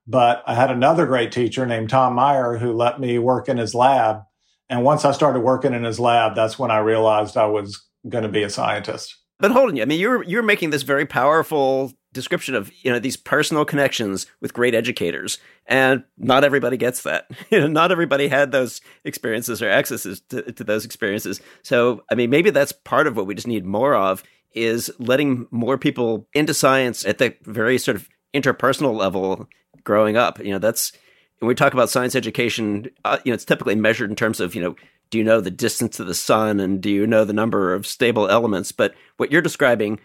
But 0.09 0.41
I 0.47 0.55
had 0.55 0.71
another 0.71 1.05
great 1.05 1.31
teacher 1.31 1.67
named 1.67 1.91
Tom 1.91 2.15
Meyer 2.15 2.57
who 2.57 2.73
let 2.73 2.99
me 2.99 3.19
work 3.19 3.47
in 3.47 3.57
his 3.57 3.75
lab. 3.75 4.23
And 4.67 4.83
once 4.83 5.05
I 5.05 5.11
started 5.11 5.41
working 5.41 5.75
in 5.75 5.83
his 5.83 5.99
lab, 5.99 6.33
that's 6.33 6.57
when 6.57 6.71
I 6.71 6.79
realized 6.79 7.37
I 7.37 7.45
was 7.45 7.87
going 8.07 8.23
to 8.23 8.29
be 8.29 8.41
a 8.41 8.49
scientist. 8.49 9.15
But 9.39 9.51
hold 9.51 9.69
on, 9.69 9.79
I 9.79 9.85
mean, 9.85 9.99
you're 9.99 10.23
you're 10.23 10.41
making 10.41 10.71
this 10.71 10.81
very 10.81 11.05
powerful 11.05 11.93
description 12.11 12.55
of 12.55 12.71
you 12.81 12.91
know 12.91 12.97
these 12.97 13.17
personal 13.17 13.65
connections 13.65 14.25
with 14.41 14.51
great 14.51 14.73
educators, 14.73 15.37
and 15.67 16.03
not 16.17 16.43
everybody 16.43 16.75
gets 16.75 17.03
that. 17.03 17.27
You 17.51 17.59
know, 17.59 17.67
not 17.67 17.91
everybody 17.91 18.27
had 18.29 18.51
those 18.51 18.81
experiences 19.05 19.61
or 19.61 19.69
accesses 19.69 20.21
to, 20.29 20.51
to 20.51 20.63
those 20.63 20.85
experiences. 20.85 21.39
So, 21.61 22.03
I 22.11 22.15
mean, 22.15 22.31
maybe 22.31 22.49
that's 22.49 22.71
part 22.71 23.05
of 23.05 23.15
what 23.15 23.27
we 23.27 23.35
just 23.35 23.47
need 23.47 23.63
more 23.63 23.93
of 23.93 24.23
is 24.53 24.91
letting 24.97 25.45
more 25.51 25.77
people 25.77 26.27
into 26.33 26.55
science 26.55 27.05
at 27.05 27.19
the 27.19 27.35
very 27.43 27.77
sort 27.77 27.95
of 27.95 28.09
interpersonal 28.33 28.95
level 28.95 29.47
growing 29.89 30.17
up. 30.17 30.37
You 30.37 30.51
know, 30.51 30.59
that's 30.59 30.91
when 31.39 31.47
we 31.47 31.55
talk 31.55 31.73
about 31.73 31.89
science 31.89 32.13
education. 32.13 32.91
Uh, 33.03 33.17
you 33.25 33.31
know, 33.31 33.33
it's 33.33 33.43
typically 33.43 33.73
measured 33.73 34.11
in 34.11 34.15
terms 34.15 34.39
of 34.39 34.53
you 34.53 34.61
know 34.61 34.75
do 35.09 35.17
you 35.17 35.23
know 35.23 35.41
the 35.41 35.49
distance 35.49 35.97
to 35.97 36.03
the 36.03 36.13
sun 36.13 36.59
and 36.59 36.79
do 36.79 36.91
you 36.91 37.07
know 37.07 37.25
the 37.25 37.33
number 37.33 37.73
of 37.73 37.87
stable 37.87 38.29
elements? 38.29 38.71
But 38.71 38.93
what 39.17 39.31
you're 39.31 39.41
describing 39.41 39.99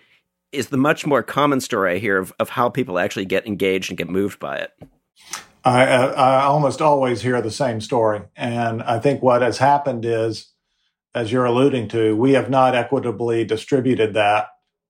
is 0.53 0.69
the 0.69 0.79
much 0.79 1.05
more 1.05 1.23
common 1.23 1.61
story 1.61 1.97
I 1.97 1.99
hear 1.99 2.17
of, 2.17 2.33
of 2.39 2.49
how 2.49 2.71
people 2.71 2.99
actually 2.99 3.27
get 3.27 3.47
engaged 3.47 3.91
and 3.91 3.99
get 3.99 4.09
moved 4.09 4.39
by 4.39 4.57
it. 4.57 4.73
I, 5.67 5.85
I 5.85 6.45
almost 6.45 6.81
always 6.81 7.21
hear 7.21 7.43
the 7.43 7.51
same 7.51 7.83
story. 7.83 8.23
And 8.37 8.83
I 8.83 8.99
think 8.99 9.23
what 9.23 9.43
has 9.43 9.59
happened 9.59 10.07
is, 10.07 10.51
as 11.15 11.31
you're 11.31 11.45
alluding 11.45 11.89
to, 11.89 12.17
we 12.17 12.33
have 12.33 12.49
not 12.49 12.75
equitably 12.75 13.45
distributed 13.45 14.15
that 14.15 14.47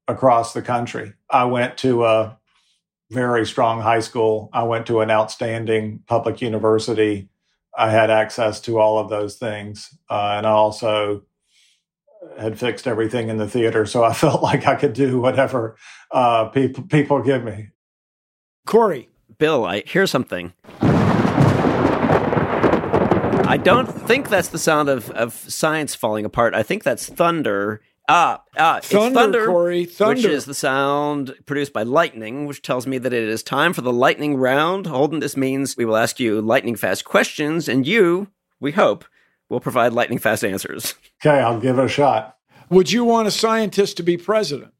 across 0.07 0.53
the 0.53 0.63
country. 0.63 1.15
I 1.29 1.47
went 1.47 1.79
to 1.79 2.05
a 2.05 2.39
very 3.11 3.47
strong 3.47 3.81
high 3.81 4.01
school. 4.01 4.51
I 4.53 4.63
went 4.65 4.87
to 4.87 5.01
an 5.01 5.11
outstanding 5.11 6.03
public 6.07 6.41
university. 6.41 7.29
I 7.77 7.91
had 7.91 8.11
access 8.11 8.61
to 8.63 8.79
all 8.79 8.99
of 8.99 9.09
those 9.11 9.37
things. 9.37 9.97
Uh, 10.09 10.35
and 10.37 10.47
I 10.47 10.51
also 10.51 11.23
had 12.39 12.59
fixed 12.59 12.87
everything 12.87 13.29
in 13.29 13.37
the 13.37 13.49
theater. 13.49 13.87
So 13.87 14.05
I 14.05 14.13
felt 14.15 14.43
like 14.43 14.67
I 14.67 14.77
could 14.77 14.93
do 14.93 15.21
whatever 15.21 15.77
uh, 16.11 16.47
people, 16.47 16.85
people 16.85 17.23
give 17.23 17.45
me. 17.45 17.69
Corey. 18.67 19.09
Bill, 19.39 19.65
I 19.65 19.83
hear 19.87 20.07
something. 20.07 20.53
I 23.47 23.59
don't 23.63 23.87
think 23.87 24.31
that's 24.31 24.49
the 24.49 24.59
sound 24.59 24.89
of, 24.89 25.11
of 25.11 25.33
science 25.35 25.95
falling 25.95 26.25
apart. 26.25 26.55
I 26.55 26.63
think 26.63 26.83
that's 26.83 27.09
thunder. 27.09 27.81
Ah, 28.07 28.43
ah, 28.59 28.81
thunder, 28.83 29.07
it's 29.07 29.15
thunder, 29.15 29.47
Corey, 29.47 29.85
thunder. 29.87 30.15
which 30.15 30.25
is 30.27 30.45
the 30.45 30.55
sound 30.55 31.35
produced 31.47 31.73
by 31.73 31.83
lightning, 31.83 32.45
which 32.45 32.61
tells 32.61 32.87
me 32.87 32.99
that 32.99 33.15
it 33.15 33.23
is 33.23 33.43
time 33.43 33.73
for 33.73 33.81
the 33.81 33.93
lightning 33.93 34.37
round. 34.37 34.87
Holden, 34.87 35.21
this 35.21 35.39
means 35.39 35.77
we 35.77 35.87
will 35.87 35.97
ask 35.97 36.21
you 36.21 36.43
lightning 36.43 36.77
fast 36.77 37.07
questions, 37.07 37.67
and 37.67 37.87
you, 37.87 38.29
we 38.61 38.73
hope, 38.73 39.07
will 39.49 39.61
provide 39.61 39.95
lightning 39.95 40.19
fast 40.19 40.45
answers. 40.45 40.95
Okay, 41.25 41.41
I'll 41.41 41.61
give 41.61 41.79
it 41.79 41.85
a 41.87 41.89
shot. 41.89 42.37
Would 42.69 42.93
you 42.93 43.05
want 43.05 43.29
a 43.29 43.31
scientist 43.31 43.97
to 43.97 44.03
be 44.03 44.19
president? 44.19 44.75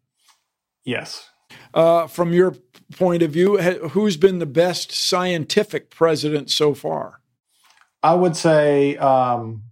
Yes. 0.85 1.31
Uh, 1.73 2.07
from 2.07 2.35
your 2.35 2.55
point 2.97 3.23
of 3.23 3.31
view, 3.31 3.57
who's 3.59 4.19
been 4.19 4.39
the 4.39 4.47
best 4.47 4.93
scientific 4.93 5.91
president 5.91 6.51
so 6.51 6.75
far? 6.75 7.21
I 8.03 8.15
would 8.15 8.37
say 8.37 8.99
um, 8.99 9.63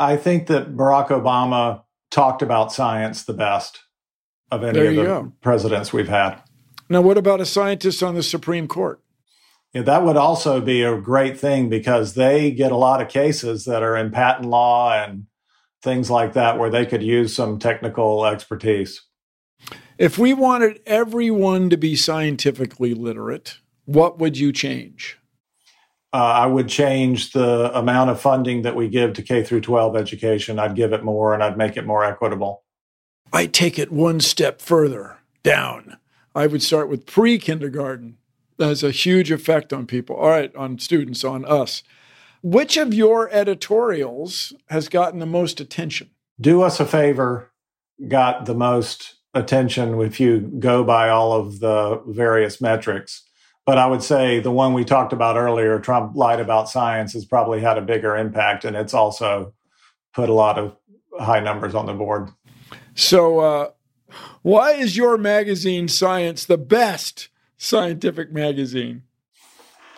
I 0.00 0.16
think 0.16 0.48
that 0.48 0.76
Barack 0.76 1.08
Obama 1.08 1.82
talked 2.12 2.42
about 2.42 2.72
science 2.72 3.24
the 3.24 3.32
best 3.32 3.80
of 4.52 4.62
any 4.62 4.78
of 4.78 4.94
the 4.94 5.02
go. 5.02 5.32
presidents 5.40 5.92
we've 5.92 6.08
had. 6.08 6.40
Now, 6.88 7.00
what 7.00 7.18
about 7.18 7.40
a 7.40 7.46
scientist 7.46 8.02
on 8.02 8.14
the 8.14 8.22
Supreme 8.22 8.68
Court? 8.68 9.00
Yeah, 9.72 9.82
that 9.82 10.04
would 10.04 10.18
also 10.18 10.60
be 10.60 10.82
a 10.82 11.00
great 11.00 11.40
thing 11.40 11.70
because 11.70 12.14
they 12.14 12.50
get 12.50 12.70
a 12.70 12.76
lot 12.76 13.00
of 13.00 13.08
cases 13.08 13.64
that 13.64 13.82
are 13.82 13.96
in 13.96 14.10
patent 14.10 14.48
law 14.48 14.92
and 14.92 15.26
things 15.82 16.10
like 16.10 16.34
that 16.34 16.58
where 16.58 16.68
they 16.68 16.84
could 16.84 17.02
use 17.02 17.34
some 17.34 17.58
technical 17.58 18.26
expertise. 18.26 19.00
If 19.96 20.18
we 20.18 20.34
wanted 20.34 20.80
everyone 20.84 21.70
to 21.70 21.78
be 21.78 21.96
scientifically 21.96 22.92
literate, 22.92 23.58
what 23.86 24.18
would 24.18 24.36
you 24.36 24.52
change? 24.52 25.18
Uh, 26.12 26.16
I 26.16 26.46
would 26.46 26.68
change 26.68 27.32
the 27.32 27.76
amount 27.76 28.10
of 28.10 28.20
funding 28.20 28.62
that 28.62 28.76
we 28.76 28.88
give 28.88 29.14
to 29.14 29.22
K 29.22 29.42
through 29.42 29.62
12 29.62 29.96
education. 29.96 30.58
I'd 30.58 30.76
give 30.76 30.92
it 30.92 31.02
more 31.02 31.32
and 31.32 31.42
I'd 31.42 31.56
make 31.56 31.76
it 31.76 31.86
more 31.86 32.04
equitable. 32.04 32.64
I 33.32 33.46
take 33.46 33.78
it 33.78 33.90
one 33.90 34.20
step 34.20 34.60
further 34.60 35.16
down. 35.42 35.96
I 36.34 36.46
would 36.46 36.62
start 36.62 36.88
with 36.88 37.06
pre 37.06 37.38
kindergarten. 37.38 38.18
That 38.58 38.68
has 38.68 38.84
a 38.84 38.90
huge 38.90 39.30
effect 39.30 39.72
on 39.72 39.86
people. 39.86 40.16
All 40.16 40.28
right, 40.28 40.54
on 40.54 40.78
students, 40.78 41.24
on 41.24 41.44
us. 41.46 41.82
Which 42.42 42.76
of 42.76 42.92
your 42.92 43.30
editorials 43.30 44.52
has 44.68 44.88
gotten 44.88 45.20
the 45.20 45.26
most 45.26 45.60
attention? 45.60 46.10
Do 46.40 46.62
Us 46.62 46.80
a 46.80 46.84
Favor 46.84 47.52
got 48.08 48.46
the 48.46 48.54
most 48.54 49.14
attention 49.32 49.98
if 50.00 50.20
you 50.20 50.40
go 50.40 50.84
by 50.84 51.08
all 51.08 51.32
of 51.32 51.60
the 51.60 52.02
various 52.06 52.60
metrics. 52.60 53.21
But 53.64 53.78
I 53.78 53.86
would 53.86 54.02
say 54.02 54.40
the 54.40 54.50
one 54.50 54.72
we 54.72 54.84
talked 54.84 55.12
about 55.12 55.36
earlier, 55.36 55.78
Trump 55.78 56.16
lied 56.16 56.40
about 56.40 56.68
science, 56.68 57.12
has 57.12 57.24
probably 57.24 57.60
had 57.60 57.78
a 57.78 57.82
bigger 57.82 58.16
impact, 58.16 58.64
and 58.64 58.76
it's 58.76 58.94
also 58.94 59.54
put 60.14 60.28
a 60.28 60.34
lot 60.34 60.58
of 60.58 60.76
high 61.20 61.40
numbers 61.40 61.74
on 61.74 61.86
the 61.86 61.92
board. 61.92 62.30
So, 62.94 63.38
uh, 63.38 63.70
why 64.42 64.72
is 64.72 64.96
your 64.96 65.16
magazine, 65.16 65.88
Science, 65.88 66.44
the 66.44 66.58
best 66.58 67.28
scientific 67.56 68.32
magazine? 68.32 69.02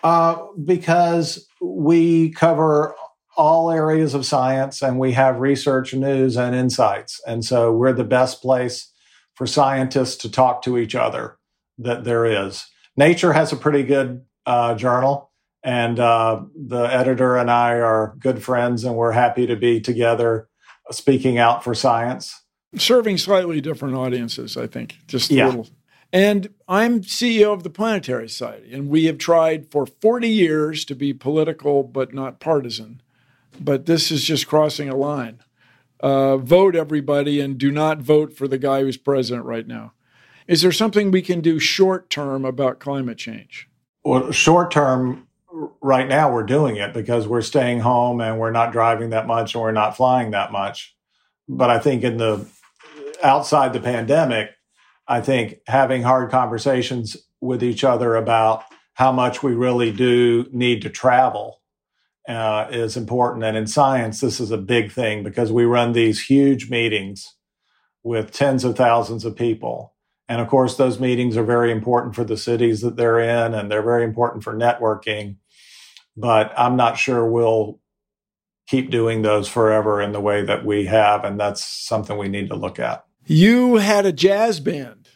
Uh, 0.03 0.47
because 0.63 1.49
we 1.63 2.31
cover 2.31 2.95
all 3.37 3.71
areas 3.71 4.15
of 4.15 4.27
science 4.27 4.83
and 4.83 4.99
we 4.99 5.13
have 5.13 5.41
research, 5.41 5.95
news, 5.95 6.37
and 6.37 6.55
insights. 6.55 7.21
And 7.27 7.45
so 7.45 7.73
we're 7.73 7.93
the 7.93 8.05
best 8.05 8.43
place 8.43 8.93
for 9.35 9.47
scientists 9.47 10.17
to 10.17 10.31
talk 10.31 10.63
to 10.63 10.79
each 10.79 10.95
other 10.95 11.39
that 11.79 12.05
there 12.05 12.27
is. 12.27 12.67
Nature 12.97 13.33
has 13.33 13.53
a 13.53 13.57
pretty 13.57 13.83
good 13.83 14.25
uh, 14.47 14.75
journal, 14.75 15.31
and 15.63 15.99
uh, 15.99 16.43
the 16.55 16.83
editor 16.83 17.37
and 17.37 17.51
I 17.51 17.81
are 17.81 18.15
good 18.19 18.43
friends, 18.43 18.85
and 18.85 18.95
we're 18.95 19.13
happy 19.13 19.47
to 19.47 19.57
be 19.57 19.81
together 19.81 20.49
speaking 20.91 21.39
out 21.39 21.65
for 21.65 21.75
science. 21.75 22.43
Serving 22.77 23.19
slightly 23.19 23.61
different 23.61 23.95
audiences, 23.95 24.57
I 24.57 24.67
think, 24.67 24.99
just 25.07 25.31
a 25.31 25.35
yeah. 25.35 25.47
little. 25.47 25.69
And 26.13 26.55
I'm 26.69 27.01
CEO 27.01 27.53
of 27.53 27.65
the 27.65 27.71
Planetary 27.71 28.29
Society, 28.29 28.73
and 28.73 28.89
we 28.89 29.07
have 29.07 29.19
tried 29.19 29.73
for 29.73 29.85
40 29.85 30.29
years 30.29 30.85
to 30.85 30.95
be 30.95 31.13
political 31.13 31.83
but 31.83 32.15
not 32.15 32.39
partisan. 32.39 33.01
But 33.61 33.87
this 33.87 34.13
is 34.13 34.25
just 34.25 34.47
crossing 34.47 34.89
a 34.89 34.97
line. 34.97 35.41
Uh, 35.99 36.37
vote, 36.37 36.77
everybody, 36.77 37.41
and 37.41 37.59
do 37.59 37.73
not 37.73 37.99
vote 37.99 38.37
for 38.37 38.47
the 38.47 38.59
guy 38.59 38.83
who's 38.83 38.97
president 38.97 39.45
right 39.45 39.67
now. 39.67 39.94
Is 40.47 40.63
there 40.63 40.73
something 40.73 41.11
we 41.11 41.23
can 41.23 41.41
do 41.41 41.59
short 41.59 42.11
term 42.11 42.45
about 42.45 42.79
climate 42.79 43.19
change? 43.19 43.69
Well, 44.05 44.31
short 44.31 44.71
term, 44.71 45.27
right 45.81 46.07
now 46.07 46.33
we're 46.33 46.43
doing 46.43 46.77
it 46.77 46.93
because 46.93 47.27
we're 47.27 47.41
staying 47.41 47.81
home 47.81 48.21
and 48.21 48.39
we're 48.39 48.51
not 48.51 48.73
driving 48.73 49.11
that 49.11 49.27
much 49.27 49.55
and 49.55 49.63
we're 49.63 49.73
not 49.73 49.97
flying 49.97 50.33
that 50.33 50.53
much. 50.53 50.95
But 51.49 51.71
I 51.71 51.79
think 51.79 52.05
in 52.05 52.19
the 52.19 52.47
outside 53.23 53.73
the 53.73 53.81
pandemic, 53.81 54.51
I 55.09 55.21
think 55.21 55.61
having 55.67 56.03
hard 56.03 56.31
conversations 56.31 57.17
with 57.41 57.63
each 57.63 57.85
other 57.85 58.17
about 58.17 58.65
how 58.95 59.13
much 59.13 59.43
we 59.43 59.53
really 59.53 59.93
do 59.93 60.47
need 60.53 60.83
to 60.83 60.91
travel 60.91 61.61
uh, 62.29 62.69
is 62.71 62.97
important. 62.97 63.45
And 63.45 63.57
in 63.57 63.67
science, 63.67 64.21
this 64.21 64.41
is 64.41 64.51
a 64.51 64.59
big 64.59 64.93
thing 64.93 65.23
because 65.23 65.51
we 65.51 65.65
run 65.65 65.93
these 65.93 66.25
huge 66.25 66.71
meetings 66.71 67.35
with 68.03 68.31
tens 68.31 68.65
of 68.65 68.77
thousands 68.77 69.25
of 69.25 69.37
people. 69.37 69.94
And 70.29 70.41
of 70.41 70.49
course, 70.49 70.77
those 70.77 70.99
meetings 70.99 71.37
are 71.37 71.45
very 71.45 71.71
important 71.71 72.15
for 72.15 72.25
the 72.25 72.37
cities 72.37 72.81
that 72.81 72.97
they're 72.97 73.21
in, 73.21 73.55
and 73.55 73.71
they're 73.71 73.83
very 73.83 74.05
important 74.05 74.43
for 74.43 74.55
networking. 74.55 75.37
But 76.17 76.53
I'm 76.57 76.77
not 76.77 76.97
sure 76.97 77.27
we'll 77.27 77.81
keep 78.67 78.91
doing 78.91 79.23
those 79.23 79.49
forever 79.49 80.01
in 80.01 80.13
the 80.13 80.21
way 80.21 80.43
that 80.43 80.65
we 80.65 80.87
have. 80.87 81.25
And 81.25 81.39
that's 81.39 81.63
something 81.63 82.17
we 82.17 82.29
need 82.29 82.49
to 82.49 82.57
look 82.57 82.79
at. 82.79 83.05
You 83.27 83.77
had 83.77 84.07
a 84.07 84.13
jazz 84.13 84.61
band. 84.61 85.09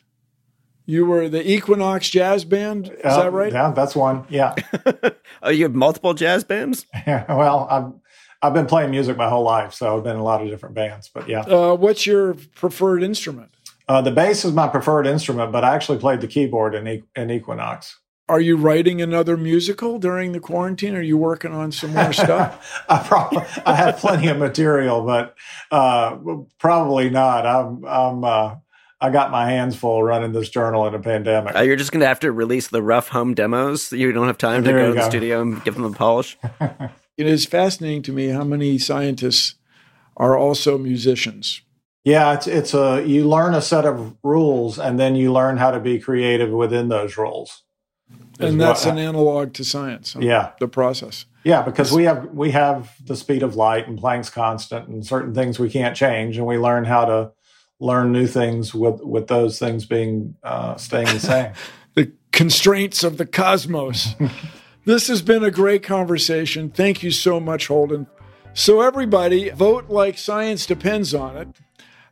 You 0.86 1.04
were 1.04 1.28
the 1.28 1.46
Equinox 1.46 2.08
Jazz 2.08 2.46
Band. 2.46 2.86
Is 2.86 3.04
uh, 3.04 3.24
that 3.24 3.32
right? 3.32 3.52
Yeah, 3.52 3.72
that's 3.72 3.94
one. 3.94 4.24
Yeah. 4.30 4.54
oh, 5.42 5.50
you 5.50 5.64
have 5.64 5.74
multiple 5.74 6.14
jazz 6.14 6.44
bands? 6.44 6.86
Yeah. 7.06 7.26
Well, 7.28 7.68
I've 7.70 7.92
I've 8.40 8.54
been 8.54 8.66
playing 8.66 8.90
music 8.90 9.16
my 9.18 9.28
whole 9.28 9.44
life, 9.44 9.74
so 9.74 9.98
I've 9.98 10.04
been 10.04 10.14
in 10.14 10.20
a 10.20 10.24
lot 10.24 10.40
of 10.40 10.48
different 10.48 10.74
bands. 10.74 11.10
But 11.12 11.28
yeah. 11.28 11.40
Uh, 11.40 11.74
what's 11.74 12.06
your 12.06 12.34
preferred 12.54 13.02
instrument? 13.02 13.50
Uh, 13.88 14.02
the 14.02 14.10
bass 14.10 14.44
is 14.44 14.52
my 14.52 14.68
preferred 14.68 15.06
instrument, 15.06 15.50
but 15.50 15.64
I 15.64 15.74
actually 15.74 15.98
played 15.98 16.20
the 16.20 16.26
keyboard 16.26 16.74
in, 16.74 17.02
in 17.16 17.30
Equinox. 17.30 17.98
Are 18.28 18.40
you 18.40 18.58
writing 18.58 19.00
another 19.00 19.38
musical 19.38 19.98
during 19.98 20.32
the 20.32 20.40
quarantine? 20.40 20.94
Are 20.94 21.02
you 21.02 21.16
working 21.16 21.52
on 21.52 21.72
some 21.72 21.94
more 21.94 22.12
stuff? 22.12 22.82
I 22.88 22.98
probably 22.98 23.42
I 23.64 23.74
have 23.74 23.96
plenty 23.96 24.28
of 24.28 24.36
material, 24.36 25.02
but 25.02 25.34
uh, 25.70 26.18
probably 26.58 27.08
not. 27.08 27.46
I'm 27.46 27.84
I'm 27.86 28.24
uh, 28.24 28.56
I 29.00 29.08
got 29.08 29.30
my 29.30 29.48
hands 29.48 29.76
full 29.76 30.02
running 30.02 30.32
this 30.32 30.50
journal 30.50 30.86
in 30.86 30.94
a 30.94 30.98
pandemic. 30.98 31.56
Uh, 31.56 31.60
you're 31.60 31.76
just 31.76 31.90
going 31.90 32.00
to 32.00 32.06
have 32.06 32.20
to 32.20 32.30
release 32.30 32.68
the 32.68 32.82
rough 32.82 33.08
home 33.08 33.32
demos. 33.32 33.92
You 33.92 34.12
don't 34.12 34.26
have 34.26 34.38
time 34.38 34.62
to 34.64 34.68
there 34.68 34.78
go 34.78 34.88
to 34.88 34.94
go. 34.94 35.00
the 35.00 35.08
studio 35.08 35.40
and 35.40 35.64
give 35.64 35.74
them 35.74 35.84
a 35.84 35.92
polish. 35.92 36.36
it 36.60 37.26
is 37.26 37.46
fascinating 37.46 38.02
to 38.02 38.12
me 38.12 38.28
how 38.28 38.44
many 38.44 38.76
scientists 38.76 39.54
are 40.18 40.36
also 40.36 40.76
musicians. 40.76 41.62
Yeah, 42.08 42.32
it's 42.32 42.46
it's 42.46 42.72
a 42.72 43.04
you 43.06 43.28
learn 43.28 43.54
a 43.54 43.60
set 43.60 43.84
of 43.84 44.16
rules 44.22 44.78
and 44.78 44.98
then 44.98 45.14
you 45.14 45.30
learn 45.30 45.58
how 45.58 45.70
to 45.70 45.78
be 45.78 45.98
creative 45.98 46.50
within 46.50 46.88
those 46.88 47.18
rules. 47.18 47.64
And 48.40 48.58
that's 48.58 48.86
what, 48.86 48.92
an 48.92 48.98
analog 48.98 49.52
to 49.54 49.64
science. 49.64 50.16
Yeah, 50.18 50.52
the 50.58 50.68
process. 50.68 51.26
Yeah, 51.44 51.60
because 51.60 51.92
we 51.92 52.04
have 52.04 52.30
we 52.30 52.52
have 52.52 52.94
the 53.04 53.14
speed 53.14 53.42
of 53.42 53.56
light 53.56 53.88
and 53.88 53.98
Planck's 53.98 54.30
constant 54.30 54.88
and 54.88 55.04
certain 55.04 55.34
things 55.34 55.58
we 55.58 55.68
can't 55.68 55.94
change, 55.94 56.38
and 56.38 56.46
we 56.46 56.56
learn 56.56 56.86
how 56.86 57.04
to 57.04 57.32
learn 57.78 58.10
new 58.10 58.26
things 58.26 58.74
with 58.74 59.02
with 59.02 59.26
those 59.26 59.58
things 59.58 59.84
being 59.84 60.34
uh, 60.42 60.76
staying 60.76 61.08
the 61.08 61.20
same. 61.20 61.52
the 61.94 62.12
constraints 62.32 63.04
of 63.04 63.18
the 63.18 63.26
cosmos. 63.26 64.14
this 64.86 65.08
has 65.08 65.20
been 65.20 65.44
a 65.44 65.50
great 65.50 65.82
conversation. 65.82 66.70
Thank 66.70 67.02
you 67.02 67.10
so 67.10 67.38
much, 67.38 67.66
Holden. 67.66 68.06
So 68.54 68.80
everybody, 68.80 69.50
vote 69.50 69.90
like 69.90 70.16
science 70.16 70.64
depends 70.64 71.12
on 71.12 71.36
it. 71.36 71.48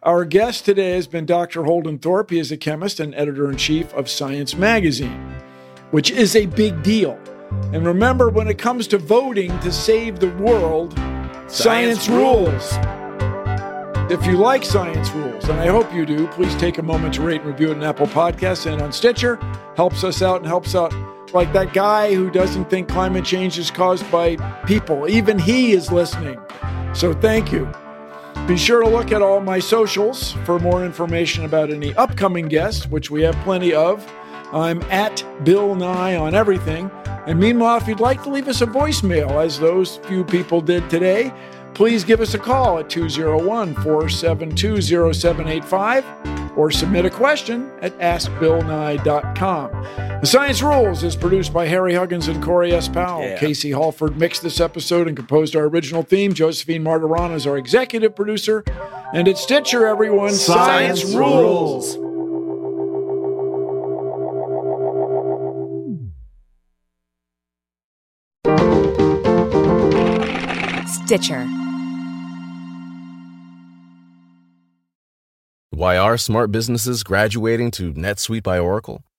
Our 0.07 0.25
guest 0.25 0.65
today 0.65 0.93
has 0.93 1.09
been 1.09 1.27
Dr. 1.27 1.65
Holden 1.65 1.99
Thorp. 1.99 2.31
He 2.31 2.39
is 2.39 2.53
a 2.53 2.57
chemist 2.57 3.01
and 3.01 3.13
editor 3.17 3.51
in 3.51 3.57
chief 3.57 3.93
of 3.93 4.09
Science 4.09 4.55
Magazine, 4.55 5.35
which 5.91 6.13
is 6.13 6.37
a 6.37 6.47
big 6.47 6.81
deal. 6.85 7.19
And 7.73 7.85
remember, 7.85 8.29
when 8.29 8.47
it 8.47 8.57
comes 8.57 8.87
to 8.89 8.99
voting 8.99 9.59
to 9.59 9.73
save 9.73 10.21
the 10.21 10.31
world, 10.35 10.93
science, 11.49 12.05
science 12.05 12.09
rules. 12.09 12.79
If 14.09 14.25
you 14.27 14.37
like 14.37 14.65
Science 14.65 15.11
Rules, 15.11 15.49
and 15.49 15.59
I 15.59 15.67
hope 15.67 15.93
you 15.93 16.07
do, 16.07 16.29
please 16.29 16.55
take 16.55 16.79
a 16.79 16.85
moment 16.85 17.15
to 17.15 17.23
rate 17.23 17.41
and 17.41 17.51
review 17.51 17.73
it 17.73 17.79
on 17.79 17.83
Apple 17.83 18.07
Podcasts 18.07 18.73
and 18.73 18.81
on 18.81 18.93
Stitcher. 18.93 19.41
Helps 19.75 20.05
us 20.05 20.23
out 20.23 20.37
and 20.37 20.47
helps 20.47 20.77
out 20.77 20.95
like 21.35 21.53
that 21.53 21.75
guy 21.75 22.15
who 22.15 22.31
doesn't 22.31 22.71
think 22.71 22.89
climate 22.89 23.25
change 23.25 23.59
is 23.59 23.73
caused 23.73 24.09
by 24.13 24.37
people. 24.67 25.09
Even 25.09 25.37
he 25.37 25.73
is 25.73 25.91
listening. 25.91 26.39
So 26.95 27.13
thank 27.13 27.51
you. 27.51 27.69
Be 28.47 28.57
sure 28.57 28.81
to 28.81 28.89
look 28.89 29.11
at 29.11 29.23
all 29.23 29.41
my 29.41 29.59
socials 29.59 30.35
for 30.45 30.61
more 30.61 30.85
information 30.85 31.45
about 31.45 31.71
any 31.71 31.93
upcoming 31.97 32.47
guests, 32.47 32.87
which 32.87 33.11
we 33.11 33.23
have 33.23 33.35
plenty 33.43 33.75
of. 33.75 34.09
I'm 34.53 34.83
at 34.83 35.25
Bill 35.43 35.75
Nye 35.75 36.15
on 36.15 36.33
everything. 36.33 36.89
And 37.27 37.41
meanwhile, 37.41 37.79
if 37.79 37.89
you'd 37.89 37.99
like 37.99 38.23
to 38.23 38.31
leave 38.31 38.47
us 38.47 38.61
a 38.61 38.67
voicemail, 38.67 39.45
as 39.45 39.59
those 39.59 39.97
few 40.07 40.25
people 40.25 40.61
did 40.61 40.89
today, 40.89 41.35
please 41.75 42.05
give 42.05 42.21
us 42.21 42.35
a 42.35 42.39
call 42.39 42.79
at 42.79 42.89
201 42.89 43.75
472 43.75 45.13
0785 45.13 46.57
or 46.57 46.71
submit 46.71 47.05
a 47.05 47.11
question 47.11 47.69
at 47.83 47.99
askbillnye.com. 47.99 50.06
The 50.21 50.27
Science 50.27 50.63
Rules 50.63 51.05
is 51.05 51.15
produced 51.15 51.53
by 51.53 51.67
Harry 51.67 51.95
Huggins 51.95 52.27
and 52.27 52.43
Corey 52.43 52.73
S. 52.73 52.89
Powell. 52.89 53.23
Yeah. 53.23 53.39
Casey 53.39 53.71
Halford 53.71 54.17
mixed 54.17 54.43
this 54.43 54.61
episode 54.61 55.09
and 55.09 55.17
composed 55.17 55.55
our 55.55 55.65
original 55.65 56.03
theme. 56.03 56.33
Josephine 56.33 56.83
Martirana 56.83 57.35
is 57.35 57.47
our 57.47 57.59
executive 57.59 58.17
producer. 58.17 58.65
And 59.13 59.29
at 59.29 59.37
Stitcher, 59.37 59.87
everyone, 59.87 60.33
Science, 60.33 61.03
Science 61.03 61.15
rules. 61.15 61.93
Stitcher. 71.05 71.47
Why 75.71 75.99
are 75.99 76.17
smart 76.17 76.51
businesses 76.51 77.05
graduating 77.05 77.71
to 77.73 77.93
NetSuite 77.93 78.43
by 78.43 78.59
Oracle? 78.59 79.05